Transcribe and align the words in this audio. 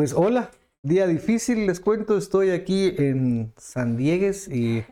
Pues 0.00 0.14
hola, 0.14 0.50
día 0.82 1.06
difícil, 1.06 1.66
les 1.66 1.78
cuento, 1.78 2.16
estoy 2.16 2.52
aquí 2.52 2.94
en 2.96 3.52
San 3.58 3.98
Diegues 3.98 4.48
y 4.48 4.82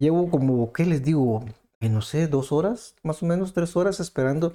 llevo 0.00 0.28
como, 0.28 0.72
¿qué 0.72 0.84
les 0.84 1.04
digo? 1.04 1.44
Eh, 1.78 1.88
no 1.88 2.02
sé, 2.02 2.26
dos 2.26 2.50
horas, 2.50 2.96
más 3.04 3.22
o 3.22 3.26
menos 3.26 3.52
tres 3.52 3.76
horas 3.76 4.00
esperando 4.00 4.54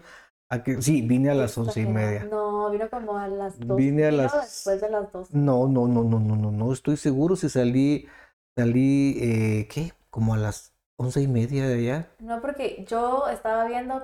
a 0.49 0.63
que... 0.63 0.81
Sí, 0.81 1.01
vine 1.01 1.29
a 1.29 1.33
las 1.33 1.57
once 1.57 1.79
y 1.79 1.85
media. 1.85 2.27
No, 2.29 2.71
vino 2.71 2.89
como 2.89 3.17
a 3.17 3.29
las 3.29 3.57
dos. 3.57 3.77
Vine 3.77 4.03
a 4.07 4.11
las- 4.11 4.33
después 4.35 4.81
de 4.81 4.89
las 4.89 5.09
dos. 5.13 5.31
No, 5.31 5.65
no, 5.69 5.87
no, 5.87 6.03
no, 6.03 6.19
no, 6.19 6.35
no, 6.35 6.51
no, 6.51 6.73
estoy 6.73 6.97
seguro 6.97 7.37
si 7.37 7.47
salí, 7.47 8.05
salí, 8.57 9.17
eh, 9.21 9.67
¿qué? 9.71 9.93
Como 10.09 10.33
a 10.33 10.37
las 10.37 10.73
once 10.97 11.21
y 11.21 11.27
media 11.29 11.69
de 11.69 11.75
allá. 11.75 12.09
No, 12.19 12.41
porque 12.41 12.83
yo 12.85 13.29
estaba 13.29 13.63
viendo 13.63 14.03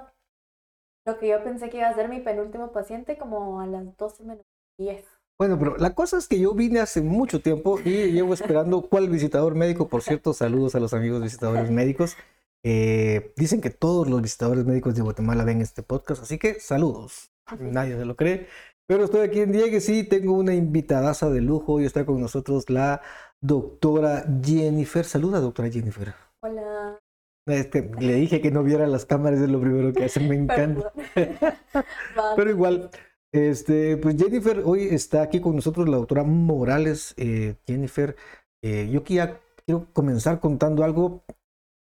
lo 1.05 1.20
que 1.20 1.27
yo 1.27 1.44
pensé 1.44 1.70
que 1.70 1.80
iba 1.80 1.89
a 1.89 1.94
ser 1.94 2.08
mi 2.08 2.21
penúltimo 2.21 2.71
paciente 2.71 3.17
como 3.17 3.59
a 3.59 3.67
las 3.67 3.98
12 3.98 4.23
menos 4.23 4.45
10. 4.77 5.20
Bueno, 5.41 5.58
pero 5.58 5.76
la 5.77 5.95
cosa 5.95 6.20
es 6.20 6.27
que 6.27 6.40
yo 6.40 6.54
vine 6.54 6.81
hace 6.81 7.02
mucho 7.02 7.41
tiempo 7.41 7.80
y 7.84 8.12
llevo 8.12 8.36
esperando 8.36 8.84
cuál 8.84 9.09
visitador 9.09 9.55
médico. 9.55 9.88
Por 9.88 10.04
cierto, 10.04 10.36
saludos 10.36 10.76
a 10.76 10.80
los 10.80 10.94
amigos 10.94 11.20
visitadores 11.20 11.72
médicos. 11.72 12.16
Eh, 12.63 13.34
dicen 13.36 13.59
que 13.59 13.72
todos 13.72 14.08
los 14.08 14.22
visitadores 14.22 14.66
médicos 14.66 14.94
de 14.94 15.02
Guatemala 15.02 15.44
ven 15.44 15.62
este 15.62 15.82
podcast, 15.82 16.22
así 16.22 16.38
que 16.38 16.59
saludos. 16.59 17.32
Nadie 17.59 17.98
se 17.98 18.05
lo 18.05 18.16
cree. 18.16 18.46
Pero 18.85 19.04
estoy 19.04 19.22
aquí 19.22 19.40
en 19.40 19.52
Diegues 19.52 19.90
y 19.90 20.04
tengo 20.04 20.34
una 20.34 20.54
invitadaza 20.54 21.32
de 21.32 21.41
lujo 21.41 21.82
y 21.82 21.85
está 21.85 22.05
con 22.05 22.21
nosotros 22.21 22.70
la 22.70 23.02
doctora 23.41 24.23
Jennifer. 24.46 25.05
Saluda, 25.05 25.40
doctora 25.40 25.71
Jennifer. 25.71 26.13
Hola. 26.44 26.99
Es 27.48 27.66
que 27.66 27.90
le 27.99 28.13
dije 28.13 28.41
que 28.41 28.52
no 28.52 28.62
viera 28.62 28.85
las 28.85 29.08
cámaras, 29.08 29.40
es 29.40 29.49
lo 29.49 29.60
primero 29.60 29.91
que 29.91 30.04
hace, 30.05 30.20
me 30.20 30.35
encanta. 30.35 30.93
Pero 32.35 32.49
igual, 32.52 32.91
este, 33.32 33.98
pues 33.98 34.15
Jennifer 34.18 34.62
hoy 34.65 34.87
está 34.91 35.21
aquí 35.21 35.40
con 35.40 35.55
nosotros, 35.55 35.87
la 35.87 35.98
doctora 35.98 36.24
Morales. 36.24 37.13
Eh, 37.18 37.55
Jennifer, 37.65 38.15
eh, 38.62 38.90
yo 38.91 39.04
quería, 39.04 39.40
quiero 39.65 39.87
comenzar 39.93 40.40
contando 40.40 40.84
algo 40.84 41.24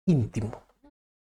íntimo 0.06 0.64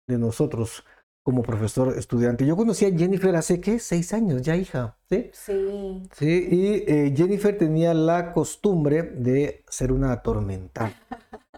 de 0.06 0.18
nosotros 0.18 0.84
como 1.22 1.42
profesor 1.42 1.98
estudiante. 1.98 2.46
Yo 2.46 2.56
conocí 2.56 2.86
a 2.86 2.96
Jennifer 2.96 3.36
hace, 3.36 3.60
¿qué? 3.60 3.78
Seis 3.78 4.14
años 4.14 4.40
ya, 4.40 4.56
hija. 4.56 4.96
¿Sí? 5.10 5.30
Sí. 5.34 6.08
Sí, 6.14 6.48
y 6.50 6.90
eh, 6.90 7.12
Jennifer 7.14 7.58
tenía 7.58 7.92
la 7.92 8.32
costumbre 8.32 9.02
de 9.02 9.62
ser 9.68 9.92
una 9.92 10.12
atormentada. 10.12 10.94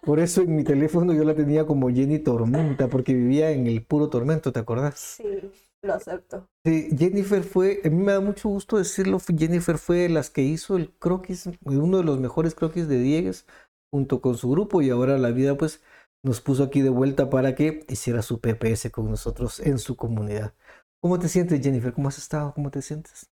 Por 0.02 0.18
eso 0.18 0.42
en 0.42 0.56
mi 0.56 0.64
teléfono 0.64 1.12
yo 1.12 1.22
la 1.22 1.34
tenía 1.36 1.66
como 1.66 1.88
Jenny 1.88 2.18
Tormenta, 2.18 2.88
porque 2.88 3.14
vivía 3.14 3.50
en 3.52 3.66
el 3.68 3.84
puro 3.84 4.08
tormento, 4.08 4.50
¿te 4.50 4.58
acordás? 4.58 5.18
Sí, 5.18 5.52
lo 5.82 5.94
acepto. 5.94 6.48
Sí, 6.64 6.90
Jennifer 6.96 7.42
fue, 7.42 7.80
a 7.84 7.88
mí 7.88 7.96
me 7.96 8.12
da 8.12 8.20
mucho 8.20 8.48
gusto 8.48 8.76
decirlo, 8.76 9.18
Jennifer 9.20 9.78
fue 9.78 10.08
las 10.08 10.30
que 10.30 10.42
hizo 10.42 10.76
el 10.76 10.92
croquis, 10.92 11.48
uno 11.64 11.98
de 11.98 12.04
los 12.04 12.18
mejores 12.18 12.54
croquis 12.54 12.88
de 12.88 12.98
Diegues, 12.98 13.46
junto 13.92 14.20
con 14.20 14.36
su 14.36 14.50
grupo, 14.50 14.82
y 14.82 14.90
ahora 14.90 15.18
la 15.18 15.30
vida 15.30 15.56
pues 15.56 15.82
nos 16.22 16.40
puso 16.40 16.64
aquí 16.64 16.82
de 16.82 16.90
vuelta 16.90 17.30
para 17.30 17.54
que 17.54 17.84
hiciera 17.88 18.22
su 18.22 18.40
PPS 18.40 18.90
con 18.90 19.10
nosotros 19.10 19.60
en 19.60 19.78
su 19.78 19.96
comunidad. 19.96 20.54
¿Cómo 21.02 21.18
te 21.18 21.28
sientes, 21.28 21.62
Jennifer? 21.62 21.94
¿Cómo 21.94 22.08
has 22.08 22.18
estado? 22.18 22.52
¿Cómo 22.54 22.70
te 22.70 22.82
sientes? 22.82 23.30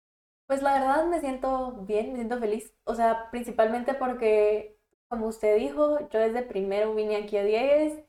Pues 0.48 0.62
la 0.62 0.74
verdad 0.74 1.06
me 1.06 1.20
siento 1.20 1.72
bien, 1.86 2.10
me 2.10 2.16
siento 2.16 2.38
feliz. 2.40 2.74
O 2.84 2.94
sea, 2.94 3.30
principalmente 3.30 3.94
porque, 3.94 4.76
como 5.08 5.28
usted 5.28 5.56
dijo, 5.56 6.08
yo 6.08 6.18
desde 6.18 6.42
primero 6.42 6.94
vine 6.94 7.16
aquí 7.16 7.36
a 7.36 7.44
Diegues. 7.44 8.04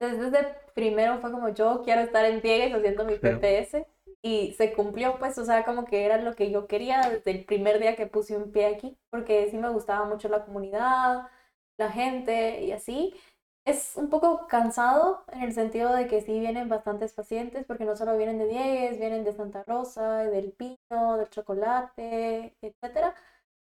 Desde, 0.00 0.30
desde 0.30 0.61
primero 0.74 1.18
fue 1.20 1.30
como 1.32 1.48
yo 1.50 1.82
quiero 1.84 2.00
estar 2.02 2.24
en 2.24 2.40
Diegues 2.40 2.74
haciendo 2.74 3.04
mi. 3.04 3.16
PPS. 3.16 3.86
Y 4.24 4.52
se 4.54 4.72
cumplió, 4.72 5.18
pues, 5.18 5.36
o 5.38 5.44
sea, 5.44 5.64
como 5.64 5.84
que 5.84 6.04
era 6.04 6.16
lo 6.18 6.34
que 6.34 6.50
yo 6.50 6.68
quería 6.68 7.00
desde 7.10 7.32
el 7.32 7.44
primer 7.44 7.80
día 7.80 7.96
que 7.96 8.06
puse 8.06 8.36
un 8.36 8.52
pie 8.52 8.66
aquí. 8.66 8.96
Porque 9.10 9.48
sí 9.50 9.58
me 9.58 9.70
gustaba 9.70 10.04
mucho 10.06 10.28
la 10.28 10.44
comunidad, 10.44 11.28
la 11.78 11.90
gente 11.90 12.62
y 12.64 12.72
así. 12.72 13.14
Es 13.64 13.96
un 13.96 14.10
poco 14.10 14.46
cansado 14.48 15.24
en 15.32 15.42
el 15.42 15.52
sentido 15.54 15.92
de 15.94 16.08
que 16.08 16.20
sí 16.20 16.38
vienen 16.40 16.68
bastantes 16.68 17.12
pacientes, 17.14 17.64
porque 17.64 17.84
no 17.84 17.96
solo 17.96 18.16
vienen 18.16 18.38
de 18.38 18.48
Diegues, 18.48 18.98
vienen 18.98 19.24
de 19.24 19.32
Santa 19.32 19.62
Rosa, 19.64 20.24
del 20.24 20.52
Pino, 20.52 21.16
del 21.16 21.30
Chocolate, 21.30 22.56
etcétera. 22.60 23.14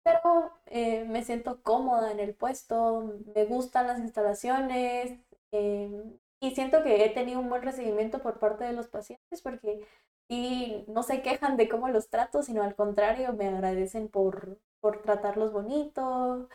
Pero 0.04 0.52
eh, 0.66 1.04
me 1.04 1.24
siento 1.24 1.62
cómoda 1.62 2.12
en 2.12 2.20
el 2.20 2.34
puesto, 2.34 3.14
me 3.34 3.44
gustan 3.46 3.86
las 3.88 3.98
instalaciones 4.00 5.18
eh, 5.52 6.18
y 6.40 6.52
siento 6.54 6.82
que 6.82 7.04
he 7.04 7.10
tenido 7.10 7.40
un 7.40 7.48
buen 7.48 7.62
recibimiento 7.62 8.20
por 8.20 8.38
parte 8.38 8.64
de 8.64 8.72
los 8.72 8.88
pacientes 8.88 9.42
porque 9.42 9.86
sí, 10.28 10.84
no 10.88 11.02
se 11.02 11.22
quejan 11.22 11.56
de 11.56 11.68
cómo 11.68 11.88
los 11.88 12.08
trato, 12.08 12.42
sino 12.42 12.62
al 12.62 12.74
contrario, 12.74 13.32
me 13.32 13.48
agradecen 13.48 14.08
por, 14.08 14.58
por 14.80 15.02
tratarlos 15.02 15.52
bonito. 15.52 16.48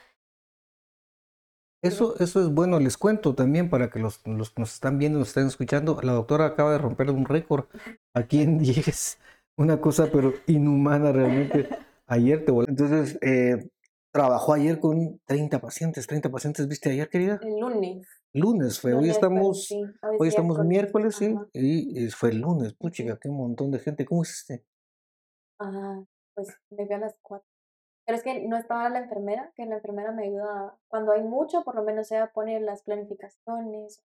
Eso, 1.83 2.15
eso 2.19 2.41
es 2.41 2.49
bueno, 2.49 2.79
les 2.79 2.97
cuento 2.97 3.35
también 3.35 3.69
para 3.69 3.89
que 3.89 3.99
los, 3.99 4.25
los 4.25 4.51
que 4.51 4.61
nos 4.61 4.73
están 4.73 4.99
viendo, 4.99 5.19
nos 5.19 5.29
estén 5.29 5.47
escuchando, 5.47 5.99
la 6.01 6.13
doctora 6.13 6.45
acaba 6.45 6.71
de 6.71 6.77
romper 6.77 7.09
un 7.11 7.25
récord 7.25 7.65
aquí 8.13 8.41
en 8.41 8.57
Diegues, 8.59 9.19
una 9.57 9.81
cosa 9.81 10.09
pero 10.11 10.33
inhumana 10.47 11.11
realmente. 11.11 11.67
Ayer 12.07 12.45
te 12.45 12.51
volé. 12.51 12.67
Entonces, 12.69 13.17
eh, 13.21 13.69
trabajó 14.13 14.53
ayer 14.53 14.79
con 14.79 15.19
30 15.25 15.59
pacientes, 15.59 16.07
30 16.07 16.29
pacientes, 16.29 16.67
¿viste 16.67 16.89
ayer, 16.89 17.09
querida? 17.09 17.39
El 17.41 17.59
lunes. 17.59 18.07
Lunes 18.35 18.79
fue, 18.79 18.93
hoy 18.93 19.01
lunes, 19.01 19.19
pero 19.19 19.29
estamos, 19.29 19.65
sí, 19.65 19.83
hoy 20.19 20.27
es 20.27 20.33
estamos 20.33 20.57
miércoles, 20.65 21.15
sí, 21.15 21.35
y 21.53 22.05
eh, 22.05 22.09
fue 22.09 22.29
el 22.29 22.39
lunes, 22.39 22.73
puchica, 22.73 23.19
qué 23.19 23.29
montón 23.29 23.69
de 23.69 23.77
gente, 23.77 24.05
¿cómo 24.05 24.23
hiciste? 24.23 24.65
Ajá, 25.59 26.03
pues 26.33 26.47
me 26.71 26.87
fui 26.87 26.95
a 26.95 26.97
las 26.97 27.15
cuatro. 27.21 27.47
Pero 28.05 28.17
es 28.17 28.23
que 28.23 28.41
no 28.47 28.57
estaba 28.57 28.89
la 28.89 28.99
enfermera, 28.99 29.53
que 29.55 29.65
la 29.65 29.75
enfermera 29.75 30.11
me 30.11 30.25
ayuda 30.25 30.77
cuando 30.87 31.11
hay 31.11 31.21
mucho, 31.21 31.63
por 31.63 31.75
lo 31.75 31.83
menos 31.83 32.11
ella 32.11 32.31
pone 32.33 32.59
las 32.59 32.83
planificaciones. 32.83 34.03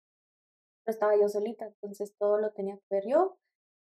No 0.87 0.91
estaba 0.91 1.17
yo 1.17 1.29
solita, 1.29 1.67
entonces 1.67 2.15
todo 2.19 2.39
lo 2.39 2.51
tenía 2.51 2.77
que 2.77 2.95
ver 2.95 3.07
yo. 3.07 3.39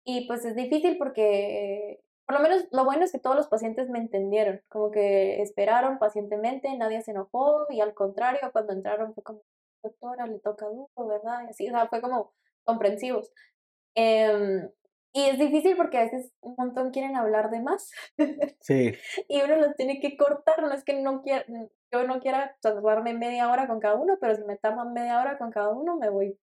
Y 0.05 0.27
pues 0.27 0.45
es 0.45 0.55
difícil 0.55 0.99
porque, 0.99 1.91
eh, 1.91 2.05
por 2.27 2.37
lo 2.37 2.43
menos 2.43 2.69
lo 2.71 2.85
bueno 2.85 3.05
es 3.05 3.13
que 3.13 3.19
todos 3.19 3.37
los 3.37 3.49
pacientes 3.49 3.91
me 3.91 3.99
entendieron, 3.99 4.63
como 4.69 4.91
que 4.91 5.43
esperaron 5.43 5.99
pacientemente, 5.99 6.75
nadie 6.77 7.03
se 7.03 7.11
enojó 7.11 7.67
y 7.69 7.81
al 7.81 7.93
contrario, 7.93 8.51
cuando 8.53 8.73
entraron 8.73 9.15
fue 9.15 9.23
como, 9.23 9.43
doctora, 9.83 10.27
le 10.27 10.39
toca 10.41 10.67
duro, 10.67 10.91
¿verdad? 11.07 11.45
Y 11.47 11.51
así, 11.51 11.69
o 11.69 11.71
sea, 11.71 11.89
fue 11.89 12.01
como 12.01 12.33
comprensivos. 12.65 13.31
Em, 13.95 14.71
y 15.13 15.25
es 15.25 15.39
difícil 15.39 15.77
porque 15.77 15.99
a 15.99 16.05
veces 16.05 16.33
un 16.41 16.55
montón 16.57 16.91
quieren 16.91 17.17
hablar 17.17 17.51
de 17.51 17.61
más 17.61 17.91
Sí, 18.61 18.93
y 19.29 19.43
uno 19.43 19.57
los 19.57 19.77
tiene 19.77 20.01
que 20.01 20.17
cortar. 20.17 20.63
No 20.63 20.73
es 20.73 20.85
que 20.85 21.01
no 21.01 21.23
quiera, 21.23 21.45
yo 21.93 22.05
no 22.07 22.21
quiera 22.21 22.57
tardarme 22.61 23.15
media 23.15 23.51
hora 23.51 23.67
con 23.67 23.81
cada 23.81 23.97
uno, 23.97 24.19
pero 24.21 24.37
si 24.37 24.45
me 24.45 24.57
tardan 24.57 24.93
media 24.93 25.21
hora 25.21 25.39
con 25.39 25.51
cada 25.51 25.71
uno, 25.71 25.97
me 25.97 26.11
voy. 26.11 26.39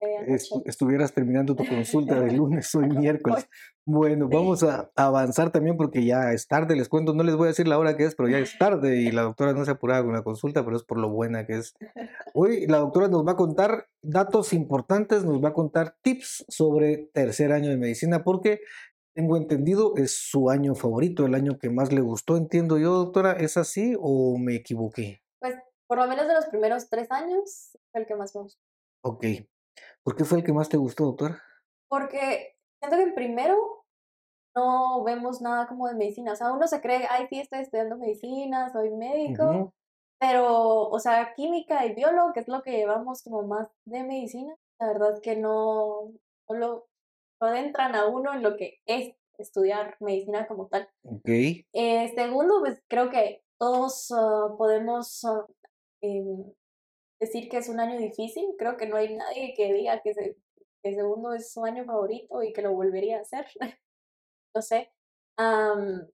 Estu- 0.00 0.62
estuvieras 0.66 1.12
terminando 1.12 1.54
tu 1.56 1.66
consulta 1.66 2.20
de 2.20 2.32
lunes, 2.36 2.74
hoy 2.74 2.88
miércoles. 2.88 3.48
Bueno, 3.84 4.28
vamos 4.28 4.62
a 4.64 4.90
avanzar 4.96 5.50
también 5.52 5.76
porque 5.76 6.04
ya 6.04 6.32
es 6.32 6.48
tarde, 6.48 6.74
les 6.74 6.88
cuento, 6.88 7.14
no 7.14 7.22
les 7.22 7.36
voy 7.36 7.44
a 7.44 7.48
decir 7.48 7.68
la 7.68 7.78
hora 7.78 7.96
que 7.96 8.04
es, 8.04 8.14
pero 8.16 8.28
ya 8.28 8.38
es 8.38 8.58
tarde 8.58 8.96
y 8.96 9.12
la 9.12 9.22
doctora 9.22 9.52
no 9.52 9.64
se 9.64 9.70
apuraba 9.70 10.04
con 10.04 10.12
la 10.12 10.22
consulta, 10.22 10.64
pero 10.64 10.76
es 10.76 10.82
por 10.82 10.98
lo 10.98 11.08
buena 11.10 11.46
que 11.46 11.54
es. 11.58 11.74
Hoy 12.34 12.66
la 12.66 12.78
doctora 12.78 13.08
nos 13.08 13.26
va 13.26 13.32
a 13.32 13.36
contar 13.36 13.86
datos 14.02 14.52
importantes, 14.52 15.24
nos 15.24 15.42
va 15.42 15.50
a 15.50 15.52
contar 15.52 15.96
tips 16.02 16.44
sobre 16.48 17.08
tercer 17.12 17.52
año 17.52 17.70
de 17.70 17.76
medicina, 17.76 18.24
porque 18.24 18.60
tengo 19.14 19.36
entendido 19.36 19.94
es 19.96 20.16
su 20.16 20.50
año 20.50 20.74
favorito, 20.74 21.24
el 21.24 21.34
año 21.34 21.58
que 21.58 21.70
más 21.70 21.92
le 21.92 22.00
gustó, 22.00 22.36
entiendo 22.36 22.78
yo, 22.78 22.92
doctora, 22.92 23.32
¿es 23.32 23.56
así 23.56 23.96
o 23.98 24.36
me 24.36 24.56
equivoqué? 24.56 25.22
Pues 25.40 25.54
por 25.86 25.98
lo 25.98 26.06
menos 26.08 26.26
de 26.26 26.34
los 26.34 26.46
primeros 26.46 26.90
tres 26.90 27.10
años 27.10 27.70
fue 27.92 28.00
el 28.02 28.06
que 28.06 28.16
más 28.16 28.34
me 28.34 28.42
gustó. 28.42 28.60
Ok. 29.02 29.24
¿Por 30.02 30.16
qué 30.16 30.24
fue 30.24 30.38
el 30.38 30.44
que 30.44 30.52
más 30.52 30.68
te 30.68 30.76
gustó, 30.76 31.04
doctora? 31.04 31.42
Porque 31.88 32.56
siento 32.80 32.96
que 32.96 33.12
primero 33.12 33.56
no 34.54 35.04
vemos 35.04 35.40
nada 35.40 35.66
como 35.66 35.88
de 35.88 35.94
medicina. 35.94 36.32
O 36.32 36.36
sea, 36.36 36.52
uno 36.52 36.66
se 36.66 36.80
cree, 36.80 37.06
ay, 37.10 37.26
sí, 37.28 37.40
estoy 37.40 37.60
estudiando 37.60 37.98
medicina, 37.98 38.70
soy 38.72 38.90
médico. 38.90 39.72
Pero, 40.18 40.88
o 40.88 40.98
sea, 40.98 41.34
química 41.34 41.84
y 41.84 41.94
biólogo, 41.94 42.32
que 42.32 42.40
es 42.40 42.48
lo 42.48 42.62
que 42.62 42.72
llevamos 42.72 43.22
como 43.22 43.42
más 43.42 43.68
de 43.84 44.02
medicina, 44.02 44.56
la 44.80 44.86
verdad 44.86 45.14
es 45.14 45.20
que 45.20 45.36
no, 45.36 46.12
no 46.48 46.56
lo, 46.56 46.88
no 47.40 47.46
adentran 47.46 47.94
a 47.94 48.06
uno 48.06 48.32
en 48.32 48.42
lo 48.42 48.56
que 48.56 48.78
es 48.86 49.14
estudiar 49.38 49.96
medicina 50.00 50.46
como 50.46 50.68
tal. 50.68 50.88
Ok. 51.04 51.28
Eh, 51.28 52.12
segundo, 52.14 52.60
pues 52.60 52.82
creo 52.88 53.10
que 53.10 53.42
todos 53.58 54.10
ah, 54.12 54.54
podemos 54.56 55.24
ah, 55.24 55.46
em, 56.00 56.44
decir 57.20 57.48
que 57.48 57.58
es 57.58 57.68
un 57.68 57.80
año 57.80 57.98
difícil. 57.98 58.46
Creo 58.58 58.76
que 58.76 58.86
no 58.86 58.96
hay 58.96 59.14
nadie 59.16 59.54
que 59.56 59.72
diga 59.72 60.00
que, 60.02 60.14
se- 60.14 60.36
que 60.82 60.94
segundo 60.94 61.32
es 61.34 61.52
su 61.52 61.64
año 61.64 61.84
favorito 61.84 62.42
y 62.42 62.52
que 62.52 62.62
lo 62.62 62.72
volvería 62.74 63.18
a 63.18 63.22
hacer. 63.22 63.46
no 64.54 64.62
sé. 64.62 64.92
Am, 65.36 66.06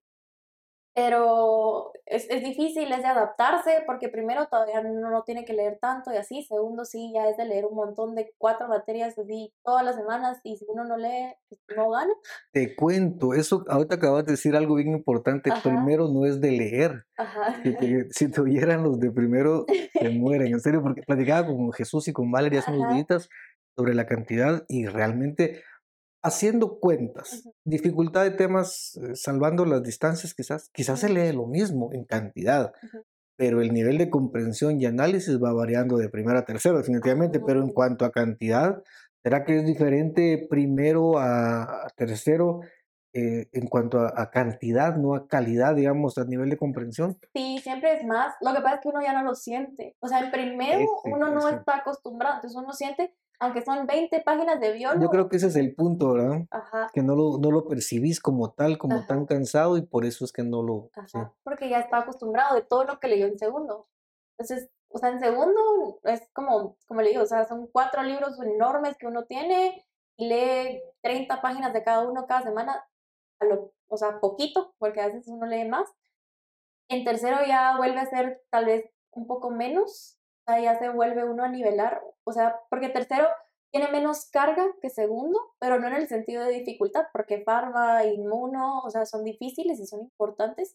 pero 0.95 1.93
es, 2.07 2.29
es, 2.29 2.43
difícil, 2.43 2.93
es 2.93 3.03
de 3.03 3.09
adaptarse, 3.09 3.83
porque 3.87 4.09
primero 4.09 4.47
todavía 4.47 4.81
uno 4.81 5.11
no 5.11 5.23
tiene 5.23 5.45
que 5.45 5.55
leer 5.55 5.79
tanto 5.81 6.13
y 6.13 6.17
así, 6.17 6.43
segundo 6.43 6.85
sí, 6.85 7.13
ya 7.15 7.29
es 7.29 7.37
de 7.37 7.47
leer 7.47 7.65
un 7.65 7.75
montón 7.75 8.15
de 8.15 8.35
cuatro 8.39 8.69
materias 8.69 9.19
así 9.19 9.53
todas 9.65 9.85
las 9.85 9.97
semanas 9.97 10.41
y 10.45 10.57
si 10.57 10.67
uno 10.69 10.85
no 10.85 10.97
lee, 10.97 11.35
pues 11.49 11.61
no 11.77 11.91
gana. 11.91 12.13
Te 12.53 12.77
cuento, 12.77 13.33
eso 13.33 13.65
ahorita 13.69 13.95
acabas 13.95 14.27
de 14.27 14.33
decir 14.33 14.55
algo 14.55 14.75
bien 14.75 14.93
importante, 14.93 15.51
primero 15.63 16.09
no 16.09 16.27
es 16.27 16.41
de 16.41 16.53
leer. 16.53 17.05
Ajá. 17.17 17.63
Si, 18.13 18.31
te, 18.31 18.41
oyeran 18.41 18.83
los 18.83 18.99
de 18.99 19.11
primero, 19.11 19.65
se 19.93 20.09
mueren, 20.11 20.49
en 20.49 20.61
serio, 20.61 20.83
porque 20.83 21.03
platicaba 21.03 21.47
con 21.47 21.73
Jesús 21.73 22.09
y 22.09 22.13
con 22.13 22.31
Valeria 22.31 22.61
hace 22.61 22.73
unos 22.73 22.95
días 22.95 23.29
sobre 23.77 23.95
la 23.95 24.07
cantidad 24.07 24.65
y 24.69 24.87
realmente 24.87 25.63
haciendo 26.23 26.79
cuentas, 26.79 27.49
dificultad 27.65 28.23
de 28.23 28.31
temas, 28.31 28.97
eh, 28.97 29.15
salvando 29.15 29.65
las 29.65 29.83
distancias, 29.83 30.35
quizás, 30.35 30.71
quizás 30.73 31.01
se 31.01 31.09
lee 31.09 31.33
lo 31.33 31.47
mismo 31.47 31.91
en 31.93 32.05
cantidad, 32.05 32.73
pero 33.37 33.61
el 33.61 33.73
nivel 33.73 33.99
de 33.99 34.09
comprensión 34.09 34.81
y 34.81 34.87
análisis 34.87 35.43
va 35.43 35.53
variando 35.53 35.97
de 35.97 36.09
primero 36.09 36.39
a 36.39 36.45
tercero, 36.45 36.79
definitivamente, 36.79 37.41
pero 37.41 37.61
en 37.61 37.73
cuanto 37.73 38.05
a 38.05 38.13
cantidad, 38.13 38.83
¿será 39.23 39.45
que 39.45 39.59
es 39.59 39.67
diferente 39.67 40.47
primero 40.49 41.19
a, 41.19 41.89
tercero 41.97 42.61
eh, 43.15 43.49
en 43.53 43.67
cuanto 43.67 43.99
a, 43.99 44.31
cantidad, 44.31 44.97
no 44.97 45.15
a 45.15 45.27
calidad, 45.27 45.75
digamos, 45.75 46.19
a 46.19 46.25
nivel 46.25 46.51
de 46.51 46.57
comprensión? 46.57 47.19
Sí, 47.35 47.59
siempre 47.59 47.95
es 47.95 48.05
más. 48.05 48.35
Lo 48.41 48.55
que 48.55 48.61
pasa 48.61 48.77
es 48.77 48.81
que 48.81 48.89
uno 48.89 49.03
ya 49.03 49.13
no 49.13 49.25
lo 49.25 49.35
siente. 49.35 49.97
O 49.99 50.07
sea, 50.07 50.21
en 50.21 50.31
primero 50.31 50.87
uno 51.05 51.29
no 51.31 51.49
está 51.49 51.79
acostumbrado, 51.79 52.37
entonces 52.37 52.57
uno 52.57 52.73
siente 52.73 53.13
aunque 53.43 53.63
son 53.63 53.89
20 53.89 54.21
páginas 54.21 54.61
de 54.61 54.73
biólogo. 54.73 55.03
Yo 55.03 55.11
creo 55.11 55.29
que 55.29 55.37
ese 55.37 55.49
es 55.49 55.57
el 55.57 55.75
punto, 55.75 56.13
¿verdad? 56.13 56.47
Ajá. 56.53 56.89
Que 56.93 57.03
no 57.03 57.17
lo, 57.17 57.39
no 57.39 57.51
lo 57.51 57.67
percibís 57.67 58.21
como 58.21 58.53
tal, 58.53 58.79
como 58.79 59.05
tan 59.05 59.27
cansado 59.27 59.77
y 59.77 59.83
por 59.83 60.05
eso 60.05 60.25
es 60.25 60.31
que 60.31 60.45
no 60.45 60.63
lo... 60.63 60.91
Ajá. 60.95 61.35
Porque 61.43 61.69
ya 61.69 61.81
está 61.81 61.99
acostumbrado 61.99 62.55
de 62.55 62.63
todo 62.63 62.85
lo 62.85 63.01
que 63.01 63.09
leyó 63.09 63.27
en 63.27 63.41
segundo. 63.41 63.89
Entonces, 64.39 64.71
o 64.91 64.99
sea, 64.99 65.09
en 65.09 65.19
segundo 65.19 65.99
es 66.05 66.23
como, 66.33 66.77
como 66.87 67.03
le 67.03 67.09
digo, 67.09 67.25
o 67.25 67.27
sea, 67.27 67.45
son 67.45 67.67
cuatro 67.67 68.05
libros 68.05 68.41
enormes 68.41 68.97
que 68.97 69.09
uno 69.09 69.25
tiene 69.25 69.85
y 70.17 70.29
lee 70.29 70.81
30 71.01 71.43
páginas 71.43 71.73
de 71.73 71.83
cada 71.83 72.09
uno 72.09 72.27
cada 72.29 72.43
semana, 72.43 72.87
a 73.41 73.45
lo, 73.45 73.73
o 73.89 73.97
sea, 73.97 74.21
poquito, 74.21 74.73
porque 74.79 75.01
a 75.01 75.07
veces 75.07 75.27
uno 75.27 75.47
lee 75.47 75.69
más. 75.69 75.89
En 76.89 77.03
tercero 77.03 77.39
ya 77.45 77.77
vuelve 77.77 77.99
a 77.99 78.07
ser 78.07 78.41
tal 78.51 78.67
vez 78.67 78.89
un 79.11 79.27
poco 79.27 79.51
menos, 79.51 80.17
ya 80.47 80.79
se 80.79 80.89
vuelve 80.89 81.25
uno 81.25 81.45
a 81.45 81.49
nivelar, 81.49 82.03
o 82.25 82.33
sea, 82.33 82.57
porque 82.69 82.89
tercero 82.89 83.29
tiene 83.71 83.91
menos 83.91 84.29
carga 84.31 84.67
que 84.81 84.91
segundo, 84.91 85.39
pero 85.59 85.79
no 85.79 85.87
en 85.87 85.95
el 85.95 86.09
sentido 86.09 86.45
de 86.45 86.53
dificultad, 86.53 87.05
porque 87.13 87.43
farma, 87.43 88.05
inmuno, 88.05 88.81
o 88.81 88.91
sea, 88.91 89.07
son 89.07 89.25
difíciles 89.25 89.81
y 89.81 89.87
son 89.87 90.01
importantes, 90.01 90.75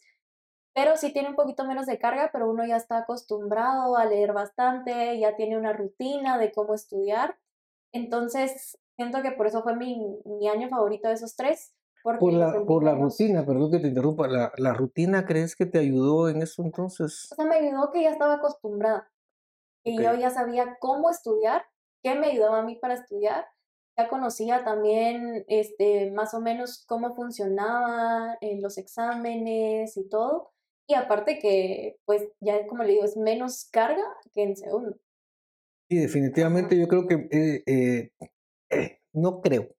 pero 0.74 0.96
sí 0.98 1.14
tiene 1.14 1.30
un 1.30 1.36
poquito 1.36 1.66
menos 1.66 1.86
de 1.86 2.00
carga, 2.00 2.30
pero 2.32 2.50
uno 2.50 2.66
ya 2.66 2.78
está 2.78 3.00
acostumbrado 3.00 3.98
a 3.98 4.06
leer 4.06 4.34
bastante, 4.34 5.20
ya 5.20 5.36
tiene 5.36 5.58
una 5.58 5.74
rutina 5.74 6.38
de 6.38 6.52
cómo 6.52 6.74
estudiar, 6.74 7.38
entonces 7.94 8.80
siento 8.96 9.22
que 9.22 9.32
por 9.32 9.48
eso 9.48 9.62
fue 9.62 9.76
mi, 9.76 10.20
mi 10.26 10.48
año 10.48 10.70
favorito 10.70 11.08
de 11.08 11.16
esos 11.16 11.36
tres. 11.36 11.74
Por 12.04 12.32
la, 12.32 12.64
por 12.66 12.84
la 12.84 12.96
rutina, 12.96 13.46
perdón 13.46 13.70
que 13.70 13.80
te 13.80 13.90
interrumpa, 13.90 14.28
la, 14.28 14.54
¿la 14.58 14.74
rutina 14.74 15.26
crees 15.26 15.56
que 15.56 15.66
te 15.66 15.78
ayudó 15.78 16.30
en 16.30 16.42
eso 16.42 16.64
entonces? 16.64 17.28
O 17.32 17.36
sea, 17.36 17.46
me 17.46 17.56
ayudó 17.56 17.92
que 17.92 18.02
ya 18.04 18.12
estaba 18.12 18.36
acostumbrada 18.36 19.12
y 19.88 20.04
yo 20.04 20.14
ya 20.16 20.30
sabía 20.30 20.78
cómo 20.80 21.10
estudiar, 21.10 21.64
qué 22.04 22.16
me 22.16 22.28
ayudaba 22.28 22.60
a 22.60 22.66
mí 22.66 22.76
para 22.76 22.96
estudiar. 22.96 23.46
Ya 23.98 24.10
conocía 24.10 24.64
también 24.64 25.46
este, 25.48 26.12
más 26.12 26.34
o 26.34 26.42
menos 26.42 26.84
cómo 26.86 27.16
funcionaban 27.16 28.38
eh, 28.42 28.60
los 28.62 28.78
exámenes 28.78 29.96
y 29.96 30.08
todo. 30.10 30.52
Y 30.88 30.94
aparte 30.94 31.40
que, 31.40 31.98
pues 32.06 32.28
ya 32.42 32.68
como 32.68 32.84
le 32.84 32.94
digo, 32.94 33.06
es 33.06 33.18
menos 33.18 33.70
carga 33.72 34.04
que 34.34 34.44
en 34.44 34.58
segundo. 34.58 34.98
Sí, 35.90 35.98
definitivamente 35.98 36.78
yo 36.78 36.88
creo 36.88 37.08
que, 37.08 37.28
eh, 37.32 38.12
eh, 38.70 39.00
no 39.14 39.42
creo, 39.42 39.70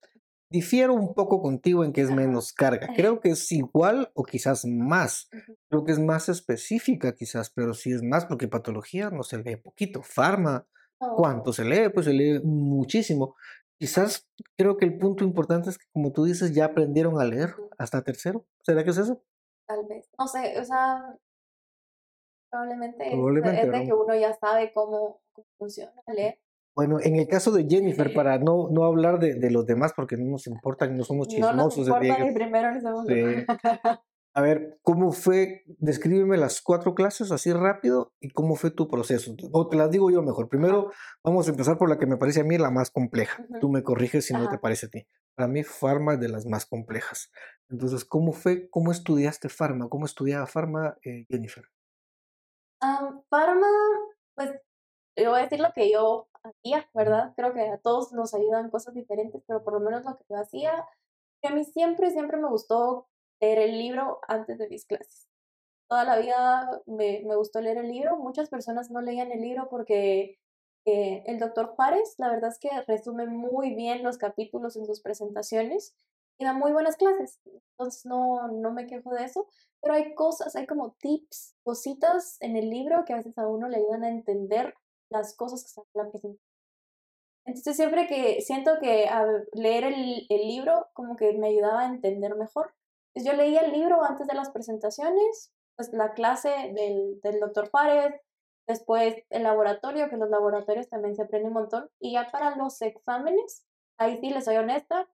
Difiero 0.51 0.95
un 0.95 1.15
poco 1.15 1.43
contigo 1.43 1.85
en 1.85 1.93
que 1.93 2.01
es 2.01 2.11
menos 2.11 2.53
carga. 2.53 2.89
Creo 2.97 3.21
que 3.21 3.31
es 3.31 3.53
igual 3.53 4.11
o 4.15 4.25
quizás 4.25 4.65
más. 4.65 5.29
Creo 5.69 5.85
que 5.85 5.93
es 5.93 5.99
más 5.99 6.31
específica 6.31 7.15
quizás, 7.15 7.51
pero 7.51 7.75
sí 7.75 7.93
es 7.93 8.03
más 8.03 8.25
porque 8.25 8.49
patología 8.49 9.11
no 9.11 9.23
se 9.23 9.43
lee 9.43 9.57
poquito. 9.57 10.03
Farma, 10.03 10.67
¿cuánto 10.99 11.53
se 11.53 11.65
lee? 11.65 11.91
Pues 11.93 12.07
se 12.07 12.15
lee 12.15 12.41
muchísimo. 12.43 13.37
Quizás 13.79 14.27
creo 14.57 14.77
que 14.77 14.87
el 14.87 14.99
punto 14.99 15.23
importante 15.23 15.69
es 15.71 15.79
que, 15.79 15.87
como 15.93 16.13
tú 16.13 16.25
dices, 16.25 16.55
ya 16.55 16.65
aprendieron 16.65 17.21
a 17.21 17.25
leer 17.25 17.55
hasta 17.77 18.03
tercero. 18.03 18.47
¿Será 18.63 18.83
que 18.85 18.91
es 18.91 18.99
eso? 18.99 19.23
Tal 19.67 19.87
vez. 19.87 20.09
No 20.19 20.27
sé, 20.27 20.59
o 20.59 20.65
sea, 20.65 21.15
probablemente, 22.51 23.07
es, 23.07 23.71
de 23.71 23.85
que 23.85 23.93
uno 23.93 24.15
ya 24.15 24.35
sabe 24.39 24.73
cómo, 24.73 25.21
cómo 25.33 25.47
funciona 25.59 25.93
leer. 26.09 26.41
Bueno, 26.79 26.99
en 27.03 27.17
el 27.17 27.27
caso 27.27 27.51
de 27.51 27.67
Jennifer, 27.69 28.15
para 28.15 28.39
no, 28.39 28.69
no 28.71 28.85
hablar 28.85 29.19
de, 29.19 29.35
de 29.35 29.51
los 29.51 29.67
demás, 29.67 29.93
porque 29.97 30.17
no 30.17 30.31
nos 30.31 30.47
importan, 30.47 30.97
no 30.97 31.03
somos 31.03 31.27
chismosos. 31.27 31.57
No 31.57 31.65
nos 31.65 31.77
importa 31.77 32.25
ni 32.25 32.33
primero 32.33 32.73
ni 32.73 32.81
segundo. 32.81 33.13
A 34.33 34.41
ver, 34.41 34.79
¿cómo 34.83 35.11
fue? 35.11 35.65
Descríbeme 35.79 36.37
las 36.37 36.63
cuatro 36.63 36.95
clases 36.95 37.33
así 37.33 37.53
rápido 37.53 38.13
y 38.21 38.31
cómo 38.31 38.55
fue 38.55 38.71
tu 38.71 38.87
proceso. 38.87 39.35
O 39.51 39.69
te 39.69 39.77
las 39.77 39.91
digo 39.91 40.09
yo 40.13 40.23
mejor. 40.23 40.49
Primero, 40.49 40.93
vamos 41.25 41.49
a 41.49 41.51
empezar 41.51 41.79
por 41.79 41.89
la 41.89 41.99
que 41.99 42.07
me 42.07 42.17
parece 42.17 42.43
a 42.43 42.45
mí 42.45 42.57
la 42.59 42.71
más 42.71 42.93
compleja. 42.93 43.45
Tú 43.61 43.71
me 43.71 43.83
corriges 43.83 44.27
si 44.27 44.35
no 44.35 44.49
te 44.49 44.59
parece 44.59 44.87
a 44.87 44.91
ti. 44.91 45.09
Para 45.35 45.49
mí, 45.49 45.65
Pharma 45.65 46.15
es 46.15 46.21
de 46.21 46.29
las 46.29 46.47
más 46.47 46.65
complejas. 46.65 47.33
Entonces, 47.69 48.05
¿cómo 48.05 48.33
fue? 48.33 48.71
¿Cómo 48.71 48.93
estudiaste 48.93 49.49
Pharma? 49.49 49.89
¿Cómo 49.89 50.07
estudiaba 50.07 50.47
Pharma, 50.47 50.97
eh, 51.03 51.27
Jennifer? 51.29 51.65
Um, 52.81 53.21
Pharma, 53.29 53.67
pues, 54.37 54.53
yo 55.17 55.31
voy 55.31 55.41
a 55.41 55.43
decir 55.43 55.59
lo 55.59 55.73
que 55.75 55.91
yo 55.91 56.29
hacía, 56.49 56.89
¿verdad? 56.95 57.33
Creo 57.37 57.53
que 57.53 57.63
a 57.63 57.79
todos 57.79 58.13
nos 58.13 58.35
ayudan 58.35 58.71
cosas 58.71 58.95
diferentes, 58.95 59.43
pero 59.47 59.63
por 59.65 59.75
lo 59.75 59.81
menos 59.81 60.05
lo 60.05 60.17
que 60.17 60.25
yo 60.29 60.37
hacía, 60.37 60.87
que 61.43 61.49
a 61.49 61.53
mí 61.53 61.65
siempre, 61.65 62.11
siempre 62.11 62.37
me 62.39 62.49
gustó 62.49 63.09
leer 63.41 63.59
el 63.59 63.79
libro 63.79 64.21
antes 64.29 64.59
de 64.59 64.69
mis 64.69 64.85
clases. 64.85 65.29
Toda 65.89 66.05
la 66.05 66.19
vida 66.19 66.83
me, 66.87 67.23
me 67.25 67.37
gustó 67.37 67.61
leer 67.61 67.79
el 67.79 67.89
libro. 67.89 68.17
Muchas 68.17 68.51
personas 68.51 68.91
no 68.91 69.01
leían 69.01 69.33
el 69.33 69.41
libro 69.41 69.69
porque 69.71 70.39
eh, 70.85 71.23
el 71.27 71.39
doctor 71.39 71.67
Juárez, 71.69 72.15
la 72.19 72.31
verdad 72.31 72.51
es 72.51 72.59
que 72.59 72.71
resume 72.87 73.27
muy 73.27 73.75
bien 73.75 74.03
los 74.03 74.19
capítulos 74.19 74.77
en 74.77 74.87
sus 74.87 75.01
presentaciones 75.01 75.95
y 76.39 76.45
da 76.45 76.53
muy 76.53 76.73
buenas 76.73 76.97
clases. 76.97 77.41
Entonces 77.73 78.07
no, 78.07 78.49
no 78.49 78.73
me 78.73 78.87
quejo 78.87 79.13
de 79.15 79.25
eso, 79.25 79.47
pero 79.83 79.95
hay 79.95 80.15
cosas, 80.15 80.57
hay 80.57 80.67
como 80.67 80.93
tips, 80.93 81.55
cositas 81.63 82.37
en 82.41 82.57
el 82.57 82.71
libro 82.71 83.05
que 83.05 83.13
a 83.13 83.17
veces 83.17 83.37
a 83.39 83.47
uno 83.47 83.69
le 83.69 83.79
ayudan 83.79 84.05
a 84.05 84.09
entender 84.09 84.75
las 85.11 85.37
cosas 85.37 85.63
que 85.63 85.69
están 85.69 85.85
en 85.95 86.05
la 86.05 86.11
presentación. 86.11 86.49
Entonces 87.47 87.77
siempre 87.77 88.07
que 88.07 88.43
siento 88.43 88.73
que 88.79 89.07
al 89.07 89.49
leer 89.55 89.85
el, 89.85 90.27
el, 90.29 90.49
libro 90.49 90.89
como 90.93 91.17
que 91.17 91.33
me 91.33 91.49
ayudaba 91.49 91.81
a 91.81 91.87
entender 91.87 92.37
mejor. 92.37 92.75
Entonces 93.15 93.33
yo 93.33 93.43
leía 93.43 93.61
el 93.61 93.73
libro 93.73 94.05
antes 94.05 94.27
de 94.27 94.35
las 94.35 94.51
presentaciones, 94.51 95.51
pues 95.75 95.91
la 95.95 96.13
clase 96.13 96.51
del, 96.75 97.21
del 97.23 97.41
doctor 97.41 97.71
Juárez, 97.71 98.21
después 98.67 99.17
el 99.31 99.45
laboratorio, 99.45 100.11
que 100.11 100.19
los 100.19 100.29
laboratorios 100.29 100.89
también 100.89 101.17
se 101.17 101.23
aprende 101.23 101.49
un 101.49 101.55
montón, 101.55 101.91
y 101.99 102.13
ya 102.13 102.29
para 102.31 102.55
los 102.55 102.83
exámenes, 102.83 103.65
ahí 103.97 104.19
sí 104.19 104.29
les 104.29 104.45
soy 104.45 104.57
honesta, 104.57 105.09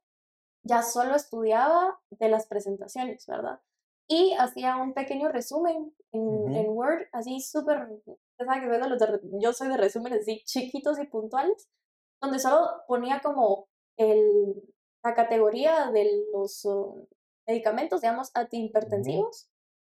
ya 0.65 0.83
solo 0.83 1.15
estudiaba 1.15 2.01
de 2.11 2.29
las 2.29 2.47
presentaciones, 2.47 3.27
¿verdad? 3.27 3.61
Y 4.09 4.35
hacía 4.39 4.77
un 4.77 4.93
pequeño 4.93 5.29
resumen 5.29 5.95
en, 6.13 6.55
en 6.55 6.69
Word, 6.71 7.07
así 7.13 7.41
súper 7.41 7.89
yo 9.41 9.53
soy 9.53 9.69
de 9.69 9.76
resúmenes 9.76 10.23
así 10.23 10.43
chiquitos 10.45 10.99
y 10.99 11.07
puntuales, 11.07 11.69
donde 12.21 12.38
solo 12.38 12.69
ponía 12.88 13.21
como 13.21 13.69
el, 13.97 14.62
la 15.05 15.14
categoría 15.14 15.91
de 15.93 16.11
los 16.33 16.64
uh, 16.64 17.07
medicamentos, 17.47 18.00
digamos, 18.00 18.31
antihipertensivos, 18.35 19.49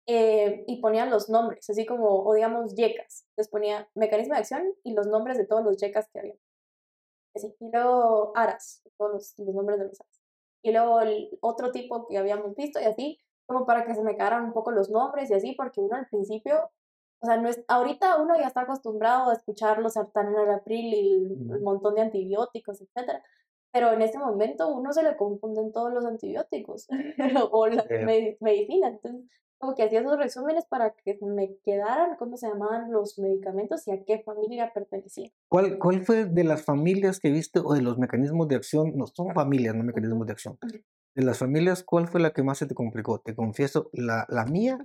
eh, 0.07 0.65
y 0.67 0.81
ponía 0.81 1.07
los 1.07 1.29
nombres, 1.29 1.69
así 1.69 1.85
como, 1.87 2.25
o 2.25 2.35
digamos, 2.35 2.75
yecas. 2.75 3.27
Les 3.37 3.49
ponía 3.49 3.89
mecanismo 3.95 4.35
de 4.35 4.41
acción 4.41 4.75
y 4.83 4.95
los 4.95 5.07
nombres 5.07 5.37
de 5.37 5.47
todos 5.47 5.65
los 5.65 5.77
yecas 5.77 6.09
que 6.13 6.21
había. 6.21 6.35
Así, 7.35 7.55
y 7.61 7.71
luego 7.71 8.33
aras, 8.35 8.83
todos 8.97 9.13
los, 9.13 9.35
los 9.39 9.55
nombres 9.55 9.79
de 9.79 9.87
los 9.87 10.01
aras. 10.01 10.21
Y 10.63 10.73
luego 10.73 11.01
el 11.01 11.39
otro 11.41 11.71
tipo 11.71 12.07
que 12.07 12.19
habíamos 12.19 12.55
visto 12.55 12.81
y 12.81 12.85
así, 12.85 13.19
como 13.47 13.67
para 13.67 13.85
que 13.85 13.95
se 13.95 14.03
me 14.03 14.17
quedaran 14.17 14.45
un 14.45 14.53
poco 14.53 14.73
los 14.73 14.91
nombres 14.91 15.31
y 15.31 15.35
así, 15.35 15.53
porque 15.53 15.81
uno 15.81 15.97
al 15.97 16.09
principio 16.09 16.71
o 17.23 17.27
sea, 17.27 17.37
no 17.37 17.49
es, 17.49 17.63
ahorita 17.69 18.21
uno 18.21 18.37
ya 18.39 18.47
está 18.47 18.63
acostumbrado 18.63 19.31
a 19.31 19.35
escuchar 19.35 19.79
los 19.79 19.97
april 19.97 20.95
y 20.95 21.27
el, 21.53 21.61
montón 21.61 21.95
de 21.95 22.03
antibióticos, 22.03 22.81
etcétera. 22.81 23.23
Pero 23.73 23.93
en 23.93 24.03
ese 24.03 24.19
momento 24.19 24.75
uno 24.75 24.93
se 24.93 25.03
le 25.03 25.17
confunden 25.17 25.71
todos 25.71 25.93
los 25.93 26.05
antibióticos 26.05 26.89
o 27.53 27.67
las 27.67 27.87
medicinas. 28.41 28.95
Entonces, 28.95 29.31
como 29.59 29.75
que 29.75 29.83
hacía 29.83 30.01
esos 30.01 30.17
resúmenes 30.17 30.65
para 30.65 30.95
que 30.95 31.19
me 31.21 31.59
quedaran 31.63 32.17
cómo 32.17 32.39
se 32.39 32.49
llamaban 32.49 32.91
los 32.91 33.19
medicamentos 33.19 33.87
y 33.87 33.93
a 33.93 34.03
qué 34.05 34.21
familia 34.21 34.73
pertenecían. 34.73 35.31
¿Cuál, 35.49 35.79
¿Cuál 35.79 36.03
fue 36.03 36.25
de 36.25 36.45
las 36.45 36.65
familias 36.65 37.21
que 37.21 37.31
viste 37.31 37.61
o 37.63 37.75
de 37.75 37.83
los 37.83 37.99
mecanismos 37.99 38.49
de 38.49 38.57
acción? 38.57 38.97
No, 38.97 39.07
son 39.07 39.35
familias, 39.35 39.75
no 39.75 39.85
mecanismos 39.85 40.27
de 40.27 40.33
acción. 40.33 40.59
De 41.15 41.23
las 41.23 41.37
familias, 41.37 41.85
¿cuál 41.85 42.09
fue 42.09 42.21
la 42.21 42.33
que 42.33 42.43
más 42.43 42.57
se 42.57 42.67
te 42.67 42.75
complicó? 42.75 43.21
Te 43.21 43.35
confieso, 43.35 43.91
la, 43.93 44.25
la 44.31 44.47
mía 44.47 44.79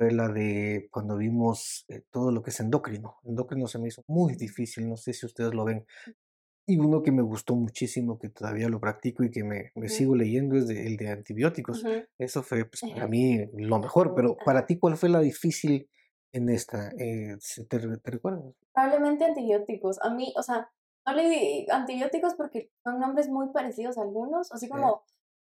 fue 0.00 0.12
la 0.12 0.28
de 0.28 0.88
cuando 0.90 1.18
vimos 1.18 1.84
eh, 1.88 2.02
todo 2.10 2.32
lo 2.32 2.42
que 2.42 2.48
es 2.50 2.60
endocrino. 2.60 3.18
Endocrino 3.24 3.66
se 3.68 3.78
me 3.78 3.88
hizo 3.88 4.02
muy 4.08 4.34
difícil, 4.34 4.88
no 4.88 4.96
sé 4.96 5.12
si 5.12 5.26
ustedes 5.26 5.52
lo 5.52 5.66
ven. 5.66 5.84
Y 6.66 6.78
uno 6.78 7.02
que 7.02 7.12
me 7.12 7.22
gustó 7.22 7.56
muchísimo, 7.56 8.18
que 8.18 8.28
todavía 8.30 8.68
lo 8.70 8.80
practico 8.80 9.24
y 9.24 9.30
que 9.30 9.44
me, 9.44 9.72
me 9.74 9.88
sigo 9.88 10.14
leyendo, 10.14 10.56
es 10.56 10.68
de- 10.68 10.86
el 10.86 10.96
de 10.96 11.08
antibióticos. 11.10 11.84
Ujú. 11.84 12.04
Eso 12.18 12.42
fue 12.42 12.64
pues, 12.64 12.80
para 12.80 13.08
mí 13.08 13.46
lo 13.54 13.78
mejor, 13.80 14.14
pero 14.14 14.36
para 14.44 14.66
ti, 14.66 14.78
¿cuál 14.78 14.96
fue 14.96 15.08
la 15.10 15.20
difícil 15.20 15.90
en 16.32 16.48
esta? 16.48 16.90
Eh, 16.98 17.36
¿se 17.40 17.66
¿te, 17.66 17.78
te 17.80 18.10
recuerdas? 18.10 18.54
Probablemente 18.72 19.24
antibióticos. 19.24 20.00
A 20.02 20.10
mí, 20.14 20.32
o 20.36 20.42
sea, 20.42 20.70
no 21.06 21.12
le 21.14 21.28
di 21.28 21.66
antibióticos 21.70 22.34
porque 22.34 22.70
son 22.84 23.00
nombres 23.00 23.28
muy 23.28 23.50
parecidos 23.52 23.98
a 23.98 24.02
algunos, 24.02 24.52
así 24.52 24.66
Sí. 24.66 24.72
como 24.72 25.02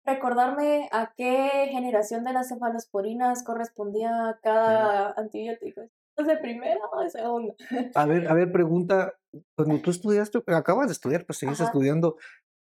recordarme 0.04 0.88
a 0.92 1.12
qué 1.16 1.68
generación 1.70 2.24
de 2.24 2.32
las 2.32 2.48
cefalosporinas 2.48 3.42
correspondía 3.44 4.38
cada 4.42 5.12
antibiótico. 5.12 5.82
¿Es 6.16 6.26
de 6.26 6.36
primera 6.36 6.80
o 6.92 7.00
de 7.00 7.10
segunda? 7.10 7.54
A 7.96 8.06
ver, 8.06 8.28
a 8.28 8.34
ver, 8.34 8.52
pregunta, 8.52 9.14
cuando 9.56 9.80
tú 9.80 9.90
estudiaste, 9.90 10.42
acabas 10.46 10.88
de 10.88 10.92
estudiar, 10.92 11.24
pues 11.24 11.38
seguís 11.38 11.60
Ajá. 11.60 11.70
estudiando, 11.70 12.16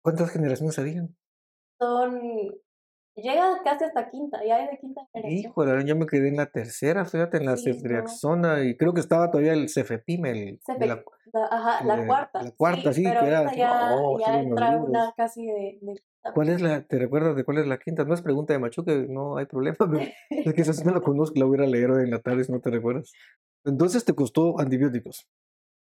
¿cuántas 0.03 0.29
generaciones 0.31 0.77
habían? 0.77 1.15
Son, 1.79 2.19
llega 3.15 3.61
casi 3.63 3.85
hasta 3.85 4.09
quinta, 4.09 4.39
ya 4.45 4.63
es 4.63 4.71
de 4.71 4.77
quinta 4.79 5.01
generación. 5.13 5.51
Híjole, 5.51 5.85
yo 5.85 5.95
me 5.95 6.05
quedé 6.05 6.27
en 6.27 6.35
la 6.37 6.47
tercera, 6.51 7.05
fíjate, 7.05 7.37
en 7.37 7.45
la 7.45 7.55
Sí, 7.55 7.71
no. 7.81 8.63
y 8.63 8.75
creo 8.75 8.93
que 8.93 8.99
estaba 8.99 9.31
todavía 9.31 9.53
el 9.53 9.69
cefepime, 9.69 10.31
el, 10.31 10.59
la- 10.77 10.85
la, 11.33 11.45
ajá, 11.49 11.83
la 11.85 11.95
de- 11.97 12.07
cuarta. 12.07 12.43
la 12.43 12.51
cuarta, 12.51 12.93
sí, 12.93 13.03
pero 13.03 13.21
que 13.21 13.27
era 13.27 13.55
ya, 13.55 13.89
oh, 13.93 14.19
ya 14.19 14.39
entra 14.39 14.71
una 14.77 15.13
casi 15.15 15.45
de. 15.45 15.79
¿Cuál 16.33 16.49
es 16.49 16.61
la, 16.61 16.81
te 16.83 16.99
recuerdas 16.99 17.35
de 17.35 17.43
cuál 17.43 17.59
es 17.59 17.67
la 17.67 17.77
quinta? 17.79 18.03
No 18.03 18.13
es 18.13 18.21
pregunta 18.21 18.53
de 18.53 18.59
Machuque, 18.59 19.07
no 19.09 19.37
hay 19.37 19.45
problema, 19.45 19.77
es 20.29 20.53
que 20.53 20.63
sí 20.63 20.83
no 20.83 20.91
la 20.91 21.01
conozco, 21.01 21.39
la 21.39 21.45
voy 21.45 21.59
a 21.59 21.67
leer 21.67 21.89
en 21.91 22.11
la 22.11 22.19
tarde 22.19 22.43
si 22.43 22.51
no 22.51 22.59
te 22.59 22.69
recuerdas. 22.69 23.11
Entonces 23.65 24.05
te 24.05 24.13
costó 24.13 24.59
antibióticos. 24.59 25.27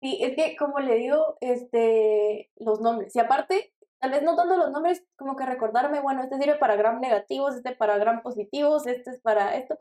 Sí, 0.02 0.20
es 0.22 0.36
que 0.36 0.56
como 0.58 0.80
le 0.80 0.96
digo, 0.96 1.38
este, 1.42 2.52
los 2.58 2.82
nombres. 2.82 3.16
Y 3.16 3.20
aparte, 3.20 3.74
tal 4.00 4.12
vez 4.12 4.24
no 4.24 4.36
tanto 4.36 4.58
los 4.58 4.72
nombres, 4.72 5.04
como 5.16 5.36
que 5.36 5.46
recordarme, 5.46 6.02
bueno, 6.02 6.22
este 6.22 6.38
sirve 6.38 6.58
para 6.58 6.76
gram 6.76 7.00
negativos, 7.00 7.56
este 7.56 7.76
para 7.76 7.98
gram 7.98 8.22
positivos, 8.22 8.86
este 8.88 9.12
es 9.12 9.22
para 9.22 9.56
esto. 9.56 9.78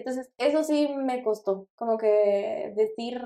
Entonces, 0.00 0.30
eso 0.38 0.62
sí 0.64 0.88
me 0.96 1.22
costó, 1.22 1.68
como 1.76 1.96
que 1.98 2.72
decir 2.76 3.22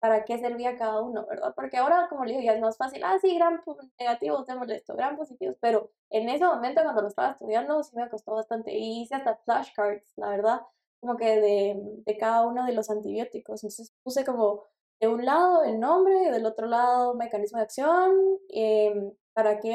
para 0.00 0.24
qué 0.24 0.38
servía 0.38 0.76
cada 0.76 1.00
uno, 1.00 1.26
¿verdad? 1.26 1.54
Porque 1.56 1.78
ahora, 1.78 2.08
como 2.10 2.24
le 2.24 2.32
digo, 2.32 2.42
ya 2.44 2.52
es 2.54 2.60
más 2.60 2.76
fácil, 2.76 3.02
ah, 3.04 3.18
sí, 3.20 3.34
gram 3.36 3.62
po- 3.64 3.78
negativos, 3.98 4.46
démosle 4.46 4.76
esto, 4.76 4.94
gram 4.96 5.16
positivos, 5.16 5.56
pero 5.60 5.90
en 6.10 6.28
ese 6.28 6.44
momento 6.44 6.82
cuando 6.82 7.02
lo 7.02 7.08
estaba 7.08 7.30
estudiando 7.32 7.82
sí 7.82 7.96
me 7.96 8.08
costó 8.10 8.32
bastante. 8.34 8.72
Y 8.76 9.02
hice 9.02 9.14
hasta 9.14 9.36
flashcards, 9.44 10.12
la 10.16 10.28
verdad, 10.30 10.60
como 11.00 11.16
que 11.16 11.40
de, 11.40 11.80
de 12.04 12.18
cada 12.18 12.46
uno 12.46 12.66
de 12.66 12.72
los 12.74 12.90
antibióticos. 12.90 13.62
Entonces 13.64 13.94
puse 14.02 14.24
como 14.24 14.64
de 15.00 15.08
un 15.08 15.24
lado 15.24 15.62
el 15.64 15.80
nombre, 15.80 16.30
del 16.30 16.46
otro 16.46 16.66
lado 16.66 17.14
mecanismo 17.14 17.58
de 17.58 17.64
acción, 17.64 18.12
em, 18.50 19.12
para 19.32 19.58
qué 19.60 19.74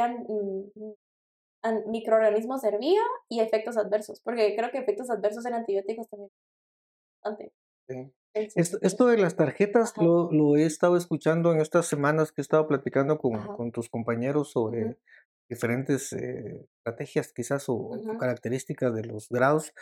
microorganismo 1.87 2.57
servía 2.57 3.01
y 3.27 3.41
efectos 3.41 3.77
adversos, 3.77 4.21
porque 4.21 4.55
creo 4.55 4.71
que 4.71 4.79
efectos 4.79 5.09
adversos 5.09 5.45
en 5.45 5.53
antibióticos 5.53 6.07
también. 6.09 6.31
Bastante. 7.23 7.53
Sí. 7.87 8.13
Esto, 8.33 8.77
esto 8.81 9.07
de 9.07 9.17
las 9.17 9.35
tarjetas 9.35 9.91
Ajá. 9.91 10.03
lo, 10.03 10.31
lo 10.31 10.55
he 10.55 10.65
estado 10.65 10.95
escuchando 10.97 11.51
en 11.51 11.59
estas 11.61 11.87
semanas 11.87 12.31
que 12.31 12.41
he 12.41 12.43
estado 12.43 12.67
platicando 12.67 13.17
con, 13.17 13.35
Ajá. 13.35 13.55
con 13.55 13.71
tus 13.71 13.89
compañeros 13.89 14.51
sobre 14.51 14.85
Ujú. 14.85 14.95
diferentes 15.49 16.13
eh, 16.13 16.67
estrategias 16.77 17.33
quizás 17.33 17.65
o, 17.67 17.89
características 18.19 18.93
de 18.93 19.05
los 19.05 19.29
grados. 19.29 19.73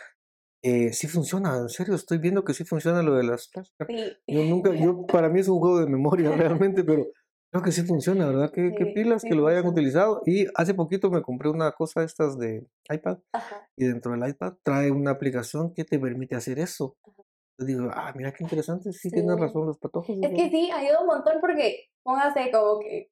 Eh, 0.62 0.92
sí 0.92 1.06
funciona, 1.06 1.56
en 1.58 1.68
serio, 1.68 1.94
estoy 1.94 2.18
viendo 2.18 2.42
que 2.42 2.54
sí 2.54 2.64
funciona 2.64 3.02
lo 3.02 3.14
de 3.14 3.24
las 3.24 3.48
flashcards. 3.48 3.94
Sí. 3.94 4.16
Yo 4.26 4.42
nunca, 4.44 4.74
yo 4.74 5.06
para 5.06 5.28
mí 5.28 5.40
es 5.40 5.48
un 5.48 5.58
juego 5.60 5.80
de 5.80 5.86
memoria 5.86 6.30
realmente, 6.36 6.82
pero 6.84 7.06
creo 7.50 7.62
que 7.62 7.72
sí 7.72 7.82
funciona, 7.82 8.26
¿verdad? 8.26 8.50
Qué, 8.52 8.70
pilas 8.94 9.22
sí 9.22 9.28
que 9.28 9.34
lo 9.34 9.46
hayan 9.46 9.66
utilizado. 9.66 10.22
Y 10.26 10.46
hace 10.54 10.74
poquito 10.74 11.10
me 11.10 11.22
compré 11.22 11.48
una 11.48 11.72
cosa 11.72 12.02
estas 12.02 12.38
de 12.38 12.66
iPad 12.90 13.18
Ajá. 13.32 13.68
y 13.76 13.86
dentro 13.86 14.12
del 14.12 14.28
iPad 14.28 14.54
trae 14.62 14.90
una 14.90 15.12
aplicación 15.12 15.72
que 15.74 15.84
te 15.84 15.98
permite 15.98 16.36
hacer 16.36 16.58
eso. 16.58 16.96
Yo 17.58 17.66
digo, 17.66 17.90
ah, 17.92 18.12
mira 18.14 18.32
qué 18.32 18.44
interesante, 18.44 18.92
sí 18.92 19.10
tienen 19.10 19.36
Sí. 19.36 19.42
razón 19.42 19.66
los 19.66 19.78
patojos. 19.78 20.16
Es 20.22 20.30
que 20.30 20.50
sí, 20.50 20.70
ayuda 20.70 21.00
un 21.00 21.06
montón 21.06 21.38
porque 21.40 21.88
póngase 22.04 22.50
como 22.52 22.78
que, 22.80 23.10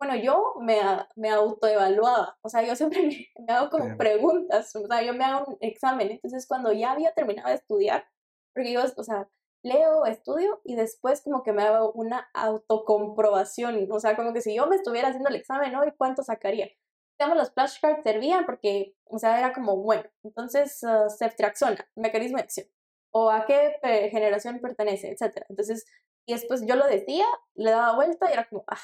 bueno, 0.00 0.16
yo 0.16 0.54
me, 0.60 0.78
me 1.14 1.30
autoevaluaba, 1.30 2.36
o 2.42 2.48
sea, 2.48 2.66
yo 2.66 2.74
siempre 2.74 3.02
me, 3.38 3.44
me 3.46 3.52
hago 3.52 3.70
como 3.70 3.96
preguntas, 3.96 4.74
o 4.74 4.86
sea, 4.86 5.02
yo 5.02 5.14
me 5.14 5.24
hago 5.24 5.44
un 5.46 5.56
examen, 5.60 6.10
entonces 6.10 6.46
cuando 6.48 6.72
ya 6.72 6.92
había 6.92 7.12
terminado 7.12 7.48
de 7.48 7.54
estudiar, 7.54 8.04
porque 8.52 8.72
yo, 8.72 8.82
o 8.96 9.04
sea, 9.04 9.28
leo, 9.64 10.06
estudio 10.06 10.60
y 10.64 10.76
después 10.76 11.22
como 11.22 11.42
que 11.42 11.52
me 11.52 11.64
hago 11.64 11.92
una 11.92 12.28
autocomprobación, 12.34 13.88
o 13.90 14.00
sea, 14.00 14.16
como 14.16 14.32
que 14.32 14.40
si 14.42 14.54
yo 14.54 14.66
me 14.66 14.76
estuviera 14.76 15.08
haciendo 15.08 15.30
el 15.30 15.36
examen 15.36 15.74
hoy, 15.76 15.92
¿cuánto 15.96 16.22
sacaría? 16.22 16.70
Digamos, 17.18 17.38
los 17.38 17.52
flashcards 17.52 18.02
servían 18.04 18.44
porque, 18.46 18.94
o 19.04 19.18
sea, 19.18 19.38
era 19.38 19.52
como, 19.52 19.76
bueno, 19.76 20.04
entonces, 20.24 20.80
uh, 20.82 21.08
ceftriaxona, 21.10 21.88
mecanismo 21.96 22.38
de 22.38 22.44
acción, 22.44 22.66
o 23.12 23.30
a 23.30 23.46
qué 23.46 23.76
pe- 23.82 24.10
generación 24.10 24.60
pertenece, 24.60 25.10
etcétera. 25.12 25.46
Entonces, 25.48 25.84
y 26.26 26.34
después 26.34 26.64
yo 26.66 26.76
lo 26.76 26.86
decía, 26.86 27.24
le 27.54 27.70
daba 27.70 27.94
vuelta 27.96 28.28
y 28.28 28.32
era 28.32 28.48
como, 28.48 28.64
ah, 28.68 28.78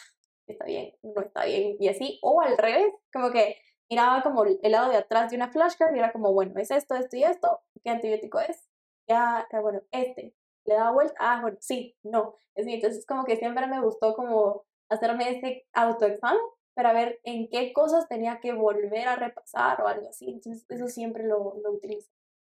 está 0.46 0.64
bien, 0.64 0.94
no 1.02 1.20
está 1.22 1.44
bien, 1.44 1.76
y 1.80 1.88
así, 1.88 2.18
o 2.22 2.40
al 2.40 2.56
revés, 2.58 2.92
como 3.12 3.30
que 3.30 3.56
miraba 3.90 4.22
como 4.22 4.44
el 4.44 4.58
lado 4.72 4.90
de 4.90 4.96
atrás 4.98 5.30
de 5.30 5.36
una 5.36 5.50
flashcard 5.50 5.94
y 5.94 5.98
era 5.98 6.12
como, 6.12 6.32
bueno, 6.32 6.58
es 6.60 6.70
esto, 6.70 6.94
esto 6.94 7.16
y 7.16 7.24
esto, 7.24 7.60
¿qué 7.82 7.90
antibiótico 7.90 8.40
es? 8.40 8.68
Ya, 9.08 9.46
ah, 9.52 9.60
bueno, 9.60 9.82
este, 9.90 10.34
le 10.70 10.76
daba 10.76 10.92
vuelta, 10.92 11.14
ah, 11.18 11.40
bueno, 11.42 11.58
sí, 11.60 11.96
no, 12.02 12.36
entonces 12.54 13.04
como 13.06 13.24
que 13.24 13.36
siempre 13.36 13.66
me 13.66 13.82
gustó 13.82 14.14
como 14.14 14.64
hacerme 14.88 15.30
ese 15.30 15.66
autoexamen 15.72 16.40
para 16.74 16.92
ver 16.92 17.20
en 17.24 17.48
qué 17.48 17.72
cosas 17.72 18.08
tenía 18.08 18.40
que 18.40 18.52
volver 18.54 19.08
a 19.08 19.16
repasar 19.16 19.82
o 19.82 19.88
algo 19.88 20.08
así, 20.08 20.30
entonces 20.30 20.64
eso 20.68 20.88
siempre 20.88 21.24
lo, 21.26 21.56
lo 21.62 21.72
utilizo. 21.72 22.10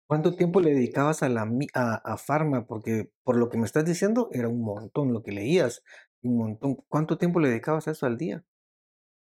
¿Cuánto 0.06 0.35
tiempo 0.37 0.61
le 0.61 0.71
dedicabas 0.75 1.23
a 1.23 1.28
la 1.28 1.49
a, 1.75 1.94
a 2.12 2.16
Pharma? 2.18 2.66
Porque 2.66 3.11
por 3.23 3.37
lo 3.37 3.49
que 3.49 3.59
me 3.59 3.64
estás 3.64 3.85
diciendo 3.85 4.28
era 4.33 4.49
un 4.49 4.61
montón 4.62 5.12
lo 5.12 5.23
que 5.23 5.33
leías, 5.33 5.83
un 6.23 6.37
montón. 6.37 6.76
¿Cuánto 6.88 7.18
tiempo 7.18 7.40
le 7.40 7.49
dedicabas 7.49 7.88
a 7.88 7.92
eso 7.92 8.06
al 8.06 8.18
día? 8.18 8.44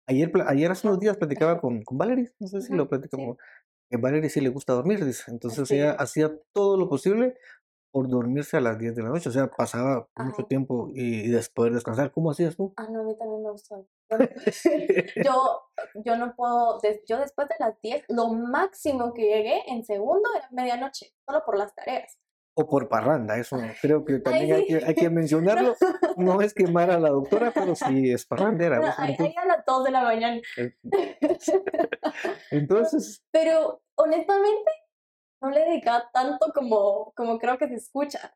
Ayer, 0.08 0.32
ayer 0.48 0.72
hace 0.72 0.88
unos 0.88 1.00
días 1.00 1.18
platicaba 1.18 1.60
con, 1.62 1.84
con 1.84 1.98
Valerie, 1.98 2.34
no 2.40 2.48
sé 2.48 2.62
si 2.62 2.74
lo 2.74 2.86
sí. 2.86 2.90
platicamos. 2.90 3.38
Que 3.90 3.98
Valerie 3.98 4.30
sí 4.30 4.42
le 4.42 4.50
gusta 4.50 4.74
dormir, 4.74 5.04
dice. 5.06 5.32
Entonces 5.32 5.70
Sí. 5.70 5.76
ella 5.76 5.94
hacía 5.94 6.32
todo 6.54 6.78
lo 6.78 6.90
posible 6.90 7.38
por 7.92 8.08
dormirse 8.10 8.58
a 8.58 8.62
las 8.62 8.78
10 8.78 8.96
de 8.96 9.04
la 9.04 9.10
noche. 9.10 9.30
O 9.30 9.32
sea, 9.32 9.48
pasaba 9.48 10.08
mucho 10.18 10.44
tiempo 10.46 10.90
y, 10.94 11.22
y 11.26 11.28
después 11.30 11.74
descansar. 11.74 12.12
¿Cómo 12.12 12.32
hacías 12.32 12.56
tú? 12.56 12.74
Ah, 12.78 12.88
no, 12.90 13.02
a 13.02 13.04
mí 13.04 13.18
también 13.18 13.44
me 13.44 13.52
gustó. 13.52 13.88
Yo, 15.24 15.62
yo 16.04 16.18
no 16.18 16.36
puedo, 16.36 16.80
yo 17.08 17.20
después 17.20 17.48
de 17.48 17.56
las 17.60 17.80
10, 17.82 18.06
lo 18.10 18.30
máximo 18.30 19.14
que 19.14 19.22
llegué 19.22 19.62
en 19.68 19.84
segundo 19.86 20.24
era 20.36 20.48
medianoche, 20.52 21.14
solo 21.28 21.44
por 21.46 21.58
las 21.58 21.76
tareas. 21.76 22.18
O 22.56 22.68
por 22.68 22.90
parranda, 22.90 23.38
eso 23.38 23.58
creo 23.82 24.04
que 24.04 24.20
también 24.20 24.52
hay, 24.54 24.66
que, 24.66 24.84
hay 24.84 24.96
que 24.96 25.10
mencionarlo. 25.12 25.76
No 26.18 26.42
es 26.42 26.54
quemar 26.54 26.90
a 26.92 27.00
la 27.00 27.10
doctora, 27.10 27.52
pero 27.54 27.76
sí 27.76 28.12
es 28.12 28.26
parrandera. 28.26 28.82
Pues, 28.82 28.94
ahí, 28.98 29.16
ahí 29.18 29.36
a 29.38 29.46
las 29.46 29.64
2 29.66 29.84
de 29.86 29.92
la 29.92 30.02
mañana. 30.04 30.42
eh, 30.58 30.74
Entonces, 32.52 33.24
Pero 33.32 33.82
honestamente, 33.96 34.72
no 35.42 35.50
le 35.50 35.62
dedicaba 35.66 36.10
tanto 36.14 36.52
como, 36.54 37.14
como 37.16 37.40
creo 37.40 37.58
que 37.58 37.68
se 37.68 37.76
escucha. 37.76 38.36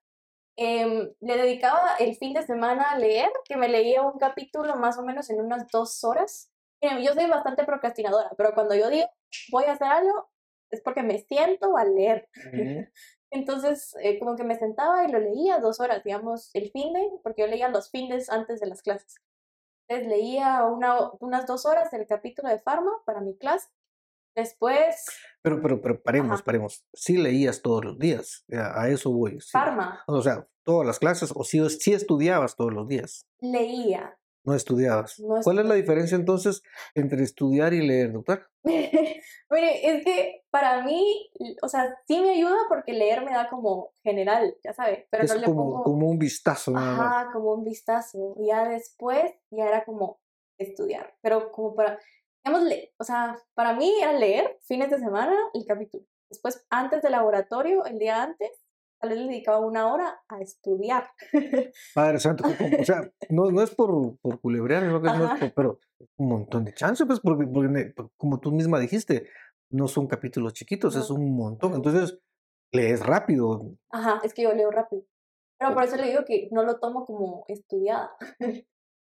Em, 0.56 1.12
le 1.20 1.38
dedicaba 1.38 1.96
el 2.00 2.16
fin 2.16 2.34
de 2.34 2.44
semana 2.44 2.92
a 2.92 2.98
leer, 2.98 3.30
que 3.46 3.58
me 3.58 3.68
leía 3.68 4.04
un 4.04 4.20
capítulo 4.20 4.76
más 4.76 4.98
o 4.98 5.04
menos 5.04 5.30
en 5.30 5.42
unas 5.42 5.68
dos 5.70 6.04
horas. 6.04 6.52
Miren, 6.82 7.04
yo 7.04 7.14
soy 7.14 7.28
bastante 7.28 7.66
procrastinadora, 7.66 8.32
pero 8.38 8.54
cuando 8.54 8.76
yo 8.76 8.90
digo 8.90 9.08
voy 9.52 9.66
a 9.66 9.74
hacer 9.74 9.88
algo, 9.88 10.30
es 10.70 10.82
porque 10.82 11.04
me 11.04 11.20
siento 11.20 11.78
a 11.78 11.86
leer. 11.86 12.30
Entonces, 13.32 13.96
eh, 14.02 14.20
como 14.20 14.36
que 14.36 14.44
me 14.44 14.58
sentaba 14.60 15.06
y 15.06 15.12
lo 15.12 15.20
leía 15.20 15.60
dos 15.60 15.80
horas, 15.80 16.04
digamos, 16.04 16.52
el 16.54 16.72
fin 16.72 16.94
de, 16.94 17.10
porque 17.24 17.42
yo 17.42 17.48
leía 17.48 17.70
los 17.70 17.90
fines 17.90 18.30
antes 18.30 18.60
de 18.60 18.68
las 18.68 18.84
clases. 18.84 19.16
Entonces 19.88 20.08
leía 20.08 20.64
una, 20.66 21.12
unas 21.20 21.46
dos 21.48 21.66
horas 21.66 21.92
el 21.94 22.06
capítulo 22.06 22.50
de 22.50 22.60
Pharma 22.60 22.92
para 23.06 23.22
mi 23.22 23.36
clase. 23.38 23.70
Después, 24.36 25.06
pero, 25.42 25.62
pero, 25.62 25.82
pero 25.82 26.02
paremos, 26.02 26.36
Ajá. 26.36 26.44
paremos. 26.46 26.86
Sí 26.94 27.18
leías 27.18 27.62
todos 27.62 27.86
los 27.86 28.00
días, 28.00 28.46
a 28.52 28.90
eso 28.90 29.12
voy. 29.12 29.40
sí. 29.42 29.50
Pharma, 29.52 30.04
O 30.08 30.22
sea, 30.22 30.48
todas 30.64 30.88
las 30.88 31.00
clases, 31.00 31.32
o 31.36 31.44
sí, 31.44 31.60
sí 31.70 31.94
estudiabas 31.94 32.56
todos 32.56 32.74
los 32.74 32.88
días, 32.88 33.26
leía. 33.42 34.18
no 34.46 34.56
estudiabas. 34.56 35.20
No 35.20 35.36
¿Cuál 35.44 35.60
es 35.60 35.66
la 35.66 35.76
diferencia 35.76 36.16
entonces 36.16 36.64
entre 36.96 37.22
estudiar 37.24 37.74
y 37.74 37.86
leer, 37.86 38.12
doctor? 38.14 38.50
Mire, 38.64 39.88
es 39.98 40.04
que 40.04 40.44
para 40.50 40.84
mí, 40.84 41.30
o 41.62 41.68
sea, 41.68 41.96
sí 42.08 42.20
me 42.22 42.32
ayuda 42.32 42.56
porque 42.70 42.94
leer 42.94 43.24
me 43.24 43.32
da 43.32 43.50
como 43.50 43.94
general, 44.04 44.56
ya 44.64 44.74
sabe, 44.74 45.08
pero 45.12 45.24
Es 45.26 45.34
no 45.34 45.40
le 45.42 45.46
como, 45.46 45.64
pongo, 45.72 45.84
como 45.84 46.08
un 46.10 46.18
vistazo 46.18 46.72
nada 46.72 46.96
más. 46.96 47.08
ajá, 47.08 47.32
como 47.34 47.54
un 47.54 47.64
vistazo. 47.64 48.36
Ya 48.40 48.68
después, 48.68 49.32
ya 49.52 49.66
era 49.68 49.86
como 49.86 50.20
estudiar, 50.58 51.14
pero 51.22 51.52
como 51.52 51.76
para, 51.76 52.00
digamos, 52.44 52.68
le- 52.68 52.94
o 52.98 53.04
sea, 53.04 53.38
para 53.54 53.74
mí 53.74 53.92
era 54.02 54.14
leer 54.14 54.58
fines 54.62 54.90
de 54.90 55.00
semana 55.00 55.36
el 55.54 55.66
capítulo. 55.66 56.04
Después, 56.30 56.66
antes 56.70 57.02
del 57.02 57.12
laboratorio, 57.14 57.86
el 57.86 58.00
día 58.00 58.24
antes, 58.24 58.50
tal 59.00 59.12
vez 59.12 59.20
le 59.20 59.28
dedicaba 59.28 59.60
una 59.60 59.94
hora 59.94 60.22
a 60.28 60.42
estudiar. 60.42 61.10
Padre 61.94 62.20
Santo, 62.20 62.44
o 62.80 62.84
sea, 62.84 63.02
no, 63.30 63.52
no 63.52 63.62
es 63.62 63.74
por, 63.76 64.18
por 64.20 64.40
culebrear, 64.42 64.84
no, 64.84 65.00
no 65.00 65.34
es 65.34 65.40
por, 65.40 65.54
pero 65.54 65.80
un 66.18 66.30
montón 66.30 66.66
de 66.66 66.74
chances, 66.74 67.06
pues, 67.06 67.20
porque, 67.20 67.46
porque, 67.48 67.94
como 68.18 68.40
tú 68.40 68.52
misma 68.52 68.80
dijiste, 68.80 69.30
no 69.70 69.88
son 69.88 70.08
capítulos 70.08 70.54
chiquitos, 70.54 70.96
es 70.96 71.10
un 71.10 71.36
montón. 71.36 71.74
Entonces, 71.74 72.20
lees 72.72 73.06
rápido. 73.06 73.76
Ajá, 73.92 74.22
es 74.24 74.34
que 74.34 74.44
yo 74.44 74.54
leo 74.54 74.72
rápido. 74.72 75.04
Pero 75.60 75.74
por 75.76 75.84
eso 75.84 75.96
le 75.96 76.08
digo 76.10 76.26
que 76.26 76.50
no 76.52 76.64
lo 76.64 76.80
tomo 76.80 77.06
como 77.06 77.46
estudiada. 77.48 78.12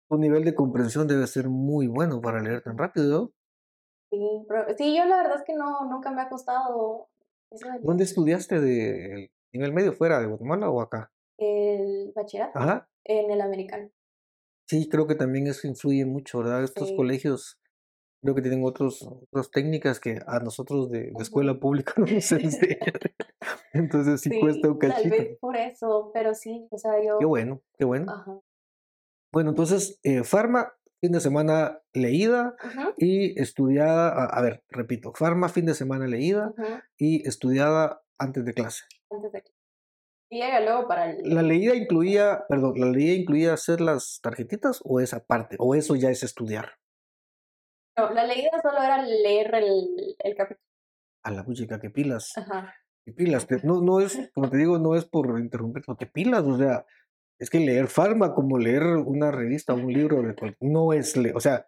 Tu 0.08 0.16
nivel 0.16 0.44
de 0.44 0.54
comprensión 0.54 1.06
debe 1.06 1.26
ser 1.26 1.48
muy 1.48 1.86
bueno 1.86 2.20
para 2.20 2.40
leer 2.42 2.62
tan 2.62 2.78
rápido. 2.78 3.32
Sí, 4.10 4.44
pero, 4.48 4.64
sí, 4.76 4.96
yo 4.96 5.04
la 5.04 5.18
verdad 5.18 5.36
es 5.36 5.44
que 5.44 5.54
no, 5.54 5.84
nunca 5.84 6.10
me 6.10 6.22
ha 6.22 6.28
costado 6.28 7.08
¿Dónde 7.82 8.04
estudiaste 8.04 8.60
de 8.60 9.30
nivel 9.52 9.72
medio 9.72 9.92
fuera 9.92 10.20
de 10.20 10.26
Guatemala 10.26 10.70
o 10.70 10.80
acá? 10.80 11.10
El 11.38 12.12
bachillerato. 12.14 12.58
Ajá. 12.58 12.88
En 13.04 13.30
el 13.30 13.40
americano. 13.40 13.90
Sí, 14.66 14.88
creo 14.88 15.06
que 15.06 15.14
también 15.14 15.46
eso 15.46 15.66
influye 15.66 16.04
mucho, 16.04 16.38
¿verdad? 16.38 16.62
Estos 16.62 16.92
colegios 16.92 17.58
creo 18.20 18.34
que 18.34 18.42
tienen 18.42 18.64
otros, 18.64 19.02
otras 19.02 19.50
técnicas 19.50 20.00
que 20.00 20.18
a 20.26 20.40
nosotros 20.40 20.90
de, 20.90 21.12
escuela 21.18 21.58
pública 21.58 21.94
no 21.96 22.04
nos 22.04 22.32
enseñan. 22.32 22.78
Entonces 23.72 24.20
sí, 24.20 24.40
cuesta 24.40 24.68
un 24.68 24.78
cachito. 24.78 25.08
Tal 25.08 25.10
vez 25.10 25.38
por 25.38 25.56
eso, 25.56 26.10
pero 26.12 26.34
sí, 26.34 26.66
o 26.70 26.76
sea, 26.76 27.02
yo... 27.02 27.18
Qué 27.18 27.24
bueno, 27.24 27.62
qué 27.78 27.84
bueno. 27.86 28.12
Ajá. 28.12 28.40
Bueno, 29.32 29.50
entonces, 29.50 30.00
eh, 30.02 30.24
Farma, 30.24 30.72
fin 31.00 31.12
de 31.12 31.20
semana 31.20 31.80
leída 31.92 32.56
y 32.96 33.40
estudiada, 33.40 34.24
a, 34.24 34.42
ver, 34.42 34.64
repito, 34.68 35.12
Farma, 35.14 35.48
fin 35.48 35.66
de 35.66 35.74
semana 35.74 36.06
leída 36.06 36.52
y 36.96 37.26
estudiada 37.28 38.02
antes 38.18 38.44
de 38.44 38.54
clase. 38.54 38.84
Antes 39.10 39.32
de 39.32 39.42
clase. 39.42 39.58
Y 40.30 40.42
llega 40.42 40.60
luego 40.60 40.86
para 40.86 41.10
el... 41.10 41.34
La 41.34 41.42
leída 41.42 41.74
incluía, 41.74 42.44
perdón, 42.48 42.74
¿la 42.78 42.86
leída 42.86 43.14
incluía 43.14 43.54
hacer 43.54 43.80
las 43.80 44.20
tarjetitas 44.22 44.80
o 44.84 45.00
esa 45.00 45.24
parte? 45.24 45.56
¿O 45.58 45.74
eso 45.74 45.96
ya 45.96 46.10
es 46.10 46.22
estudiar? 46.22 46.72
No, 47.96 48.10
la 48.10 48.26
leída 48.26 48.50
solo 48.62 48.82
era 48.82 49.02
leer 49.02 49.54
el, 49.54 50.16
el 50.18 50.34
capítulo. 50.34 50.60
A 51.24 51.30
la 51.30 51.42
música, 51.44 51.80
qué 51.80 51.90
pilas. 51.90 52.36
Ajá. 52.36 52.74
Qué 53.06 53.12
pilas. 53.12 53.46
No, 53.64 53.80
no 53.80 54.00
es, 54.00 54.30
como 54.34 54.50
te 54.50 54.58
digo, 54.58 54.78
no 54.78 54.94
es 54.94 55.06
por 55.06 55.40
interrumpir, 55.40 55.82
porque 55.86 56.06
pilas, 56.06 56.42
o 56.42 56.58
sea, 56.58 56.84
es 57.38 57.50
que 57.50 57.60
leer 57.60 57.88
Farma 57.88 58.34
como 58.34 58.58
leer 58.58 58.82
una 58.82 59.30
revista, 59.30 59.74
un 59.74 59.92
libro, 59.92 60.22
de 60.22 60.56
no 60.60 60.92
es, 60.92 61.16
le 61.16 61.32
o 61.32 61.40
sea, 61.40 61.66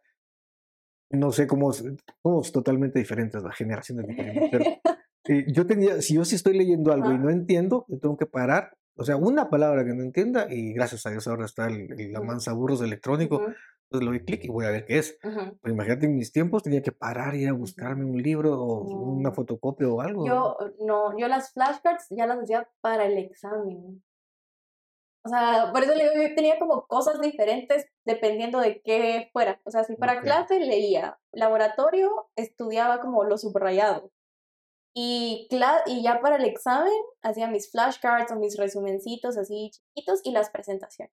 no 1.11 1.33
sé 1.33 1.47
cómo, 1.47 1.73
somos 1.73 2.53
totalmente 2.53 2.99
diferentes, 2.99 3.43
las 3.43 3.57
generaciones 3.57 4.07
diferentes, 4.07 4.49
pero 4.51 4.65
eh, 5.29 5.47
yo 5.53 5.67
tenía, 5.67 6.01
si 6.03 6.15
yo 6.15 6.25
sí 6.25 6.37
estoy 6.37 6.57
leyendo 6.57 6.93
algo 6.93 7.13
y 7.13 7.19
no 7.19 7.31
entiendo, 7.31 7.87
tengo 8.01 8.17
que 8.17 8.27
parar, 8.27 8.77
o 8.97 9.05
sea, 9.05 9.17
una 9.17 9.49
palabra 9.49 9.85
que 9.85 9.95
no 9.95 10.03
entienda, 10.03 10.47
y 10.51 10.73
gracias 10.73 11.07
a 11.07 11.11
Dios 11.11 11.27
ahora 11.27 11.47
está 11.47 11.69
el, 11.69 12.13
la 12.13 12.21
mansa 12.21 12.53
burros 12.53 12.83
electrónico, 12.83 13.47
entonces 13.91 14.05
le 14.05 14.19
doy 14.19 14.25
clic 14.25 14.45
y 14.45 14.49
voy 14.49 14.67
a 14.67 14.71
ver 14.71 14.85
qué 14.85 14.99
es. 14.99 15.19
Pero 15.21 15.75
imagínate, 15.75 16.07
en 16.07 16.15
mis 16.15 16.31
tiempos 16.31 16.63
tenía 16.63 16.81
que 16.81 16.93
parar 16.93 17.35
y 17.35 17.43
ir 17.43 17.49
a 17.49 17.55
buscarme 17.55 18.05
un 18.05 18.23
libro 18.23 18.57
o 18.57 18.85
una 18.85 19.33
fotocopia 19.33 19.89
o 19.89 20.01
algo. 20.01 20.25
Yo, 20.27 20.57
no, 20.81 21.19
yo 21.19 21.27
las 21.27 21.53
flashcards 21.53 22.07
ya 22.11 22.27
las 22.27 22.39
hacía 22.39 22.69
para 22.81 23.07
el 23.07 23.19
examen. 23.19 24.01
O 25.23 25.29
sea, 25.29 25.71
por 25.73 25.83
eso 25.83 25.95
le 25.95 26.31
tenía 26.31 26.59
como 26.59 26.87
cosas 26.87 27.21
diferentes 27.21 27.87
dependiendo 28.07 28.59
de 28.59 28.81
qué 28.83 29.29
fuera. 29.33 29.61
O 29.65 29.71
sea, 29.71 29.85
si 29.85 29.97
para 29.97 30.23
clase 30.23 30.59
leía, 30.61 31.19
laboratorio 31.33 32.31
estudiaba 32.37 33.01
como 33.01 33.25
lo 33.25 33.37
subrayado. 33.37 34.11
Y, 34.95 35.49
y 35.87 36.03
ya 36.03 36.21
para 36.21 36.37
el 36.37 36.45
examen 36.47 36.93
hacía 37.23 37.49
mis 37.49 37.71
flashcards 37.71 38.33
o 38.33 38.37
mis 38.37 38.57
resumencitos 38.57 39.37
así 39.37 39.71
chiquitos 39.73 40.21
y 40.25 40.33
las 40.33 40.51
presentaciones. 40.51 41.15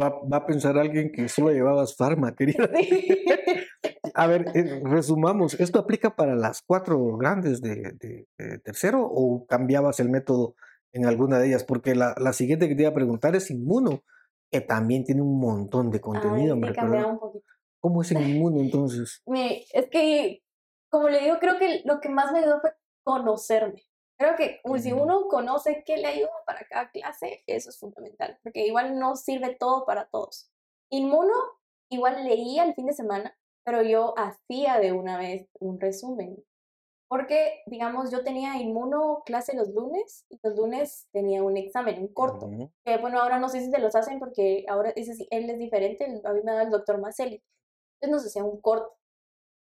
Va, 0.00 0.10
va 0.10 0.38
a 0.38 0.46
pensar 0.46 0.76
alguien 0.76 1.10
que 1.10 1.28
solo 1.28 1.50
llevabas 1.50 1.96
farma, 1.96 2.34
querida. 2.34 2.68
a 4.14 4.26
ver, 4.26 4.46
eh, 4.54 4.82
resumamos, 4.84 5.58
¿esto 5.58 5.78
aplica 5.78 6.16
para 6.16 6.34
las 6.34 6.60
cuatro 6.60 7.16
grandes 7.16 7.62
de, 7.62 7.92
de 7.92 8.58
tercero 8.58 9.02
o 9.02 9.46
cambiabas 9.46 10.00
el 10.00 10.10
método 10.10 10.54
en 10.98 11.06
alguna 11.06 11.38
de 11.38 11.48
ellas, 11.48 11.64
porque 11.64 11.94
la, 11.94 12.14
la 12.18 12.32
siguiente 12.32 12.68
que 12.68 12.74
te 12.74 12.82
iba 12.82 12.90
a 12.90 12.94
preguntar 12.94 13.34
es 13.36 13.50
Inmuno, 13.50 14.02
que 14.50 14.60
también 14.60 15.04
tiene 15.04 15.22
un 15.22 15.38
montón 15.38 15.90
de 15.90 16.00
contenido, 16.00 16.54
hombre. 16.54 16.72
un 17.06 17.18
poquito. 17.18 17.44
¿Cómo 17.80 18.02
es 18.02 18.12
Inmuno 18.12 18.60
entonces? 18.60 19.22
es 19.26 19.88
que, 19.90 20.42
como 20.90 21.08
le 21.08 21.20
digo, 21.20 21.36
creo 21.38 21.58
que 21.58 21.82
lo 21.84 22.00
que 22.00 22.08
más 22.08 22.32
me 22.32 22.40
ayudó 22.40 22.60
fue 22.60 22.72
conocerme. 23.04 23.82
Creo 24.18 24.34
que 24.34 24.60
si 24.82 24.92
uno 24.92 25.28
conoce 25.28 25.84
qué 25.86 25.96
le 25.96 26.08
ayuda 26.08 26.32
para 26.44 26.66
cada 26.68 26.90
clase, 26.90 27.44
eso 27.46 27.70
es 27.70 27.78
fundamental, 27.78 28.36
porque 28.42 28.66
igual 28.66 28.98
no 28.98 29.14
sirve 29.14 29.54
todo 29.54 29.86
para 29.86 30.08
todos. 30.08 30.50
Inmuno, 30.90 31.34
igual 31.88 32.24
leía 32.24 32.64
el 32.64 32.74
fin 32.74 32.86
de 32.86 32.94
semana, 32.94 33.38
pero 33.64 33.82
yo 33.82 34.14
hacía 34.18 34.80
de 34.80 34.90
una 34.90 35.18
vez 35.18 35.48
un 35.60 35.78
resumen 35.78 36.42
porque, 37.08 37.62
digamos, 37.66 38.10
yo 38.10 38.22
tenía 38.22 38.56
inmuno 38.58 39.22
clase 39.24 39.56
los 39.56 39.70
lunes 39.70 40.26
y 40.28 40.38
los 40.42 40.54
lunes 40.54 41.08
tenía 41.10 41.42
un 41.42 41.56
examen, 41.56 41.98
un 42.00 42.08
corto. 42.08 42.50
Que 42.84 42.98
bueno, 42.98 43.20
ahora 43.20 43.38
no 43.38 43.48
sé 43.48 43.60
si 43.60 43.70
se 43.70 43.78
los 43.78 43.94
hacen 43.94 44.18
porque 44.18 44.66
ahora 44.68 44.90
ese, 44.90 45.26
él 45.30 45.48
es 45.48 45.58
diferente, 45.58 46.04
a 46.24 46.32
mí 46.32 46.40
me 46.44 46.52
da 46.52 46.62
el 46.62 46.70
doctor 46.70 47.00
Maceli. 47.00 47.42
Entonces 48.00 48.10
nos 48.10 48.26
hacía 48.26 48.44
un 48.44 48.60
corto. 48.60 48.94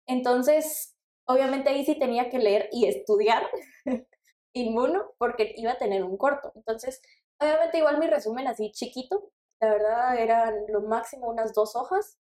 Entonces, 0.07 0.97
obviamente 1.27 1.71
ahí 1.71 1.85
sí 1.85 1.99
tenía 1.99 2.31
que 2.31 2.39
leer 2.39 2.69
y 2.71 2.87
estudiar 2.87 3.43
inmuno 4.55 5.13
porque 5.19 5.55
iba 5.57 5.73
a 5.73 5.79
tener 5.79 6.05
un 6.05 6.17
corto. 6.17 6.53
Entonces, 6.55 7.03
obviamente 7.41 7.79
igual 7.79 7.99
mi 7.99 8.07
resumen 8.07 8.47
así 8.47 8.71
chiquito, 8.71 9.33
la 9.61 9.71
verdad 9.71 10.19
eran 10.19 10.55
lo 10.69 10.83
máximo 10.83 11.29
unas 11.29 11.53
dos 11.53 11.75
hojas 11.75 12.19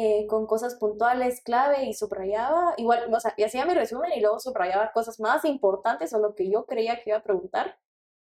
eh, 0.00 0.28
con 0.28 0.46
cosas 0.46 0.76
puntuales, 0.76 1.42
clave 1.42 1.86
y 1.86 1.92
subrayaba, 1.92 2.72
igual, 2.76 3.12
o 3.12 3.18
sea, 3.18 3.34
y 3.36 3.42
hacía 3.42 3.66
mi 3.66 3.74
resumen 3.74 4.12
y 4.14 4.20
luego 4.20 4.38
subrayaba 4.38 4.92
cosas 4.92 5.18
más 5.18 5.44
importantes 5.44 6.12
o 6.12 6.20
lo 6.20 6.36
que 6.36 6.48
yo 6.48 6.66
creía 6.66 7.02
que 7.02 7.10
iba 7.10 7.18
a 7.18 7.24
preguntar 7.24 7.80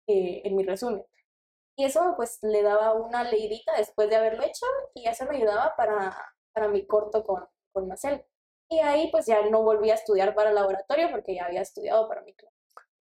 eh, 0.08 0.42
en 0.46 0.56
mi 0.56 0.64
resumen. 0.64 1.06
Y 1.78 1.84
eso 1.84 2.16
pues 2.18 2.40
le 2.42 2.64
daba 2.64 2.96
una 2.96 3.24
leidita 3.24 3.72
después 3.78 4.10
de 4.10 4.16
haberlo 4.16 4.42
hecho 4.42 4.66
y 4.96 5.08
eso 5.08 5.26
me 5.26 5.38
ayudaba 5.38 5.76
para, 5.78 6.18
para 6.54 6.70
mi 6.70 6.88
corto 6.88 7.24
con, 7.24 7.46
con 7.72 7.88
Marcel. 7.88 8.26
Y 8.68 8.80
ahí 8.80 9.12
pues 9.12 9.28
ya 9.28 9.48
no 9.48 9.62
volví 9.62 9.92
a 9.92 9.94
estudiar 9.94 10.34
para 10.34 10.50
el 10.50 10.56
laboratorio 10.56 11.12
porque 11.12 11.36
ya 11.36 11.46
había 11.46 11.62
estudiado 11.62 12.08
para 12.08 12.24
mi 12.24 12.34
clase. 12.34 12.56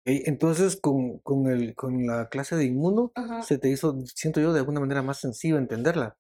Entonces, 0.05 0.79
con, 0.79 1.19
con, 1.19 1.47
el, 1.47 1.75
con 1.75 2.07
la 2.07 2.29
clase 2.29 2.55
de 2.55 2.63
inmuno, 2.63 3.11
se 3.41 3.57
te 3.57 3.67
hizo, 3.67 3.99
siento 4.05 4.39
yo, 4.39 4.53
de 4.53 4.59
alguna 4.59 4.79
manera 4.79 5.01
más 5.01 5.19
sencillo 5.19 5.57
entenderla. 5.57 6.15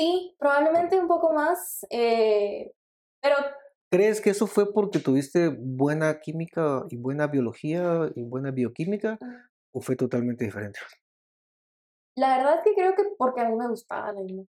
Sí, 0.00 0.34
probablemente 0.38 0.98
un 0.98 1.06
poco 1.06 1.34
más, 1.34 1.86
eh, 1.90 2.72
pero... 3.20 3.36
¿Crees 3.90 4.22
que 4.22 4.30
eso 4.30 4.46
fue 4.46 4.72
porque 4.72 4.98
tuviste 4.98 5.48
buena 5.48 6.20
química 6.20 6.86
y 6.88 6.96
buena 6.96 7.26
biología 7.26 8.10
y 8.14 8.22
buena 8.22 8.50
bioquímica 8.50 9.18
o 9.74 9.82
fue 9.82 9.96
totalmente 9.96 10.46
diferente? 10.46 10.80
La 12.16 12.38
verdad 12.38 12.54
es 12.54 12.64
que 12.64 12.74
creo 12.74 12.94
que 12.94 13.02
porque 13.18 13.42
a 13.42 13.50
mí 13.50 13.56
me 13.56 13.68
gustaba 13.68 14.10
la 14.14 14.22
inmuno. 14.22 14.48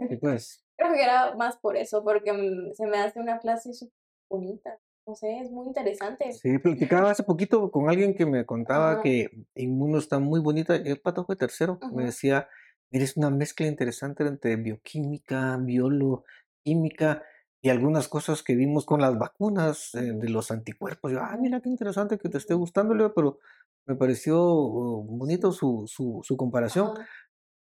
pues? 0.20 0.66
Creo 0.76 0.92
que 0.92 1.04
era 1.04 1.36
más 1.36 1.56
por 1.58 1.76
eso, 1.76 2.02
porque 2.02 2.32
se 2.74 2.86
me 2.88 2.98
hace 2.98 3.20
una 3.20 3.38
clase 3.38 3.72
súper 3.72 3.94
bonita. 4.28 4.76
No 5.06 5.14
sé, 5.14 5.38
es 5.38 5.52
muy 5.52 5.68
interesante. 5.68 6.32
Sí, 6.32 6.58
platicaba 6.58 7.12
hace 7.12 7.22
poquito 7.22 7.70
con 7.70 7.88
alguien 7.88 8.12
que 8.12 8.26
me 8.26 8.44
contaba 8.44 9.02
que 9.02 9.30
Inmuno 9.54 9.98
está 9.98 10.18
muy 10.18 10.40
bonita. 10.40 10.74
El 10.74 11.00
pato 11.00 11.24
fue 11.24 11.36
tercero. 11.36 11.78
Me 11.92 12.06
decía 12.06 12.48
Eres 12.92 13.16
una 13.16 13.30
mezcla 13.30 13.66
interesante 13.66 14.24
entre 14.26 14.56
bioquímica, 14.56 15.56
bioloquímica 15.58 17.22
y 17.62 17.68
algunas 17.68 18.08
cosas 18.08 18.42
que 18.42 18.54
vimos 18.54 18.84
con 18.86 19.00
las 19.00 19.18
vacunas 19.18 19.94
eh, 19.94 20.12
de 20.14 20.28
los 20.28 20.50
anticuerpos. 20.50 21.12
Yo, 21.12 21.20
ah, 21.20 21.36
mira 21.40 21.60
qué 21.60 21.68
interesante 21.68 22.18
que 22.18 22.28
te 22.28 22.38
esté 22.38 22.54
gustando, 22.54 22.94
Leo, 22.94 23.14
pero 23.14 23.38
me 23.86 23.96
pareció 23.96 24.42
oh, 24.42 25.02
bonito 25.04 25.52
su, 25.52 25.84
su, 25.86 26.20
su 26.24 26.36
comparación. 26.36 26.94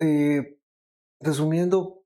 Eh, 0.01 0.59
resumiendo, 1.21 2.05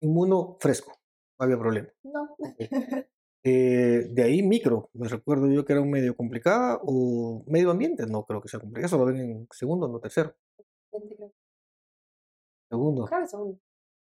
inmuno 0.00 0.56
fresco, 0.60 0.92
no 1.38 1.44
había 1.44 1.58
problema. 1.58 1.88
No. 2.02 2.36
Eh, 3.46 4.08
de 4.10 4.22
ahí 4.22 4.42
micro, 4.42 4.88
me 4.94 5.06
recuerdo 5.06 5.50
yo 5.50 5.66
que 5.66 5.74
era 5.74 5.82
un 5.82 5.90
medio 5.90 6.16
complicada 6.16 6.80
o 6.82 7.44
medio 7.46 7.70
ambiente, 7.70 8.06
no 8.06 8.24
creo 8.24 8.40
que 8.40 8.48
sea 8.48 8.58
complicado, 8.58 8.86
eso 8.86 8.96
lo 8.96 9.04
ven 9.04 9.16
en 9.18 9.48
segundo, 9.50 9.86
no 9.86 10.00
tercero. 10.00 10.34
Segundo. 12.68 13.08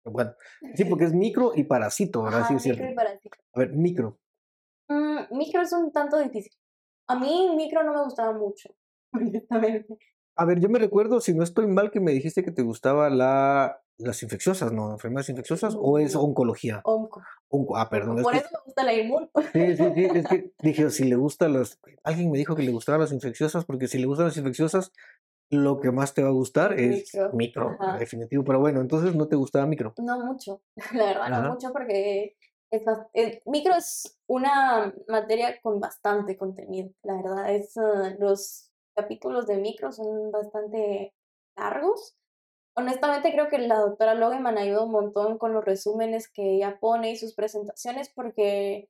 Bueno, 0.04 0.34
sí, 0.74 0.84
porque 0.84 1.04
es 1.06 1.12
micro 1.12 1.52
y 1.54 1.64
parásito, 1.64 2.22
¿verdad? 2.22 2.46
sí, 2.48 2.54
es 2.54 2.62
cierto. 2.62 2.84
A 3.54 3.58
ver, 3.58 3.72
micro. 3.72 4.18
Mm, 4.88 5.36
micro 5.36 5.62
es 5.62 5.72
un 5.72 5.92
tanto 5.92 6.18
difícil. 6.18 6.52
A 7.08 7.18
mí 7.18 7.50
micro 7.56 7.82
no 7.82 7.92
me 7.92 8.02
gustaba 8.02 8.32
mucho, 8.32 8.70
honestamente. 9.12 9.98
A 10.34 10.44
ver, 10.46 10.60
yo 10.60 10.68
me 10.68 10.78
recuerdo, 10.78 11.20
si 11.20 11.34
no 11.34 11.44
estoy 11.44 11.66
mal, 11.66 11.90
que 11.90 12.00
me 12.00 12.12
dijiste 12.12 12.42
que 12.42 12.52
te 12.52 12.62
gustaba 12.62 13.10
la, 13.10 13.82
las 13.98 14.22
infecciosas, 14.22 14.72
¿no? 14.72 14.92
¿Enfermedades 14.92 15.28
infecciosas 15.28 15.76
o 15.78 15.98
es 15.98 16.16
oncología? 16.16 16.80
Onco. 16.84 17.22
Onco. 17.48 17.76
Ah, 17.76 17.90
perdón. 17.90 18.22
Por 18.22 18.34
eso 18.34 18.48
me 18.50 18.58
gusta 18.64 18.82
la 18.82 18.94
inmun. 18.94 19.30
Sí, 19.52 19.76
sí, 19.76 19.84
sí. 19.94 20.04
Es 20.14 20.26
que 20.26 20.52
dije, 20.62 20.90
si 20.90 21.04
le 21.04 21.16
gustan 21.16 21.52
las. 21.52 21.78
Alguien 22.02 22.30
me 22.30 22.38
dijo 22.38 22.56
que 22.56 22.62
le 22.62 22.72
gustaban 22.72 23.02
las 23.02 23.12
infecciosas, 23.12 23.66
porque 23.66 23.88
si 23.88 23.98
le 23.98 24.06
gustan 24.06 24.26
las 24.26 24.36
infecciosas, 24.36 24.92
lo 25.52 25.80
que 25.80 25.92
más 25.92 26.14
te 26.14 26.22
va 26.22 26.30
a 26.30 26.32
gustar 26.32 26.72
es 26.80 27.14
Micro, 27.14 27.30
micro, 27.34 27.78
definitivo. 27.98 28.42
Pero 28.42 28.58
bueno, 28.58 28.80
entonces 28.80 29.14
no 29.14 29.28
te 29.28 29.36
gustaba 29.36 29.66
micro. 29.66 29.92
No 29.98 30.24
mucho, 30.24 30.62
la 30.94 31.04
verdad, 31.04 31.42
no 31.42 31.52
mucho 31.52 31.72
porque 31.72 32.36
es 32.70 32.82
el 33.12 33.42
micro 33.44 33.74
es 33.74 34.18
una 34.26 34.94
materia 35.06 35.60
con 35.60 35.78
bastante 35.78 36.38
contenido, 36.38 36.90
la 37.02 37.16
verdad. 37.16 37.54
Es, 37.54 37.76
ah, 37.76 38.14
los 38.18 38.70
capítulos 38.96 39.46
de 39.46 39.58
micro 39.58 39.92
son 39.92 40.30
bastante 40.30 41.14
largos. 41.54 42.16
Honestamente 42.74 43.30
creo 43.30 43.50
que 43.50 43.58
la 43.58 43.78
doctora 43.78 44.14
Logeman 44.14 44.56
ayuda 44.56 44.84
un 44.84 44.92
montón 44.92 45.36
con 45.36 45.52
los 45.52 45.62
resúmenes 45.62 46.28
que 46.28 46.56
ella 46.56 46.78
pone 46.80 47.10
y 47.10 47.16
sus 47.16 47.34
presentaciones 47.34 48.08
porque 48.08 48.88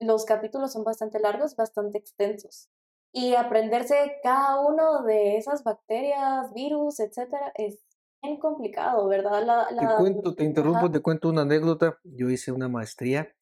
los 0.00 0.26
capítulos 0.26 0.74
son 0.74 0.84
bastante 0.84 1.18
largos, 1.18 1.56
bastante 1.56 1.96
extensos. 1.96 2.68
Y 3.14 3.34
aprenderse 3.36 4.18
cada 4.22 4.60
uno 4.60 5.04
de 5.04 5.38
esas 5.38 5.64
bacterias, 5.64 6.52
virus, 6.54 7.00
etcétera, 7.00 7.52
es 7.56 7.82
bien 8.22 8.38
complicado, 8.38 9.08
¿verdad? 9.08 9.44
La, 9.46 9.70
Te 9.78 9.88
la, 9.88 9.92
cuento, 9.92 10.34
te 10.34 10.44
interrumpo, 10.44 10.90
ajá, 10.90 10.90
te 10.90 11.00
cuento 11.00 11.28
una 11.28 11.42
anécdota. 11.42 11.98
Yo 12.04 12.30
hice 12.30 12.52
una 12.52 12.68
maestría 12.68 13.34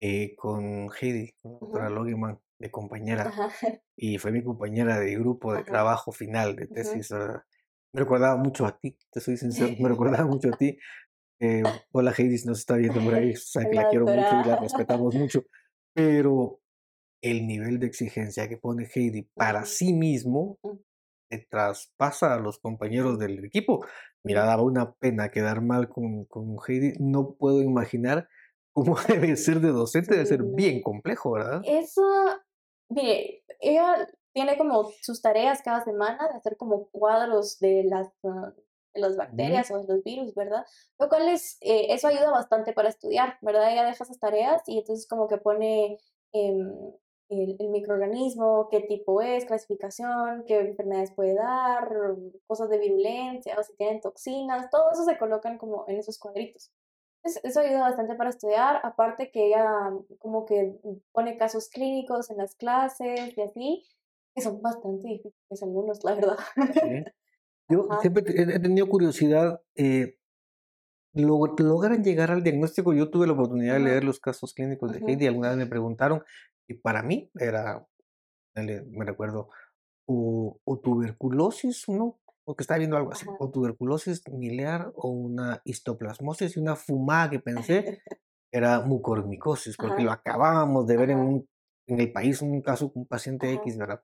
eh, 0.00 0.36
con 0.36 0.90
Heidi, 1.00 1.32
con 1.42 1.52
la 1.54 1.58
doctora 1.60 1.90
ujú, 1.90 1.90
Logeman, 1.90 2.40
de 2.58 2.70
compañera, 2.70 3.32
ajá, 3.32 3.48
y 3.96 4.18
fue 4.18 4.32
mi 4.32 4.42
compañera 4.44 5.00
de 5.00 5.16
grupo 5.18 5.54
de 5.54 5.60
ajá, 5.60 5.64
trabajo 5.64 6.12
final 6.12 6.56
de 6.56 6.68
tesis. 6.68 7.10
¿verdad? 7.10 7.42
Me 7.92 8.00
recordaba 8.00 8.36
mucho 8.38 8.66
a 8.66 8.78
ti, 8.78 8.98
te 9.10 9.20
soy 9.20 9.36
sincero, 9.38 9.76
me 9.78 9.88
recordaba 9.90 10.26
mucho 10.26 10.50
a 10.50 10.56
ti. 10.56 10.78
Eh, 11.40 11.62
hola 11.92 12.12
Heidi, 12.16 12.36
nos 12.46 12.60
está 12.60 12.76
viendo 12.76 13.02
por 13.02 13.14
ahí, 13.14 13.34
sabe 13.36 13.68
que 13.68 13.76
La 13.76 13.82
la 13.82 13.88
quiero 13.88 14.08
mucho 14.08 14.36
y 14.36 14.44
la 14.44 14.56
respetamos 14.56 15.14
mucho, 15.14 15.44
pero 15.94 16.60
el 17.30 17.46
nivel 17.46 17.78
de 17.78 17.86
exigencia 17.86 18.48
que 18.48 18.56
pone 18.56 18.88
Heidi 18.92 19.22
para 19.34 19.64
sí 19.64 19.92
mismo 19.92 20.58
te 21.28 21.46
traspasa 21.50 22.34
a 22.34 22.38
los 22.38 22.58
compañeros 22.58 23.18
del 23.18 23.44
equipo. 23.44 23.84
Mira, 24.24 24.42
ujú. 24.42 24.48
daba 24.48 24.62
una 24.62 24.92
pena 24.94 25.30
quedar 25.30 25.60
mal 25.60 25.88
con, 25.88 26.24
con 26.26 26.56
Heidi. 26.66 26.94
No 26.98 27.34
puedo 27.34 27.62
imaginar 27.62 28.28
cómo 28.72 28.96
debe 29.08 29.36
ser 29.36 29.60
de 29.60 29.70
docente, 29.70 30.14
debe 30.14 30.26
ser 30.26 30.42
bien 30.42 30.82
complejo, 30.82 31.32
¿verdad? 31.32 31.62
Eso, 31.64 32.02
mire, 32.88 33.42
ella 33.60 34.06
tiene 34.32 34.58
como 34.58 34.90
sus 35.00 35.22
tareas 35.22 35.62
cada 35.62 35.82
semana 35.82 36.28
de 36.28 36.36
hacer 36.36 36.56
como 36.56 36.88
cuadros 36.90 37.58
de 37.58 37.84
las, 37.84 38.08
ah, 38.24 38.52
de 38.94 39.00
las 39.00 39.16
bacterias 39.16 39.70
o 39.70 39.78
de 39.78 39.94
los 39.94 40.04
virus, 40.04 40.34
¿verdad? 40.34 40.64
Lo 40.98 41.08
cual 41.08 41.28
es, 41.28 41.56
eh, 41.62 41.86
eso 41.88 42.08
ayuda 42.08 42.30
bastante 42.30 42.72
para 42.74 42.90
estudiar, 42.90 43.38
¿verdad? 43.40 43.72
Ella 43.72 43.84
deja 43.84 44.04
esas 44.04 44.18
tareas 44.18 44.62
y 44.66 44.78
entonces 44.78 45.08
como 45.08 45.26
que 45.26 45.38
pone 45.38 45.98
em, 46.32 46.92
el, 47.28 47.56
el 47.58 47.68
microorganismo, 47.70 48.68
qué 48.70 48.80
tipo 48.80 49.20
es, 49.22 49.44
clasificación, 49.46 50.44
qué 50.46 50.60
enfermedades 50.60 51.12
puede 51.14 51.34
dar, 51.34 51.88
cosas 52.46 52.68
de 52.70 52.78
virulencia 52.78 53.56
o 53.58 53.62
si 53.62 53.74
tienen 53.76 54.00
toxinas, 54.00 54.70
todo 54.70 54.90
eso 54.92 55.04
se 55.04 55.18
colocan 55.18 55.58
como 55.58 55.84
en 55.88 55.96
esos 55.98 56.18
cuadritos. 56.18 56.72
Entonces, 57.24 57.44
eso 57.44 57.60
ayuda 57.60 57.80
bastante 57.80 58.14
para 58.14 58.30
estudiar, 58.30 58.80
aparte 58.84 59.30
que 59.32 59.48
ella 59.48 59.92
como 60.18 60.46
que 60.46 60.78
pone 61.12 61.36
casos 61.38 61.68
clínicos 61.70 62.30
en 62.30 62.36
las 62.38 62.54
clases 62.54 63.36
y 63.36 63.40
así, 63.42 63.84
que 64.34 64.42
son 64.42 64.62
bastante 64.62 65.08
difíciles 65.08 65.62
algunos, 65.62 66.04
la 66.04 66.14
verdad. 66.14 66.36
sí. 66.80 67.04
Yo 67.68 67.90
Ajá, 67.90 68.00
siempre 68.00 68.24
he 68.28 68.60
tenido 68.60 68.88
curiosidad, 68.88 69.62
eh, 69.76 70.18
log- 71.14 71.58
¿logran 71.60 72.04
llegar 72.04 72.30
al 72.30 72.42
diagnóstico? 72.42 72.94
Yo 72.94 73.10
tuve 73.10 73.26
la 73.26 73.32
oportunidad 73.34 73.74
de 73.74 73.80
leer 73.80 74.04
los 74.04 74.20
casos 74.20 74.54
clínicos 74.54 74.92
de 74.92 75.02
ujú, 75.02 75.06
Heidi, 75.06 75.26
alguna 75.26 75.50
vez 75.50 75.58
me 75.58 75.66
preguntaron, 75.66 76.22
y 76.68 76.74
para 76.74 77.02
mí 77.02 77.30
era, 77.34 77.86
me 78.54 79.04
recuerdo, 79.04 79.50
o, 80.06 80.60
o 80.64 80.78
tuberculosis, 80.78 81.88
¿no? 81.88 82.20
Porque 82.44 82.62
estaba 82.62 82.78
viendo 82.78 82.96
algo 82.96 83.12
así, 83.12 83.26
ajá. 83.26 83.36
o 83.40 83.50
tuberculosis 83.50 84.22
miliar 84.28 84.92
o 84.94 85.08
una 85.08 85.60
histoplasmosis 85.64 86.56
y 86.56 86.60
una 86.60 86.76
fumada 86.76 87.30
que 87.30 87.40
pensé 87.40 88.02
era 88.52 88.80
mucormicosis, 88.80 89.76
porque 89.76 90.02
lo 90.02 90.12
Ajá, 90.12 90.20
acabábamos 90.20 90.86
de 90.86 90.96
ver 90.96 91.10
en, 91.10 91.18
un, 91.18 91.48
en 91.88 92.00
el 92.00 92.12
país, 92.12 92.40
un 92.42 92.62
caso 92.62 92.92
con 92.92 93.02
un 93.02 93.08
paciente 93.08 93.48
ajá. 93.48 93.56
X, 93.56 93.76
¿verdad? 93.76 94.00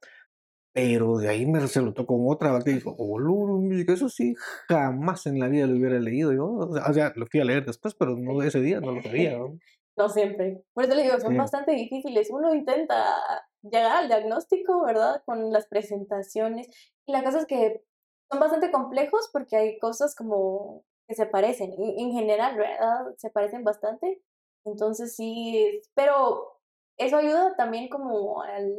Pero 0.75 1.18
de 1.18 1.29
ahí 1.29 1.44
me 1.46 1.61
resultó 1.61 2.07
con 2.07 2.20
otra 2.27 2.51
bacteria 2.51 2.77
y 2.77 2.79
dijo, 2.79 2.96
oh, 2.98 3.61
eso 3.88 4.09
sí, 4.09 4.35
jamás 4.68 5.27
en 5.27 5.38
la 5.38 5.48
vida 5.48 5.66
lo 5.66 5.77
hubiera 5.77 6.01
leído 6.01 6.33
yo. 6.33 6.46
O 6.46 6.92
sea, 6.94 7.12
lo 7.14 7.27
fui 7.27 7.40
a 7.40 7.44
leer 7.44 7.66
después, 7.66 7.94
pero 7.94 8.16
no 8.16 8.42
ese 8.42 8.61
día, 8.61 8.81
no 8.81 8.92
lo 8.92 9.03
sabía, 9.03 9.37
¿no? 9.38 9.59
No 10.03 10.09
siempre. 10.09 10.65
Por 10.75 10.85
eso 10.85 10.95
le 10.95 11.03
digo, 11.05 11.19
son 11.21 11.33
Sí, 11.33 11.37
bastante 11.37 11.73
difíciles. 11.73 12.29
Uno 12.31 12.55
intenta 12.55 13.17
llegar 13.62 13.97
al 13.99 14.09
diagnóstico, 14.09 14.85
¿verdad? 14.85 15.23
Con 15.25 15.53
las 15.53 15.67
presentaciones. 15.67 16.69
Y 17.07 17.12
la 17.12 17.23
cosa 17.23 17.38
es 17.38 17.47
que 17.47 17.85
son 18.31 18.41
bastante 18.41 18.71
complejos 18.73 19.29
porque 19.33 19.57
hay 19.57 19.79
cosas 19.79 20.15
como 20.17 20.85
que 21.09 21.15
se 21.15 21.27
parecen. 21.27 21.73
En, 21.75 21.99
en 22.01 22.12
general, 22.12 22.57
¿verdad? 22.57 23.15
Se 23.17 23.31
parecen 23.31 23.65
bastante. 23.65 24.23
Entonces 24.65 25.15
sí, 25.17 25.81
pero 25.95 26.61
eso 26.97 27.17
ayuda 27.17 27.55
también 27.57 27.88
como 27.88 28.43
al 28.43 28.73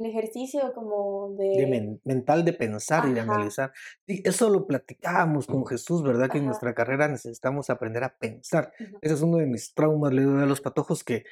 el 0.00 0.06
ejercicio 0.06 0.72
como 0.74 1.34
de 1.52 1.66
de... 1.66 1.66
men- 1.66 2.00
mental 2.04 2.44
de 2.44 2.52
pensar 2.52 3.06
y 3.06 3.12
de 3.12 3.20
Ajá, 3.20 3.20
analizar. 3.20 3.72
Sí, 4.06 4.22
eso 4.24 4.50
lo 4.50 4.66
platicábamos 4.66 5.46
con 5.46 5.66
Jesús, 5.66 6.02
¿verdad? 6.02 6.30
Que 6.30 6.38
en 6.38 6.46
ajá, 6.46 6.46
nuestra 6.46 6.74
carrera 6.74 7.08
necesitamos 7.08 7.70
aprender 7.70 8.04
a 8.04 8.16
pensar. 8.16 8.72
ujú, 8.78 9.00
Ese 9.00 9.14
es 9.14 9.22
uno 9.22 9.38
de 9.38 9.46
mis 9.46 9.74
traumas, 9.74 10.12
le 10.12 10.22
doy 10.22 10.42
a 10.42 10.46
los 10.46 10.60
patojos 10.60 11.02
que 11.04 11.24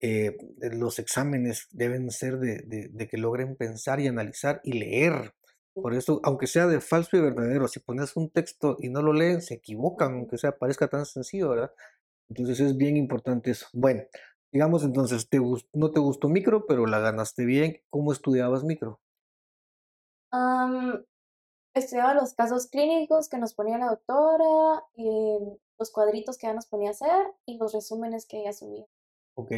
eh, 0.00 0.36
los 0.72 0.98
exámenes 1.00 1.68
deben 1.72 2.10
ser 2.10 2.38
de, 2.38 2.62
de- 2.66 2.88
de 2.92 3.08
que 3.08 3.18
logren 3.18 3.56
pensar 3.56 4.00
y 4.00 4.08
analizar 4.08 4.60
y 4.64 4.74
leer. 4.74 5.34
Por 5.80 5.94
eso, 5.94 6.20
aunque 6.24 6.46
sea 6.46 6.66
de 6.68 6.80
falso 6.80 7.16
y 7.18 7.20
verdadero, 7.22 7.68
si 7.68 7.80
pones 7.80 8.16
un 8.16 8.30
texto 8.30 8.76
y 8.80 8.90
no 8.90 9.02
lo 9.02 9.12
leen, 9.14 9.42
se 9.42 9.54
equivocan, 9.54 10.14
aunque 10.14 10.38
sea 10.38 10.58
parezca 10.58 10.88
tan 10.88 11.06
sencillo, 11.06 11.50
¿verdad? 11.50 11.72
Entonces 12.28 12.60
es 12.60 12.76
bien 12.76 12.96
importante 12.96 13.50
eso. 13.52 13.66
Bueno, 13.72 14.04
digamos 14.52 14.84
entonces, 14.84 15.28
te 15.28 15.38
no 15.72 15.90
te 15.92 16.00
gustó 16.00 16.28
micro, 16.28 16.66
pero 16.66 16.86
la 16.86 17.00
ganaste 17.00 17.44
bien. 17.44 17.78
¿Cómo 17.90 18.12
estudiabas 18.12 18.64
micro? 18.64 19.00
Am, 20.32 21.04
estudiaba 21.74 22.14
los 22.14 22.34
casos 22.34 22.68
clínicos 22.68 23.28
que 23.28 23.38
nos 23.38 23.54
ponía 23.54 23.78
la 23.78 23.88
doctora, 23.90 24.84
eh, 24.96 25.58
los 25.78 25.92
cuadritos 25.92 26.38
que 26.38 26.46
ella 26.46 26.54
nos 26.56 26.66
ponía 26.66 26.90
a 26.90 26.92
hacer 26.92 27.26
y 27.46 27.58
los 27.58 27.72
resúmenes 27.72 28.26
que 28.26 28.40
ella 28.40 28.52
subía. 28.52 28.86
Ok. 29.34 29.52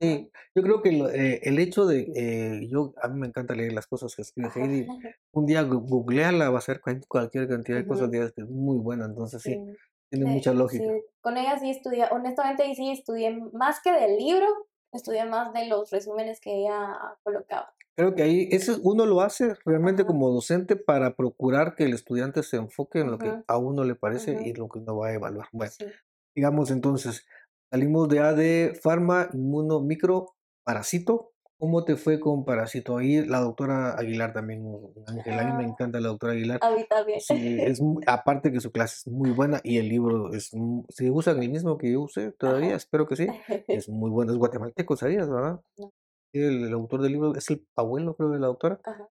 Sí, 0.00 0.30
yo 0.54 0.62
creo 0.62 0.80
que 0.82 0.92
lo- 0.92 1.10
eh, 1.10 1.40
el 1.44 1.58
hecho 1.58 1.84
de, 1.86 2.10
eh, 2.16 2.68
yo, 2.70 2.94
a 3.02 3.08
mí 3.08 3.20
me 3.20 3.26
encanta 3.26 3.54
leer 3.54 3.72
las 3.74 3.86
cosas 3.86 4.16
que 4.16 4.22
escribe 4.22 4.48
Heidi. 4.54 4.86
Un 5.32 5.46
día 5.46 5.62
googleala, 5.62 6.50
va 6.50 6.58
a 6.58 6.62
ser 6.62 6.80
cual- 6.80 7.04
cualquier 7.06 7.46
cantidad 7.48 7.76
de 7.78 7.86
cosas, 7.86 8.10
que 8.10 8.18
es 8.42 8.48
muy 8.48 8.78
buena, 8.78 9.04
entonces 9.04 9.42
sí, 9.42 9.50
sí, 9.52 9.76
tiene 10.10 10.24
sí, 10.24 10.30
mucha 10.32 10.52
sí, 10.68 10.84
lógica. 10.84 10.92
con 11.20 11.36
ella 11.36 11.58
sí 11.58 11.70
estudié, 11.70 12.06
honestamente 12.10 12.74
sí 12.74 12.90
estudié 12.90 13.30
más 13.52 13.80
que 13.82 13.92
del 13.92 14.16
libro, 14.16 14.46
estudié 14.92 15.24
más 15.24 15.52
de 15.52 15.66
los 15.66 15.90
resúmenes 15.90 16.40
que 16.40 16.52
ella 16.52 17.16
colocaba. 17.22 17.74
Creo 17.96 18.14
que 18.14 18.22
ahí, 18.22 18.48
eso 18.50 18.78
uno 18.82 19.04
lo 19.04 19.20
hace 19.20 19.54
realmente 19.64 20.06
como 20.06 20.30
docente 20.30 20.76
para 20.76 21.16
procurar 21.16 21.74
que 21.74 21.84
el 21.84 21.92
estudiante 21.92 22.42
se 22.42 22.56
enfoque 22.56 23.00
en 23.00 23.10
lo 23.10 23.18
que 23.18 23.40
a 23.46 23.58
uno 23.58 23.84
le 23.84 23.94
parece 23.94 24.32
ujú, 24.32 24.40
y 24.40 24.54
lo 24.54 24.68
que 24.68 24.78
uno 24.78 24.96
va 24.96 25.08
a 25.08 25.14
evaluar. 25.14 25.48
Bueno, 25.52 25.72
sí, 25.78 26.00
digamos 26.34 26.70
entonces, 26.70 27.26
salimos 27.70 28.08
de 28.08 28.20
A 28.20 28.34
de 28.34 28.78
farma, 28.82 29.28
inmuno, 29.34 29.80
micro, 29.80 30.36
parásito. 30.64 31.32
¿Cómo 31.60 31.84
te 31.84 31.96
fue 31.96 32.18
con 32.18 32.44
parásito? 32.44 32.96
Ahí 32.96 33.24
la 33.24 33.40
doctora 33.40 33.94
Aguilar 33.96 34.32
también, 34.32 34.64
Ángel, 35.06 35.38
a 35.38 35.44
mí 35.44 35.52
me 35.52 35.64
ah, 35.64 35.68
encanta 35.68 36.00
la 36.00 36.08
doctora 36.08 36.32
Aguilar. 36.32 36.58
a 36.62 36.70
mí 36.70 36.84
también. 36.88 37.20
Sí, 37.20 37.58
es 37.60 37.80
aparte 38.06 38.50
que 38.50 38.60
su 38.60 38.72
clase 38.72 38.96
es 38.96 39.06
muy 39.12 39.30
buena 39.30 39.60
y 39.62 39.76
el 39.78 39.88
libro 39.88 40.32
es, 40.32 40.50
si 40.88 41.10
usan 41.10 41.42
el 41.42 41.50
mismo 41.50 41.76
que 41.76 41.92
yo 41.92 42.00
usé 42.00 42.32
todavía, 42.32 42.68
Ajá. 42.68 42.76
espero 42.76 43.06
que 43.06 43.16
sí, 43.16 43.26
es 43.68 43.88
muy 43.90 44.10
bueno, 44.10 44.32
es 44.32 44.38
guatemalteco, 44.38 44.96
¿sabías, 44.96 45.28
verdad? 45.28 45.60
No, 45.76 45.92
El, 46.32 46.64
el 46.64 46.72
autor 46.72 47.02
del 47.02 47.12
libro 47.12 47.34
es 47.36 47.50
el 47.50 47.66
abuelo, 47.76 48.14
creo, 48.16 48.30
de 48.30 48.38
la 48.40 48.46
doctora. 48.48 48.80
ajá. 48.84 49.08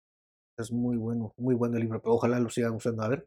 Es 0.58 0.72
muy 0.72 0.96
bueno, 0.96 1.32
muy 1.38 1.54
bueno 1.54 1.76
el 1.76 1.82
libro, 1.84 2.02
pero 2.02 2.14
ojalá 2.16 2.38
lo 2.40 2.50
sigan 2.50 2.74
usando. 2.74 3.02
A 3.04 3.08
ver, 3.08 3.26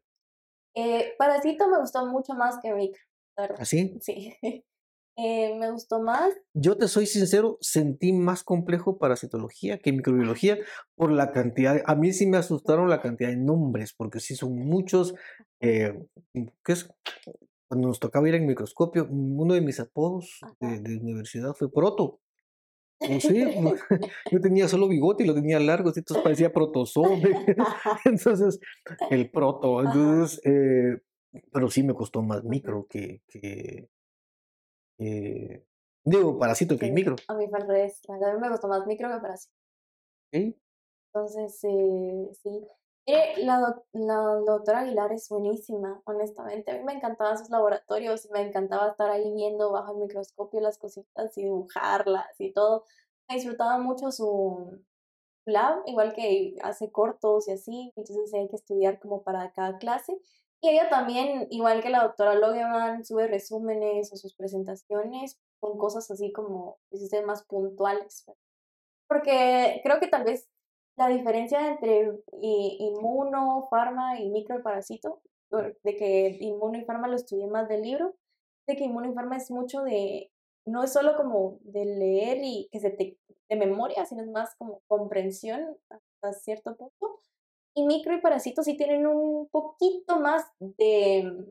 Eh, 0.76 1.14
Parasito 1.18 1.70
me 1.70 1.80
gustó 1.80 2.06
mucho 2.08 2.34
más 2.34 2.60
que 2.62 2.74
Micro, 2.74 3.02
verdad. 3.38 3.58
así. 3.62 3.98
Sí. 4.02 4.36
Eh, 5.16 5.56
me 5.60 5.70
gustó 5.72 6.02
más. 6.02 6.34
Yo 6.54 6.78
te 6.78 6.88
soy 6.88 7.06
sincero, 7.06 7.58
sentí 7.62 8.14
más 8.14 8.44
complejo 8.44 8.98
parasitología 8.98 9.78
que 9.78 9.92
microbiología 9.92 10.58
por 10.96 11.12
la 11.12 11.32
cantidad. 11.32 11.82
a 11.86 11.96
mí 11.96 12.14
sí 12.14 12.26
me 12.26 12.38
asustaron 12.38 12.90
la 12.90 13.02
cantidad 13.02 13.30
de 13.30 13.38
nombres, 13.38 13.94
porque 13.94 14.20
sí 14.20 14.36
son 14.36 14.56
muchos. 14.56 15.14
eh, 15.60 16.00
¿qué 16.64 16.74
es? 16.74 16.90
Cuando 17.68 17.88
nos 17.88 18.00
tocaba 18.00 18.28
ir 18.28 18.36
en 18.36 18.46
microscopio, 18.46 19.08
uno 19.10 19.54
de 19.54 19.62
mis 19.62 19.80
apodos 19.80 20.42
de, 20.60 20.98
universidad 20.98 21.54
fue 21.54 21.72
proto. 21.72 22.20
No 23.02 23.20
sé, 23.20 23.56
yo 24.32 24.42
tenía 24.42 24.68
solo 24.68 24.88
bigote 24.88 25.24
y 25.24 25.28
lo 25.28 25.34
tenía 25.34 25.60
largo, 25.60 25.92
entonces 25.96 26.24
parecía 26.24 26.54
protozoo. 26.54 27.18
Entonces, 28.06 28.60
el 29.10 29.30
proto. 29.30 29.82
Entonces, 29.82 30.40
eh, 30.46 31.00
pero 31.52 31.70
sí 31.70 31.84
me 31.84 31.94
costó 31.94 32.22
más 32.22 32.44
micro 32.44 32.86
que, 32.88 33.22
que, 33.28 33.90
que- 35.04 35.66
digo, 36.06 36.38
parásito 36.38 36.78
que 36.78 36.86
el 36.88 36.92
Sí, 36.92 36.96
micro. 36.96 37.16
a 37.28 37.34
mí 37.36 37.48
fue 37.50 37.60
al 37.60 37.68
revés. 37.68 38.02
A 38.10 38.14
mí 38.34 38.40
me 38.40 38.50
gustó 38.50 38.68
más 38.68 38.86
Micro 38.88 39.10
que 39.10 39.20
Parasito. 39.20 39.54
¿ok? 40.34 40.56
Entonces, 41.14 41.60
eh, 41.64 42.30
sí. 42.42 42.68
Eh, 43.06 43.34
la, 43.46 43.82
la 43.92 44.16
doctora 44.46 44.80
Aguilar 44.80 45.12
es 45.12 45.28
buenísima, 45.30 46.02
honestamente. 46.06 46.72
A 46.72 46.78
mí 46.78 46.84
me 46.86 46.94
encantaban 46.94 47.38
sus 47.38 47.50
laboratorios, 47.50 48.30
me 48.32 48.42
encantaba 48.42 48.90
estar 48.92 49.10
ahí 49.12 49.34
viendo 49.34 49.72
bajo 49.72 49.92
el 49.94 50.00
microscopio 50.00 50.62
las 50.62 50.78
cositas 50.78 51.38
y 51.38 51.44
dibujarlas 51.44 52.28
y 52.40 52.54
todo. 52.54 52.86
Me 53.30 53.36
disfrutaba 53.36 53.78
mucho 53.78 54.10
su 54.12 54.82
lab, 55.46 55.84
igual 55.88 56.14
que 56.14 56.56
hace 56.64 56.92
cortos 56.92 57.48
y 57.50 57.54
así, 57.54 57.94
entonces 57.96 58.34
hay 58.34 58.48
que 58.50 58.56
estudiar 58.58 59.00
como 59.00 59.24
para 59.24 59.52
cada 59.54 59.78
clase. 59.78 60.18
Y 60.64 60.70
ella 60.70 60.88
también, 60.88 61.48
igual 61.50 61.84
que 61.84 61.90
la 61.90 62.04
doctora 62.04 62.36
Logeman, 62.36 63.04
sube 63.04 63.28
resúmenes 63.28 64.14
o 64.14 64.16
sus 64.16 64.34
presentaciones 64.34 65.38
con 65.60 65.78
cosas 65.78 66.10
así 66.10 66.32
como, 66.32 66.78
más 67.26 67.44
puntuales. 67.44 68.26
Porque 69.10 69.82
creo 69.84 70.00
que 70.00 70.08
tal 70.08 70.24
vez 70.24 70.48
la 70.96 71.10
diferencia 71.10 71.68
entre 71.68 72.18
inmuno, 72.32 73.68
farma 73.70 74.18
y 74.22 74.30
microparasito, 74.30 75.22
de 75.52 75.96
que 75.98 76.38
inmuno 76.40 76.78
y 76.78 76.86
farma 76.86 77.10
lo 77.10 77.16
estudié 77.18 77.46
más 77.48 77.68
del 77.68 77.82
libro, 77.82 78.16
de 78.66 78.78
que 78.78 78.86
inmuno 78.86 79.12
y 79.12 79.14
farma 79.14 79.36
es 79.36 79.52
mucho 79.52 79.84
de, 79.84 80.32
no 80.66 80.82
es 80.82 80.94
solo 80.94 81.18
como 81.18 81.58
de 81.60 81.84
leer 81.84 82.38
y 82.42 82.70
que 82.72 82.80
se 82.80 82.90
te, 82.90 83.18
de 83.50 83.56
memoria, 83.58 84.06
sino 84.06 84.22
es 84.22 84.30
más 84.30 84.56
como 84.56 84.80
comprensión 84.88 85.78
hasta 85.90 86.40
cierto 86.40 86.78
punto. 86.78 87.20
Y 87.76 87.86
micro 87.86 88.16
y 88.16 88.22
parasito 88.22 88.64
sí 88.64 88.78
tienen 88.78 89.08
un 89.08 89.48
poquito 89.50 90.20
más 90.20 90.46
de, 90.60 91.48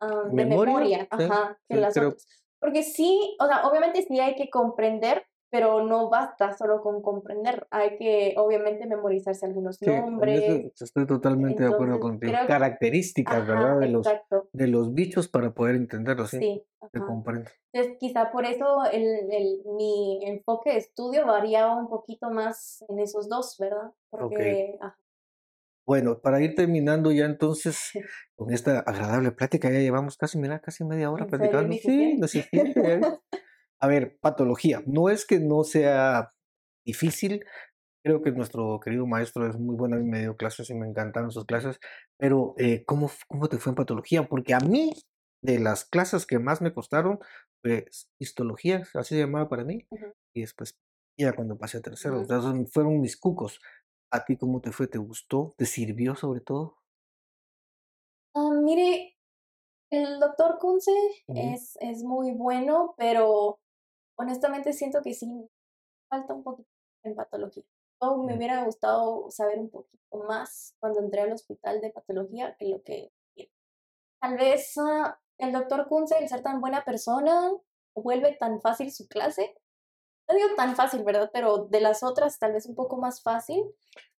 ah, 0.00 0.24
memoria, 0.32 1.06
ajá, 1.10 1.58
que 1.68 1.76
las 1.76 1.96
otras. 1.96 2.26
Porque 2.60 2.82
sí, 2.82 3.36
o 3.40 3.46
sea, 3.46 3.66
obviamente 3.66 4.02
sí 4.02 4.20
hay 4.20 4.36
que 4.36 4.48
comprender, 4.48 5.26
pero 5.50 5.84
no 5.84 6.08
basta 6.08 6.56
solo 6.56 6.80
con 6.80 7.02
comprender, 7.02 7.66
hay 7.70 7.98
que 7.98 8.34
obviamente 8.38 8.86
memorizarse 8.86 9.44
algunos 9.44 9.82
nombres. 9.82 10.72
estoy 10.80 11.06
totalmente 11.06 11.62
de 11.62 11.68
acuerdo 11.74 12.00
contigo. 12.00 12.32
Características, 12.46 13.46
¿verdad? 13.46 13.80
De 13.80 13.88
los, 13.88 14.08
de 14.52 14.66
los 14.66 14.94
bichos 14.94 15.28
para 15.28 15.52
poder 15.52 15.74
entenderlos, 15.74 16.30
¿sí? 16.30 16.38
Sí. 16.38 16.64
Te 16.90 17.00
comprendo. 17.00 17.50
Entonces, 17.72 17.98
quizá 18.00 18.32
por 18.32 18.46
eso 18.46 18.84
el, 18.90 19.30
el, 19.30 19.62
mi 19.76 20.20
enfoque 20.24 20.70
de 20.70 20.78
estudio 20.78 21.26
variaba 21.26 21.76
un 21.76 21.88
poquito 21.88 22.30
más 22.30 22.82
en 22.88 22.98
esos 22.98 23.28
dos, 23.28 23.56
¿verdad? 23.58 23.92
Porque, 24.08 24.78
Bueno, 25.86 26.20
para 26.20 26.40
ir 26.40 26.54
terminando 26.54 27.10
ya 27.10 27.24
entonces 27.24 27.90
con 28.36 28.52
esta 28.52 28.80
agradable 28.80 29.32
plática, 29.32 29.70
ya 29.70 29.80
llevamos 29.80 30.16
casi, 30.16 30.38
mira, 30.38 30.60
casi 30.60 30.84
media 30.84 31.10
hora 31.10 31.26
platicando. 31.26 31.74
Sí, 31.76 32.16
no 32.18 32.28
sé. 32.28 32.48
A 33.80 33.88
ver, 33.88 34.16
patología. 34.20 34.80
No 34.86 35.08
es 35.08 35.26
que 35.26 35.40
no 35.40 35.64
sea 35.64 36.32
difícil. 36.86 37.44
Creo 38.04 38.22
que 38.22 38.30
nuestro 38.30 38.78
querido 38.78 39.06
maestro 39.06 39.48
es 39.48 39.56
muy 39.58 39.74
bueno. 39.74 39.96
A 39.96 39.98
mí 39.98 40.08
me 40.08 40.20
dio 40.20 40.36
clases 40.36 40.70
y 40.70 40.74
me 40.74 40.86
encantaron 40.86 41.32
sus 41.32 41.46
clases. 41.46 41.80
Pero, 42.16 42.54
eh, 42.58 42.84
¿cómo, 42.84 43.10
¿cómo 43.26 43.48
te 43.48 43.58
fue 43.58 43.70
en 43.70 43.76
patología? 43.76 44.28
Porque 44.28 44.54
a 44.54 44.60
mí, 44.60 44.92
de 45.42 45.58
las 45.58 45.84
clases 45.84 46.26
que 46.26 46.38
más 46.38 46.62
me 46.62 46.72
costaron, 46.72 47.18
pues 47.60 48.08
histología, 48.20 48.84
así 48.94 49.16
se 49.16 49.20
llamaba 49.20 49.48
para 49.48 49.64
mí. 49.64 49.84
Y 50.32 50.42
después, 50.42 50.78
ya 51.18 51.32
cuando 51.32 51.58
pasé 51.58 51.78
a 51.78 51.82
tercero, 51.82 52.24
fueron 52.70 53.00
mis 53.00 53.16
cucos. 53.16 53.60
¿A 54.12 54.26
ti 54.26 54.36
cómo 54.36 54.60
te 54.60 54.72
fue? 54.72 54.88
¿Te 54.88 54.98
gustó? 54.98 55.54
¿Te 55.56 55.64
sirvió 55.64 56.14
sobre 56.14 56.40
todo? 56.40 56.76
Ah, 58.34 58.50
mire, 58.62 59.16
el 59.90 60.20
doctor 60.20 60.58
Kunze 60.58 60.92
es, 61.28 61.78
es 61.80 62.02
muy 62.02 62.32
bueno, 62.32 62.94
pero 62.98 63.58
honestamente 64.18 64.74
siento 64.74 65.00
que 65.00 65.14
sí, 65.14 65.48
falta 66.10 66.34
un 66.34 66.42
poquito 66.42 66.68
en 67.04 67.14
patología. 67.14 67.64
O 68.00 68.22
me 68.22 68.34
mm. 68.34 68.36
hubiera 68.36 68.64
gustado 68.64 69.30
saber 69.30 69.58
un 69.58 69.70
poquito 69.70 70.18
más 70.28 70.76
cuando 70.78 71.00
entré 71.00 71.22
al 71.22 71.32
hospital 71.32 71.80
de 71.80 71.90
patología 71.90 72.54
que 72.58 72.68
lo 72.68 72.82
que... 72.82 73.12
Tal 74.20 74.36
vez 74.36 74.74
ah, 74.76 75.18
el 75.38 75.52
doctor 75.52 75.88
Kunze, 75.88 76.18
el 76.18 76.28
ser 76.28 76.42
tan 76.42 76.60
buena 76.60 76.84
persona, 76.84 77.50
vuelve 77.94 78.36
tan 78.36 78.60
fácil 78.60 78.92
su 78.92 79.08
clase. 79.08 79.56
No 80.32 80.38
digo 80.38 80.54
tan 80.56 80.74
fácil, 80.74 81.04
¿verdad? 81.04 81.30
Pero 81.32 81.66
de 81.70 81.80
las 81.80 82.02
otras 82.02 82.38
tal 82.38 82.52
vez 82.52 82.66
un 82.66 82.74
poco 82.74 82.96
más 82.96 83.22
fácil. 83.22 83.62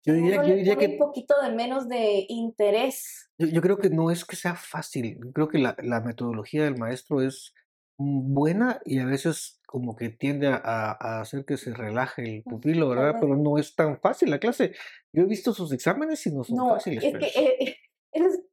Yo 0.05 0.15
diría, 0.15 0.43
que... 0.77 0.87
Un 0.87 0.99
poquito 0.99 1.35
de 1.41 1.53
menos 1.53 1.89
de 1.89 2.27
interés. 2.29 3.31
Yo, 3.39 3.63
creo 3.63 3.79
que 3.79 3.89
no 3.89 4.11
es 4.11 4.25
que 4.25 4.37
sea 4.37 4.57
fácil. 4.57 5.19
creo 5.33 5.49
que 5.49 5.59
la, 5.59 5.77
la 5.81 6.01
metodología 6.01 6.65
del 6.65 6.77
maestro 6.77 7.23
es 7.23 7.55
buena 7.97 8.81
y 8.85 8.99
a 8.99 9.07
veces 9.07 9.61
como 9.67 9.97
que 9.97 10.11
tiende 10.11 10.49
a, 10.49 11.21
hacer 11.21 11.45
que 11.45 11.57
se 11.57 11.73
relaje 11.73 12.23
el 12.23 12.43
pupilo, 12.43 12.91
¿verdad? 12.91 13.17
Pero 13.21 13.37
no 13.37 13.57
es 13.57 13.75
tan 13.75 13.99
fácil 14.01 14.31
la 14.31 14.39
clase. 14.39 14.75
Yo 15.13 15.23
he 15.23 15.27
visto 15.27 15.55
sus 15.55 15.73
exámenes 15.73 16.27
y 16.27 16.31
no 16.31 16.45
son 16.45 16.69
fáciles. 16.69 17.03
Es 17.05 17.17
que, 17.17 17.27
eh, 17.41 17.77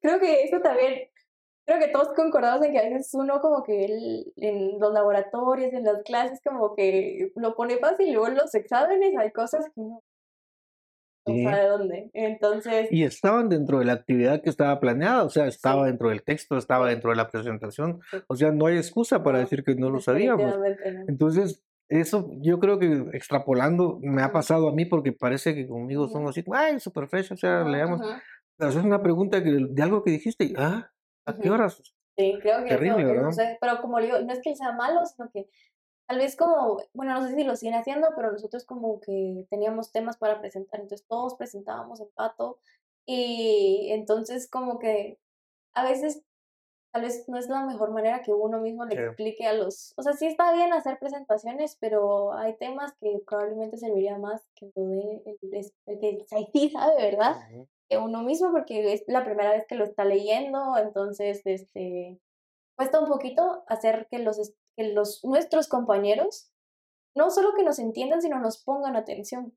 creo 0.01 0.19
que 0.19 0.43
eso 0.43 0.61
también, 0.61 1.09
creo 1.69 1.79
que 1.79 1.91
todos 1.91 2.09
concordamos 2.15 2.65
en 2.65 2.71
que 2.71 2.79
a 2.79 2.89
veces 2.89 3.13
uno 3.13 3.39
como 3.41 3.63
que 3.63 3.85
en 4.37 4.79
los 4.79 4.91
laboratorios, 4.91 5.71
en 5.71 5.83
las 5.83 6.01
clases, 6.03 6.41
como 6.43 6.73
que 6.75 7.31
lo 7.35 7.55
pone 7.55 7.77
fácil 7.77 8.07
y 8.07 8.11
luego 8.11 8.27
en 8.27 8.37
los 8.37 8.55
exámenes 8.55 9.15
hay 9.15 9.31
cosas 9.31 9.65
que 9.75 9.81
uno 9.81 10.01
de 11.25 11.67
dónde. 11.67 12.09
Entonces. 12.13 12.87
Y 12.91 13.03
estaban 13.03 13.49
dentro 13.49 13.77
de 13.77 13.85
la 13.85 13.93
actividad 13.93 14.41
que 14.41 14.49
estaba 14.49 14.79
planeada, 14.79 15.23
o 15.23 15.29
sea, 15.29 15.45
estaba 15.45 15.85
dentro 15.85 16.09
del 16.09 16.23
texto, 16.23 16.57
estaba 16.57 16.89
dentro 16.89 17.11
de 17.11 17.17
la 17.17 17.29
presentación. 17.29 17.99
O 18.25 18.35
sea, 18.35 18.51
no 18.51 18.65
hay 18.65 18.77
excusa 18.77 19.21
para 19.21 19.37
decir 19.37 19.63
que 19.63 19.75
no 19.75 19.91
lo 19.91 19.99
sabíamos. 19.99 20.55
Entonces, 21.07 21.61
eso 21.87 22.31
yo 22.37 22.59
creo 22.59 22.79
que 22.79 23.05
extrapolando 23.13 23.99
me 24.01 24.23
ha 24.23 24.31
pasado 24.31 24.69
a 24.69 24.73
mí 24.73 24.85
porque 24.85 25.11
parece 25.11 25.53
que 25.53 25.67
conmigo 25.67 26.07
son 26.07 26.27
así, 26.27 26.43
ay, 26.51 26.79
super 26.79 27.07
fresh, 27.07 27.31
o 27.31 27.37
sea, 27.37 27.63
leamos. 27.63 28.01
Pero 28.57 28.71
eso 28.71 28.79
es 28.79 28.85
una 28.85 29.03
pregunta 29.03 29.43
que, 29.43 29.51
de 29.69 29.83
algo 29.83 30.03
que 30.03 30.11
dijiste, 30.11 30.53
ah, 30.57 30.89
¿a 31.29 31.37
qué 31.37 31.49
horas? 31.49 31.81
Sí, 32.17 32.37
creo 32.41 32.63
que 32.63 32.69
Terrible, 32.69 33.29
eso, 33.29 33.41
pero 33.61 33.81
como 33.81 33.99
digo, 33.99 34.19
no 34.19 34.33
es 34.33 34.41
que 34.41 34.55
sea 34.55 34.73
malo, 34.73 35.05
sino 35.05 35.29
que 35.31 35.49
tal 36.05 36.17
vez 36.17 36.35
como, 36.35 36.81
bueno, 36.93 37.13
no 37.13 37.27
sé 37.27 37.35
si 37.35 37.43
lo 37.43 37.55
siguen 37.55 37.75
haciendo, 37.75 38.09
pero 38.15 38.31
nosotros 38.31 38.65
como 38.65 38.99
que 38.99 39.45
teníamos 39.49 39.91
temas 39.91 40.17
para 40.17 40.41
presentar, 40.41 40.81
entonces 40.81 41.07
todos 41.07 41.35
presentábamos 41.35 42.01
en 42.01 42.09
pato 42.15 42.59
y 43.05 43.89
entonces 43.91 44.49
como 44.49 44.79
que 44.79 45.17
a 45.73 45.83
veces 45.83 46.23
tal 46.91 47.03
vez 47.03 47.27
no 47.27 47.37
es 47.37 47.47
la 47.47 47.65
mejor 47.65 47.91
manera 47.91 48.21
que 48.21 48.33
uno 48.33 48.59
mismo 48.59 48.85
le 48.85 48.95
explique 48.95 49.45
a 49.45 49.53
los, 49.53 49.93
o 49.97 50.03
sea, 50.03 50.13
sí 50.13 50.25
está 50.25 50.51
bien 50.53 50.73
hacer 50.73 50.97
presentaciones, 50.99 51.77
pero 51.79 52.33
hay 52.33 52.55
temas 52.57 52.93
que 52.99 53.21
probablemente 53.25 53.77
serviría 53.77 54.17
más 54.17 54.41
que 54.55 54.71
lo 54.75 54.87
de 54.87 55.21
el, 55.25 55.37
que 55.99 56.25
sí 56.51 56.69
sabe, 56.71 56.95
¿verdad? 57.01 57.35
Que 57.49 57.67
uno 57.97 58.23
mismo, 58.23 58.51
porque 58.51 58.93
es 58.93 59.03
la 59.07 59.25
primera 59.25 59.51
vez 59.51 59.65
que 59.67 59.75
lo 59.75 59.85
está 59.85 60.05
leyendo, 60.05 60.77
entonces, 60.77 61.41
este, 61.45 62.19
cuesta 62.77 62.99
un 62.99 63.07
poquito 63.07 63.63
hacer 63.67 64.07
que 64.11 64.19
los, 64.19 64.53
que 64.77 64.93
los, 64.93 65.23
nuestros 65.23 65.67
compañeros 65.67 66.51
no 67.15 67.29
solo 67.31 67.53
que 67.55 67.63
nos 67.63 67.79
entiendan, 67.79 68.21
sino 68.21 68.39
nos 68.39 68.63
pongan 68.63 68.95
atención. 68.95 69.53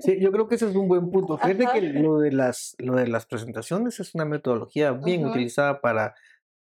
Sí, 0.00 0.20
yo 0.20 0.30
creo 0.30 0.46
que 0.46 0.56
ese 0.56 0.68
es 0.68 0.76
un 0.76 0.88
buen 0.88 1.10
punto. 1.10 1.36
Fíjate 1.38 1.66
que 1.72 1.80
lo 1.80 2.18
de 2.18 2.32
las, 2.32 2.76
lo 2.78 2.96
de 2.96 3.08
las 3.08 3.26
presentaciones 3.26 3.98
es 3.98 4.14
una 4.14 4.24
metodología 4.24 4.92
bien 4.92 5.26
utilizada 5.26 5.80
para, 5.80 6.14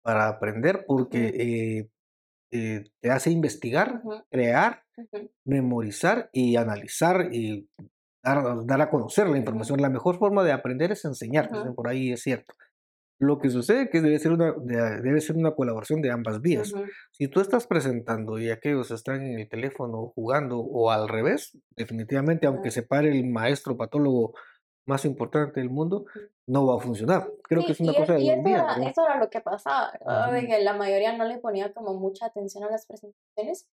para 0.02 0.28
aprender 0.28 0.84
porque 0.86 1.26
eh, 1.26 1.90
eh, 2.52 2.84
te 3.00 3.10
hace 3.10 3.30
investigar, 3.30 4.02
crear, 4.30 4.84
memorizar 5.44 6.30
y 6.32 6.56
analizar 6.56 7.34
y 7.34 7.68
dar, 8.22 8.66
dar, 8.66 8.80
a 8.80 8.90
conocer 8.90 9.28
la 9.28 9.38
información. 9.38 9.80
La 9.80 9.88
mejor 9.88 10.18
forma 10.18 10.44
de 10.44 10.52
aprender 10.52 10.92
es 10.92 11.04
enseñar, 11.04 11.50
por 11.74 11.88
ahí 11.88 12.12
es 12.12 12.22
cierto. 12.22 12.54
Lo 13.18 13.38
que 13.38 13.50
sucede 13.50 13.90
que 13.90 14.00
debe 14.00 14.18
ser 14.18 14.32
una, 14.32 14.54
debe 14.58 15.20
ser 15.20 15.36
una 15.36 15.54
colaboración 15.54 16.00
de 16.00 16.10
ambas 16.10 16.40
vías. 16.40 16.72
Si 17.10 17.28
tú 17.28 17.40
estás 17.40 17.66
presentando 17.66 18.38
y 18.38 18.50
aquellos 18.50 18.90
están 18.90 19.22
en 19.22 19.38
el 19.38 19.48
teléfono 19.48 20.06
jugando 20.14 20.58
o 20.58 20.90
al 20.90 21.06
revés, 21.06 21.58
definitivamente, 21.76 22.46
aunque 22.46 22.70
se 22.70 22.82
pare 22.82 23.10
el 23.10 23.26
maestro 23.26 23.76
patólogo 23.76 24.32
más 24.86 25.04
importante 25.04 25.60
del 25.60 25.70
mundo, 25.70 26.06
no 26.46 26.66
va 26.66 26.76
a 26.76 26.80
funcionar. 26.80 27.28
Creo 27.42 27.64
que 27.64 27.72
es 27.72 27.80
una 27.80 27.94
cosa 27.94 28.14
de 28.14 28.22
y 28.22 28.30
eso, 28.30 28.40
era, 28.48 28.74
eso 28.88 29.04
era 29.04 29.18
lo 29.18 29.28
que 29.28 29.40
pasaba, 29.40 29.92
de 30.32 30.46
que 30.46 30.64
la 30.64 30.72
mayoría 30.72 31.16
no 31.16 31.24
le 31.24 31.38
ponía 31.38 31.72
como 31.72 31.94
mucha 31.94 32.26
atención 32.26 32.64
a 32.64 32.70
las 32.70 32.86
presentaciones. 32.86 33.68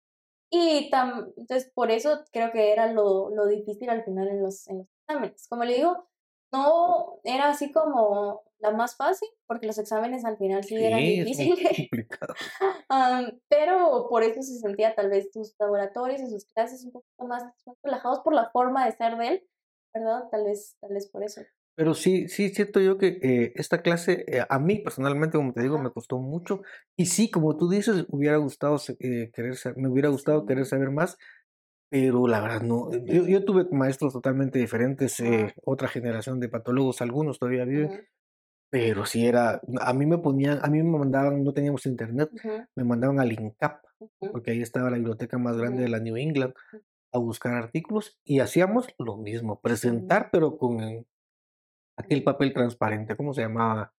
Y 0.57 0.89
tam, 0.89 1.33
entonces 1.35 1.69
por 1.75 1.91
eso 1.91 2.23
creo 2.31 2.51
que 2.53 2.71
era 2.71 2.89
lo, 2.91 3.29
lo 3.29 3.45
difícil 3.45 3.89
al 3.89 4.05
final 4.05 4.29
en 4.29 4.41
los, 4.41 4.65
en 4.69 4.77
los 4.77 4.87
exámenes. 5.01 5.47
Como 5.49 5.65
le 5.65 5.75
digo, 5.75 6.07
no 6.53 7.19
era 7.25 7.49
así 7.49 7.73
como 7.73 8.43
la 8.59 8.71
más 8.71 8.95
fácil, 8.95 9.27
porque 9.47 9.67
los 9.67 9.77
exámenes 9.77 10.23
al 10.23 10.37
final 10.37 10.63
sí, 10.63 10.77
eran 10.77 11.01
difíciles. 11.01 11.89
pero 13.49 14.07
por 14.09 14.23
eso 14.23 14.41
se 14.41 14.59
sentía 14.59 14.95
tal 14.95 15.09
vez 15.09 15.29
sus 15.33 15.55
laboratorios 15.59 16.21
y 16.21 16.29
sus 16.29 16.45
clases 16.45 16.85
un 16.85 16.93
poco 16.93 17.27
más, 17.27 17.43
relajados 17.83 18.19
por 18.21 18.33
la 18.33 18.49
forma 18.51 18.85
de 18.85 18.93
ser 18.93 19.17
de 19.17 19.27
él, 19.27 19.49
¿verdad? 19.93 20.29
Tal 20.31 20.45
vez, 20.45 20.77
tal 20.79 20.93
vez 20.93 21.09
por 21.09 21.21
eso. 21.21 21.41
Pero 21.75 21.93
sí, 21.93 22.29
sí, 22.29 22.49
siento 22.49 22.79
yo 22.79 22.97
que 22.97 23.19
eh, 23.21 23.53
esta 23.55 23.81
clase, 23.81 24.23
eh, 24.27 24.45
a 24.47 24.59
mí 24.59 24.79
personalmente, 24.79 25.37
como 25.37 25.53
te 25.53 25.61
digo, 25.61 25.77
me 25.77 25.91
costó 25.91 26.19
mucho. 26.19 26.61
Y 26.95 27.07
sí, 27.07 27.29
como 27.29 27.57
tú 27.57 27.69
dices, 27.69 28.05
hubiera 28.09 28.37
gustado 28.37 28.77
eh, 28.99 29.29
querer 29.33 29.55
me 29.75 29.89
hubiera 29.89 30.09
gustado 30.09 30.45
querer 30.45 30.65
saber 30.65 30.91
más, 30.91 31.17
pero 31.89 32.27
la 32.27 32.41
verdad 32.41 32.61
no. 32.61 32.91
Yo, 33.05 33.27
yo 33.27 33.45
tuve 33.45 33.67
maestros 33.71 34.13
totalmente 34.13 34.59
diferentes, 34.59 35.19
eh, 35.19 35.53
otra 35.63 35.87
generación 35.87 36.39
de 36.39 36.49
patólogos, 36.49 37.01
algunos 37.01 37.39
todavía 37.39 37.65
viven, 37.65 38.07
pero 38.69 39.05
sí 39.05 39.25
era, 39.25 39.61
a 39.81 39.93
mí 39.93 40.05
me 40.05 40.17
ponían, 40.17 40.59
a 40.63 40.67
mí 40.69 40.83
me 40.83 40.99
mandaban, 40.99 41.43
no 41.43 41.53
teníamos 41.53 41.85
internet, 41.85 42.29
me 42.75 42.83
mandaban 42.83 43.19
al 43.19 43.31
INCAP, 43.31 43.83
porque 44.31 44.51
ahí 44.51 44.61
estaba 44.61 44.89
la 44.89 44.97
biblioteca 44.97 45.37
más 45.37 45.57
grande 45.57 45.83
de 45.83 45.89
la 45.89 45.99
New 45.99 46.17
England, 46.17 46.53
a 47.13 47.19
buscar 47.19 47.53
artículos 47.53 48.19
y 48.25 48.39
hacíamos 48.39 48.87
lo 48.99 49.17
mismo, 49.17 49.61
presentar, 49.61 50.29
pero 50.31 50.57
con 50.57 51.05
aquel 51.97 52.23
papel 52.23 52.53
transparente, 52.53 53.15
¿cómo 53.15 53.33
se 53.33 53.41
llamaba? 53.41 53.93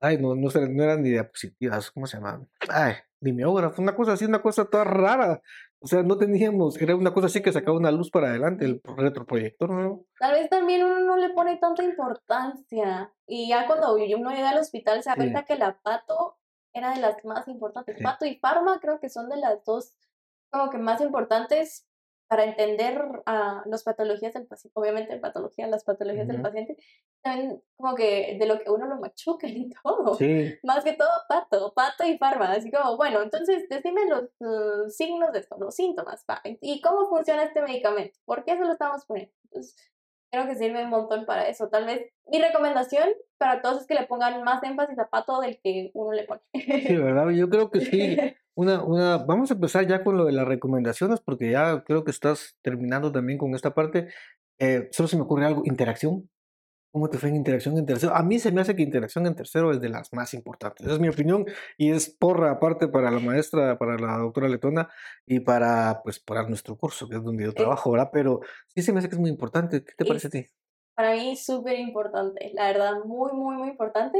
Ay, 0.00 0.18
no, 0.18 0.34
no, 0.34 0.48
no 0.48 0.82
eran 0.82 1.02
ni 1.02 1.10
diapositivas, 1.10 1.90
¿cómo 1.90 2.06
se 2.06 2.16
llamaban? 2.16 2.48
Ay, 2.68 2.94
mimeógrafo, 3.20 3.80
una 3.80 3.94
cosa 3.94 4.12
así, 4.12 4.24
una 4.24 4.42
cosa 4.42 4.64
toda 4.64 4.84
rara. 4.84 5.40
O 5.78 5.86
sea, 5.86 6.02
no 6.02 6.16
teníamos, 6.16 6.80
era 6.80 6.94
una 6.94 7.12
cosa 7.12 7.26
así 7.26 7.42
que 7.42 7.52
sacaba 7.52 7.76
una 7.76 7.90
luz 7.90 8.10
para 8.10 8.28
adelante, 8.28 8.64
el 8.64 8.80
retroproyector, 8.96 9.70
¿no? 9.70 10.04
Tal 10.18 10.32
vez 10.32 10.48
también 10.48 10.84
uno 10.84 11.00
no 11.00 11.16
le 11.16 11.30
pone 11.30 11.56
tanta 11.56 11.82
importancia. 11.82 13.12
Y 13.26 13.48
ya 13.48 13.66
cuando 13.66 13.94
uno 13.94 14.30
llega 14.30 14.50
al 14.50 14.58
hospital 14.58 15.02
se 15.02 15.10
da 15.10 15.16
cuenta 15.16 15.44
que 15.44 15.56
la 15.56 15.80
pato 15.82 16.38
era 16.72 16.94
de 16.94 17.00
las 17.00 17.24
más 17.24 17.48
importantes. 17.48 17.96
Pato 18.02 18.26
y 18.26 18.36
Parma 18.38 18.78
creo 18.80 19.00
que 19.00 19.08
son 19.08 19.28
de 19.28 19.36
las 19.36 19.64
dos 19.64 19.94
como 20.50 20.70
que 20.70 20.78
más 20.78 21.00
importantes 21.00 21.86
para 22.32 22.44
entender 22.44 22.98
a 23.26 23.62
las 23.66 23.82
patologías 23.82 24.32
del 24.32 24.46
paciente, 24.46 24.72
obviamente 24.80 25.18
patología, 25.18 25.66
las 25.66 25.84
patologías 25.84 26.26
del 26.26 26.40
paciente, 26.40 26.78
también 27.20 27.62
como 27.76 27.94
que 27.94 28.38
de 28.40 28.46
lo 28.46 28.58
que 28.58 28.70
uno 28.70 28.86
lo 28.86 28.96
machuca 28.96 29.46
y 29.46 29.68
todo. 29.84 30.16
Más 30.62 30.82
que 30.82 30.94
todo 30.94 31.10
pato, 31.28 31.74
pato 31.74 32.06
y 32.06 32.16
farma. 32.16 32.50
Así 32.52 32.70
como, 32.70 32.96
bueno, 32.96 33.20
entonces 33.20 33.68
decime 33.68 34.06
los 34.08 34.30
uh, 34.38 34.88
signos 34.88 35.30
de 35.32 35.40
esto, 35.40 35.58
los 35.58 35.74
síntomas, 35.74 36.24
y 36.62 36.80
cómo 36.80 37.06
funciona 37.10 37.42
este 37.42 37.60
medicamento, 37.60 38.18
por 38.24 38.46
qué 38.46 38.56
se 38.56 38.64
lo 38.64 38.72
estamos 38.72 39.04
poniendo. 39.04 39.34
Entonces, 39.44 39.91
creo 40.32 40.46
que 40.46 40.56
sirve 40.56 40.82
un 40.82 40.90
montón 40.90 41.26
para 41.26 41.46
eso. 41.46 41.68
Tal 41.68 41.84
vez 41.84 42.10
mi 42.26 42.40
recomendación 42.40 43.08
para 43.38 43.60
todos 43.60 43.82
es 43.82 43.86
que 43.86 43.94
le 43.94 44.06
pongan 44.06 44.42
más 44.42 44.62
énfasis 44.62 44.98
a 44.98 45.08
pato 45.08 45.40
del 45.40 45.60
que 45.62 45.90
uno 45.94 46.12
le 46.12 46.24
pone. 46.24 46.40
Sí, 46.54 46.96
¿verdad? 46.96 47.28
Yo 47.30 47.48
creo 47.48 47.70
que 47.70 47.80
sí. 47.80 48.16
Una, 48.54 48.84
una, 48.84 49.16
vamos 49.16 49.50
a 49.50 49.54
empezar 49.54 49.86
ya 49.86 50.04
con 50.04 50.18
lo 50.18 50.26
de 50.26 50.32
las 50.32 50.46
recomendaciones, 50.46 51.20
porque 51.20 51.50
ya 51.50 51.84
creo 51.84 52.04
que 52.04 52.10
estás 52.10 52.58
terminando 52.60 53.10
también 53.10 53.38
con 53.38 53.54
esta 53.54 53.72
parte. 53.72 54.08
Eh, 54.58 54.88
solo 54.92 55.08
se 55.08 55.16
me 55.16 55.22
ocurre 55.22 55.46
algo, 55.46 55.62
interacción. 55.64 56.28
¿Cómo 56.92 57.08
te 57.08 57.16
fue 57.18 57.30
en 57.30 57.36
interacción 57.36 57.76
en 57.78 57.86
tercero? 57.86 58.14
A 58.14 58.22
mí 58.22 58.38
se 58.38 58.52
me 58.52 58.60
hace 58.60 58.76
que 58.76 58.82
interacción 58.82 59.26
en 59.26 59.34
tercero 59.34 59.72
es 59.72 59.80
de 59.80 59.88
las 59.88 60.12
más 60.12 60.34
importantes. 60.34 60.84
Esa 60.84 60.94
es 60.94 61.00
mi 61.00 61.08
opinión 61.08 61.46
y 61.78 61.90
es 61.90 62.10
porra 62.10 62.50
aparte 62.50 62.86
para 62.86 63.10
la 63.10 63.18
maestra, 63.18 63.78
para 63.78 63.96
la 63.96 64.18
doctora 64.18 64.48
Letona 64.48 64.90
y 65.24 65.40
para, 65.40 66.02
pues, 66.04 66.20
para 66.20 66.46
nuestro 66.46 66.76
curso, 66.76 67.08
que 67.08 67.16
es 67.16 67.24
donde 67.24 67.44
yo 67.44 67.54
trabajo, 67.54 67.90
¿verdad? 67.92 68.10
Pero 68.12 68.40
sí 68.68 68.82
se 68.82 68.92
me 68.92 68.98
hace 68.98 69.08
que 69.08 69.14
es 69.14 69.20
muy 69.20 69.30
importante. 69.30 69.82
¿Qué 69.82 69.94
te 69.96 70.04
parece 70.04 70.26
a 70.26 70.30
ti? 70.30 70.46
Para 70.94 71.14
mí 71.14 71.34
súper 71.34 71.78
importante, 71.78 72.50
la 72.52 72.66
verdad, 72.66 72.92
muy, 73.06 73.32
muy, 73.32 73.56
muy 73.56 73.70
importante. 73.70 74.18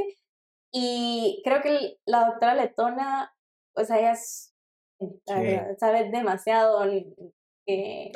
Y 0.73 1.43
creo 1.45 1.61
que 1.61 1.99
la 2.07 2.25
doctora 2.25 2.55
Letona 2.55 3.35
pues 3.75 3.91
ella 3.91 4.15
sabe 5.79 6.11
demasiado. 6.11 6.83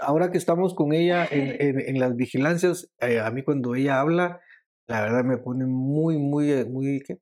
Ahora 0.00 0.30
que 0.30 0.38
estamos 0.38 0.74
con 0.74 0.92
ella 0.92 1.26
en, 1.30 1.80
en, 1.80 1.98
las 1.98 2.16
vigilancias, 2.16 2.90
eh, 3.00 3.20
a 3.20 3.30
mí 3.30 3.42
cuando 3.42 3.74
ella 3.74 4.00
habla, 4.00 4.40
la 4.86 5.02
verdad 5.02 5.24
me 5.24 5.38
pone 5.38 5.66
muy, 5.66 6.18
muy, 6.18 6.50
eh, 6.52 6.64
muy, 6.64 7.00
¿qué, 7.00 7.18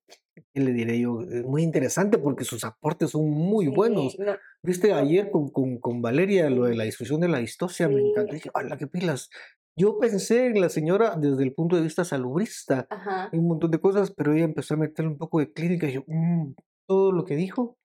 le 0.54 0.72
diré 0.72 1.00
yo? 1.00 1.22
Eh, 1.22 1.42
muy 1.42 1.62
interesante 1.62 2.18
porque 2.18 2.44
sus 2.44 2.64
aportes 2.64 3.10
son 3.10 3.30
muy 3.30 3.68
buenos. 3.68 4.16
Viste 4.62 4.92
ayer 4.92 5.30
con, 5.30 5.48
con, 5.48 5.78
con, 5.78 6.02
Valeria 6.02 6.50
lo 6.50 6.64
de 6.64 6.76
la 6.76 6.84
discusión 6.84 7.20
de 7.20 7.28
la 7.28 7.38
distosia, 7.38 7.88
me 7.88 8.00
encantó. 8.00 8.34
Dije, 8.34 8.50
¡hala, 8.54 8.76
qué 8.76 8.86
pilas! 8.86 9.30
Yo 9.76 9.98
pensé 9.98 10.46
en 10.46 10.60
la 10.60 10.68
señora 10.68 11.16
desde 11.16 11.42
el 11.42 11.52
punto 11.52 11.74
de 11.74 11.82
vista 11.82 12.04
salubrista, 12.04 12.86
un 13.32 13.48
montón 13.48 13.72
de 13.72 13.80
cosas, 13.80 14.12
pero 14.12 14.32
ella 14.32 14.44
empezó 14.44 14.74
a 14.74 14.76
meterle 14.76 15.10
un 15.10 15.18
poco 15.18 15.40
de 15.40 15.52
clínica 15.52 15.88
y 15.88 15.94
yo, 15.94 16.04
mm, 16.06 16.54
todo 16.86 17.10
lo 17.10 17.24
que 17.24 17.34
dijo 17.34 17.76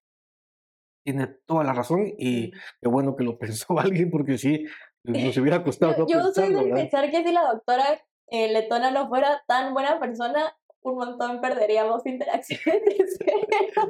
tiene 1.04 1.28
toda 1.48 1.64
la 1.64 1.74
razón 1.74 2.06
y 2.18 2.52
qué 2.52 2.90
bueno 2.90 3.16
que 3.16 3.24
lo 3.24 3.40
pensó 3.40 3.80
alguien 3.80 4.12
porque 4.12 4.38
sí, 4.38 4.66
nos 5.04 5.38
hubiera 5.38 5.64
costado. 5.64 6.06
yo, 6.08 6.20
yo 6.20 6.32
soy 6.32 6.54
de 6.54 6.74
pensar 6.74 7.10
que 7.10 7.24
si 7.24 7.32
la 7.32 7.44
doctora 7.54 8.00
eh, 8.32 8.52
Letona 8.52 8.92
no 8.92 9.08
fuera 9.10 9.44
tan 9.48 9.74
buena 9.74 10.00
persona, 10.00 10.56
un 10.82 10.96
montón 10.96 11.42
perderíamos 11.42 12.06
interacciones. 12.06 13.18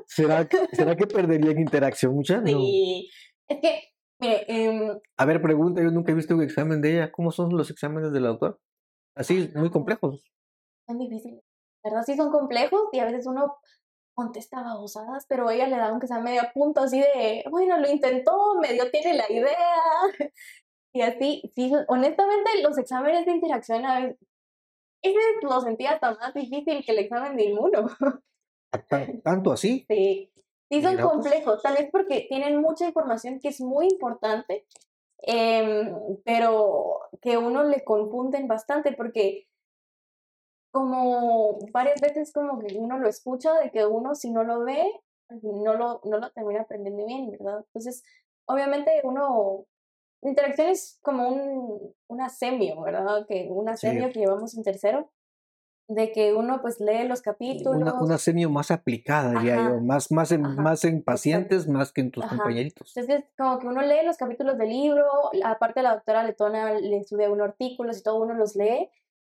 ¿Será, 0.07 0.47
¿Será 0.73 0.95
que 0.95 1.07
perderían 1.07 1.59
interacción 1.59 2.15
muchas? 2.15 2.43
Sí, 2.45 3.09
es 3.47 3.59
que, 3.59 3.83
mire... 4.19 4.45
Em 4.47 4.99
a 5.17 5.25
ver, 5.25 5.41
pregunta, 5.41 5.81
yo 5.81 5.91
nunca 5.91 6.11
he 6.11 6.15
visto 6.15 6.35
un 6.35 6.43
examen 6.43 6.81
de 6.81 6.93
ella. 6.93 7.11
¿Cómo 7.11 7.31
son 7.31 7.55
los 7.55 7.69
exámenes 7.69 8.11
de 8.11 8.19
la 8.19 8.29
doctora? 8.29 8.57
Así, 9.15 9.51
muy 9.55 9.69
complejos. 9.69 10.23
Son 10.87 10.97
difíciles. 10.97 11.43
¿Verdad? 11.83 12.03
Sí 12.05 12.15
son 12.15 12.31
complejos 12.31 12.81
y 12.91 12.99
a 12.99 13.05
veces 13.05 13.25
uno 13.25 13.55
contestaba 14.13 14.73
babosadas, 14.73 15.25
pero 15.29 15.49
ella 15.49 15.67
le 15.67 15.77
daba 15.77 15.89
aunque 15.89 16.07
sea 16.07 16.19
medio 16.19 16.41
punto 16.53 16.81
así 16.81 16.99
de, 16.99 17.45
bueno, 17.49 17.77
lo 17.77 17.89
intentó, 17.89 18.55
medio 18.61 18.89
tiene 18.91 19.15
la 19.15 19.31
idea. 19.31 19.55
Y 20.91 21.01
así, 21.01 21.43
sí, 21.53 21.71
honestamente 21.87 22.49
los 22.63 22.75
exámenes 22.79 23.23
de 23.27 23.33
interacción 23.33 23.85
a 23.85 23.99
veces, 23.99 24.17
ese 25.01 25.17
lo 25.41 25.61
sentía 25.61 25.91
hasta 25.91 26.15
más 26.15 26.33
difícil 26.33 26.83
que 26.85 26.91
el 26.91 26.99
examen 26.99 27.35
de 27.35 27.45
inmuno. 27.45 27.87
¿Tanto 29.23 29.51
así? 29.51 29.85
Sí, 29.89 30.31
sí 30.69 30.81
son 30.81 30.95
pues. 30.95 31.05
complejos, 31.05 31.61
tal 31.63 31.75
vez 31.75 31.89
porque 31.91 32.27
tienen 32.29 32.61
mucha 32.61 32.85
información 32.85 33.39
que 33.39 33.49
es 33.49 33.59
muy 33.59 33.87
importante, 33.87 34.67
em, 35.23 35.95
pero 36.23 36.99
que 37.21 37.37
uno 37.37 37.63
le 37.63 37.83
confunden 37.83 38.47
bastante 38.47 38.91
porque 38.93 39.47
como 40.71 41.57
varias 41.73 41.99
veces 41.99 42.31
como 42.31 42.59
que 42.59 42.77
uno 42.77 42.99
lo 42.99 43.09
escucha, 43.09 43.53
de 43.59 43.71
que 43.71 43.85
uno 43.85 44.13
si 44.13 44.31
no 44.31 44.43
lo 44.43 44.63
ve, 44.63 44.83
no 45.41 45.73
lo, 45.73 46.01
no 46.03 46.17
lo 46.17 46.31
termina 46.31 46.61
aprendiendo 46.61 47.05
bien, 47.05 47.31
¿verdad? 47.31 47.63
Entonces, 47.65 48.03
obviamente 48.45 49.01
uno, 49.03 49.65
interacción 50.21 50.67
es 50.69 50.99
como 51.01 51.27
un, 51.29 51.93
un 52.07 52.21
asemio, 52.21 52.81
¿verdad? 52.81 53.25
Que 53.27 53.47
un 53.49 53.69
asemio 53.69 54.11
que 54.11 54.19
llevamos 54.19 54.55
en 54.57 54.63
tercero, 54.63 55.09
de 55.89 56.11
que 56.11 56.33
uno 56.35 56.61
pues 56.61 56.79
lee 56.79 57.07
los 57.07 57.21
capítulos. 57.21 57.81
Una, 57.81 57.93
un 57.95 58.11
asemio 58.11 58.49
más 58.49 58.69
aplicada, 58.69 59.31
diría 59.31 59.55
yo, 59.55 59.79
más, 59.81 60.11
más, 60.11 60.31
en, 60.31 60.41
más 60.41 60.85
en 60.85 61.01
pacientes, 61.01 61.67
más 61.67 61.91
que 61.91 62.01
en 62.01 62.11
tus 62.11 62.25
compañeritos. 62.25 62.95
Entonces, 62.95 63.25
como 63.35 63.57
que 63.57 63.67
uno 63.67 63.81
lee 63.81 64.05
los 64.05 64.15
capítulos 64.15 64.57
del 64.59 64.69
libro, 64.69 65.03
aparte 65.43 65.81
la 65.81 65.95
doctora 65.95 66.23
Letona 66.23 66.73
le 66.73 66.97
estudia 66.97 67.31
unos 67.31 67.49
artículos 67.49 67.97
y 67.97 68.03
todo 68.03 68.21
uno 68.21 68.35
los 68.35 68.55
lee, 68.55 68.89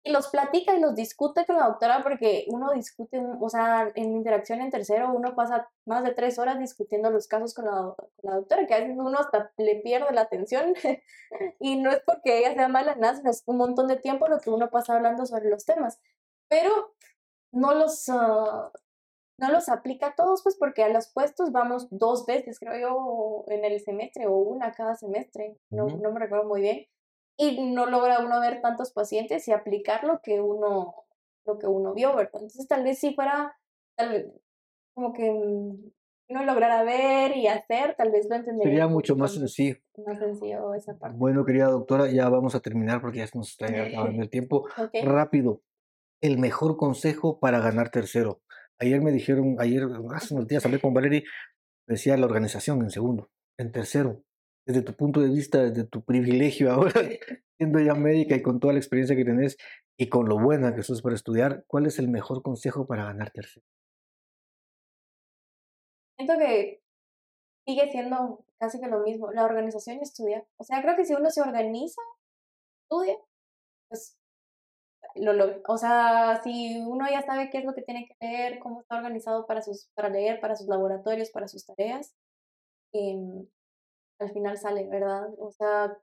y 0.04 0.10
los 0.10 0.28
platica 0.28 0.74
y 0.74 0.80
los 0.80 0.96
discute 0.96 1.46
con 1.46 1.56
la 1.56 1.66
doctora 1.66 2.02
porque 2.02 2.46
uno 2.48 2.72
discute, 2.72 3.22
o 3.40 3.48
sea, 3.48 3.90
en 3.94 4.16
interacción 4.16 4.60
en 4.60 4.70
tercero 4.70 5.12
uno 5.12 5.36
pasa 5.36 5.70
más 5.86 6.02
de 6.02 6.12
tres 6.12 6.38
horas 6.40 6.58
discutiendo 6.58 7.10
los 7.10 7.28
casos 7.28 7.54
con 7.54 7.66
la, 7.66 7.94
la 8.22 8.34
doctora, 8.36 8.66
que 8.66 8.74
a 8.74 8.80
veces 8.80 8.96
uno 8.98 9.16
hasta 9.18 9.52
le 9.58 9.76
pierde 9.76 10.12
la 10.12 10.22
atención. 10.22 10.74
Y 11.60 11.76
no 11.76 11.90
es 11.90 12.00
porque 12.04 12.38
ella 12.38 12.52
sea 12.52 12.68
mala, 12.68 12.94
nada, 12.96 13.16
sino 13.16 13.30
es 13.30 13.42
un 13.46 13.56
montón 13.56 13.88
de 13.88 13.96
tiempo 13.96 14.28
lo 14.28 14.38
que 14.38 14.50
uno 14.50 14.68
pasa 14.68 14.94
hablando 14.94 15.24
sobre 15.24 15.48
los 15.48 15.64
temas, 15.64 15.98
pero 16.48 16.94
no 17.52 17.72
los, 17.74 18.06
ah, 18.10 18.70
no 19.38 19.50
los 19.50 19.70
aplica 19.70 20.08
a 20.08 20.14
todos, 20.14 20.42
pues 20.42 20.56
porque 20.58 20.82
a 20.82 20.90
los 20.90 21.10
puestos 21.10 21.50
vamos 21.52 21.88
dos 21.90 22.26
veces, 22.26 22.58
creo 22.58 22.78
yo, 22.78 23.44
en 23.48 23.64
el 23.64 23.80
semestre 23.80 24.26
o 24.26 24.34
una 24.34 24.72
cada 24.72 24.94
semestre, 24.94 25.56
no, 25.70 25.86
no 25.86 26.12
me 26.12 26.20
recuerdo 26.20 26.44
muy 26.44 26.60
bien 26.60 26.86
y 27.36 27.72
no 27.72 27.86
logra 27.86 28.20
uno 28.20 28.40
ver 28.40 28.60
tantos 28.60 28.92
pacientes 28.92 29.46
y 29.48 29.52
aplicar 29.52 30.04
lo 30.04 30.20
que 30.20 30.40
uno, 30.40 30.94
lo 31.46 31.58
que 31.58 31.66
uno 31.66 31.94
vio, 31.94 32.14
¿verdad? 32.14 32.42
Entonces 32.42 32.66
tal 32.68 32.84
vez 32.84 32.98
si 32.98 33.14
fuera 33.14 33.56
como 34.94 35.12
que 35.12 35.30
mm, 35.30 35.90
uno 36.28 36.44
lograra 36.44 36.82
ver 36.82 37.36
y 37.36 37.46
hacer, 37.46 37.94
tal 37.96 38.10
vez 38.10 38.26
lo 38.28 38.36
entendería. 38.36 38.72
Sería 38.72 38.88
mucho 38.88 39.16
más 39.16 39.34
sencillo. 39.34 39.76
Más 40.06 40.18
sencillo 40.18 40.74
esa 40.74 40.96
parte. 40.98 41.16
Bueno, 41.16 41.44
querida 41.44 41.66
doctora, 41.66 42.10
ya 42.10 42.28
vamos 42.28 42.54
a 42.54 42.60
terminar 42.60 43.00
porque 43.00 43.18
ya 43.18 43.28
nos 43.34 43.50
está 43.50 43.66
acabando 43.66 44.22
el 44.22 44.30
tiempo. 44.30 44.66
Rápido, 45.04 45.62
el 46.20 46.38
mejor 46.38 46.76
consejo 46.76 47.38
para 47.38 47.60
ganar 47.60 47.90
tercero. 47.90 48.40
Ayer 48.78 49.00
me 49.00 49.12
dijeron, 49.12 49.56
ayer, 49.58 49.84
hace 50.14 50.34
unos 50.34 50.48
días 50.48 50.64
hablé 50.64 50.80
con 50.80 50.94
Valerie, 50.94 51.24
decía 51.86 52.16
la 52.16 52.26
organización 52.26 52.82
en 52.82 52.90
segundo. 52.90 53.30
En 53.58 53.70
tercero, 53.70 54.24
desde 54.66 54.82
tu 54.82 54.94
punto 54.94 55.20
de 55.20 55.28
vista, 55.28 55.62
desde 55.62 55.84
tu 55.84 56.04
privilegio 56.04 56.70
ahora, 56.72 57.00
siendo 57.58 57.80
ya 57.80 57.94
médica 57.94 58.36
y 58.36 58.42
con 58.42 58.60
toda 58.60 58.74
la 58.74 58.78
experiencia 58.78 59.16
que 59.16 59.24
tenés 59.24 59.56
y 59.98 60.08
con 60.08 60.28
lo 60.28 60.38
buena 60.38 60.74
que 60.74 60.82
sos 60.82 61.02
para 61.02 61.14
estudiar, 61.14 61.64
¿cuál 61.66 61.86
es 61.86 61.98
el 61.98 62.08
mejor 62.08 62.42
consejo 62.42 62.86
para 62.86 63.04
ganar 63.04 63.30
tercero? 63.30 63.66
Siento 66.16 66.38
que 66.38 66.82
sigue 67.66 67.90
siendo 67.90 68.44
casi 68.58 68.80
que 68.80 68.88
lo 68.88 69.00
mismo, 69.00 69.32
la 69.32 69.44
organización 69.44 69.98
y 69.98 70.02
estudiar. 70.02 70.46
O 70.56 70.64
sea, 70.64 70.82
creo 70.82 70.96
que 70.96 71.04
si 71.04 71.14
uno 71.14 71.30
se 71.30 71.40
organiza, 71.40 72.00
estudia, 72.84 73.16
pues 73.88 74.16
lo, 75.16 75.62
o 75.68 75.76
sea, 75.76 76.40
si 76.42 76.78
uno 76.80 77.06
ya 77.10 77.22
sabe 77.22 77.50
qué 77.50 77.58
es 77.58 77.64
lo 77.64 77.74
que 77.74 77.82
tiene 77.82 78.06
que 78.06 78.16
leer, 78.20 78.58
cómo 78.60 78.80
está 78.80 78.96
organizado 78.96 79.46
para, 79.46 79.62
sus, 79.62 79.90
para 79.94 80.08
leer, 80.08 80.40
para 80.40 80.56
sus 80.56 80.68
laboratorios, 80.68 81.30
para 81.30 81.48
sus 81.48 81.66
tareas, 81.66 82.14
eh, 82.92 83.46
al 84.18 84.30
final 84.32 84.56
sale, 84.58 84.88
¿verdad? 84.88 85.28
O 85.38 85.50
sea, 85.50 85.96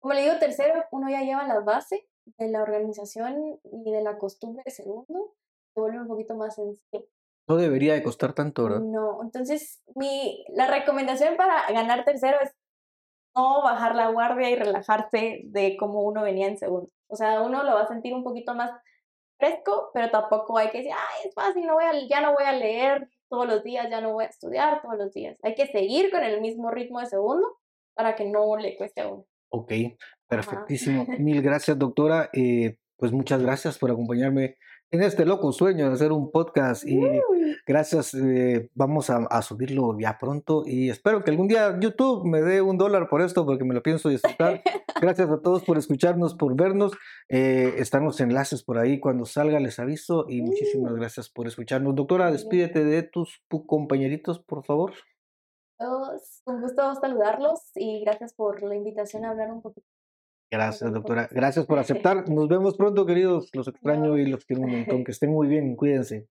Como 0.00 0.14
le 0.14 0.22
digo, 0.22 0.38
tercero, 0.38 0.84
uno 0.90 1.08
ya 1.10 1.20
lleva 1.22 1.46
la 1.46 1.60
base 1.60 2.08
de 2.38 2.48
la 2.48 2.62
organización 2.62 3.60
y 3.64 3.90
de 3.90 4.02
la 4.02 4.18
costumbre 4.18 4.64
segundo, 4.70 5.34
se 5.74 5.80
vuelve 5.80 6.00
un 6.00 6.08
poquito 6.08 6.34
más 6.34 6.54
sencillo. 6.54 7.06
No 7.48 7.56
debería 7.56 7.94
de 7.94 8.02
costar 8.02 8.34
tanto, 8.34 8.64
¿verdad? 8.64 8.80
No, 8.80 9.20
entonces 9.22 9.82
mi, 9.94 10.44
la 10.48 10.68
recomendación 10.68 11.36
para 11.36 11.70
ganar 11.72 12.04
tercero 12.04 12.38
es 12.40 12.54
no 13.34 13.62
bajar 13.62 13.94
la 13.94 14.10
guardia 14.10 14.50
y 14.50 14.56
relajarse 14.56 15.42
de 15.44 15.76
cómo 15.76 16.02
uno 16.02 16.22
venía 16.22 16.46
en 16.46 16.58
segundo. 16.58 16.90
O 17.08 17.16
sea, 17.16 17.42
uno 17.42 17.62
lo 17.62 17.74
va 17.74 17.82
a 17.82 17.88
sentir 17.88 18.14
un 18.14 18.22
poquito 18.24 18.54
más 18.54 18.70
fresco, 19.38 19.90
pero 19.92 20.10
tampoco 20.10 20.56
hay 20.58 20.70
que 20.70 20.78
decir, 20.78 20.92
ay, 20.92 21.28
es 21.28 21.34
fácil, 21.34 21.66
no 21.66 21.74
voy 21.74 21.84
a, 21.84 21.92
ya 22.08 22.20
no 22.20 22.32
voy 22.32 22.44
a 22.44 22.52
leer 22.52 23.08
todos 23.32 23.46
los 23.46 23.64
días, 23.64 23.88
ya 23.90 24.02
no 24.02 24.12
voy 24.12 24.24
a 24.24 24.28
estudiar 24.28 24.82
todos 24.82 24.98
los 24.98 25.14
días. 25.14 25.38
Hay 25.42 25.54
que 25.54 25.66
seguir 25.66 26.10
con 26.10 26.22
el 26.22 26.42
mismo 26.42 26.70
ritmo 26.70 27.00
de 27.00 27.06
segundo 27.06 27.56
para 27.94 28.14
que 28.14 28.26
no 28.26 28.58
le 28.58 28.76
cueste 28.76 29.00
a 29.00 29.08
uno. 29.08 29.24
Ok, 29.48 29.72
perfectísimo. 30.28 31.06
Mil 31.18 31.40
gracias, 31.40 31.78
doctora. 31.78 32.28
Eh, 32.34 32.76
pues 32.98 33.10
muchas 33.10 33.42
gracias 33.42 33.78
por 33.78 33.90
acompañarme 33.90 34.56
en 34.92 35.02
este 35.02 35.24
loco 35.24 35.52
sueño 35.52 35.88
de 35.88 35.94
hacer 35.94 36.12
un 36.12 36.30
podcast 36.30 36.86
y 36.86 37.00
gracias, 37.66 38.12
eh, 38.12 38.70
vamos 38.74 39.08
a, 39.08 39.40
subirlo 39.40 39.98
ya 39.98 40.18
pronto 40.18 40.64
y 40.66 40.90
espero 40.90 41.24
que 41.24 41.30
algún 41.30 41.48
día 41.48 41.78
YouTube 41.80 42.26
me 42.26 42.42
dé 42.42 42.60
un 42.60 42.76
dólar 42.76 43.08
por 43.08 43.22
esto 43.22 43.46
porque 43.46 43.64
me 43.64 43.74
lo 43.74 43.82
pienso 43.82 44.10
disfrutar. 44.10 44.62
gracias 45.00 45.30
a 45.30 45.40
todos 45.40 45.64
por 45.64 45.78
escucharnos, 45.78 46.34
por 46.34 46.54
vernos. 46.54 46.92
Eh, 47.30 47.74
están 47.78 48.04
los 48.04 48.20
enlaces 48.20 48.62
por 48.62 48.78
ahí, 48.78 49.00
cuando 49.00 49.24
salga 49.24 49.58
les 49.60 49.78
aviso 49.78 50.26
y 50.28 50.42
muchísimas 50.42 50.94
gracias 50.94 51.30
por 51.30 51.46
escucharnos. 51.46 51.94
Doctora, 51.94 52.30
despídete 52.30 52.84
de 52.84 53.02
tus 53.02 53.42
compañeritos, 53.66 54.40
por 54.40 54.62
favor. 54.62 54.92
Todos, 55.78 56.42
un 56.44 56.60
gusto 56.60 56.94
saludarlos 56.96 57.60
y 57.74 58.04
gracias 58.04 58.34
por 58.34 58.62
la 58.62 58.76
invitación 58.76 59.24
a 59.24 59.30
hablar 59.30 59.50
un 59.50 59.62
poquito 59.62 59.91
Gracias, 60.52 60.92
doctora. 60.92 61.28
Gracias 61.32 61.64
por 61.64 61.78
aceptar. 61.78 62.28
Nos 62.28 62.46
vemos 62.46 62.76
pronto, 62.76 63.06
queridos. 63.06 63.48
Los 63.54 63.68
extraño 63.68 64.18
y 64.18 64.26
los 64.26 64.44
quiero 64.44 64.62
un 64.62 64.70
montón. 64.70 65.02
Que 65.04 65.12
estén 65.12 65.30
muy 65.30 65.48
bien. 65.48 65.74
Cuídense. 65.76 66.28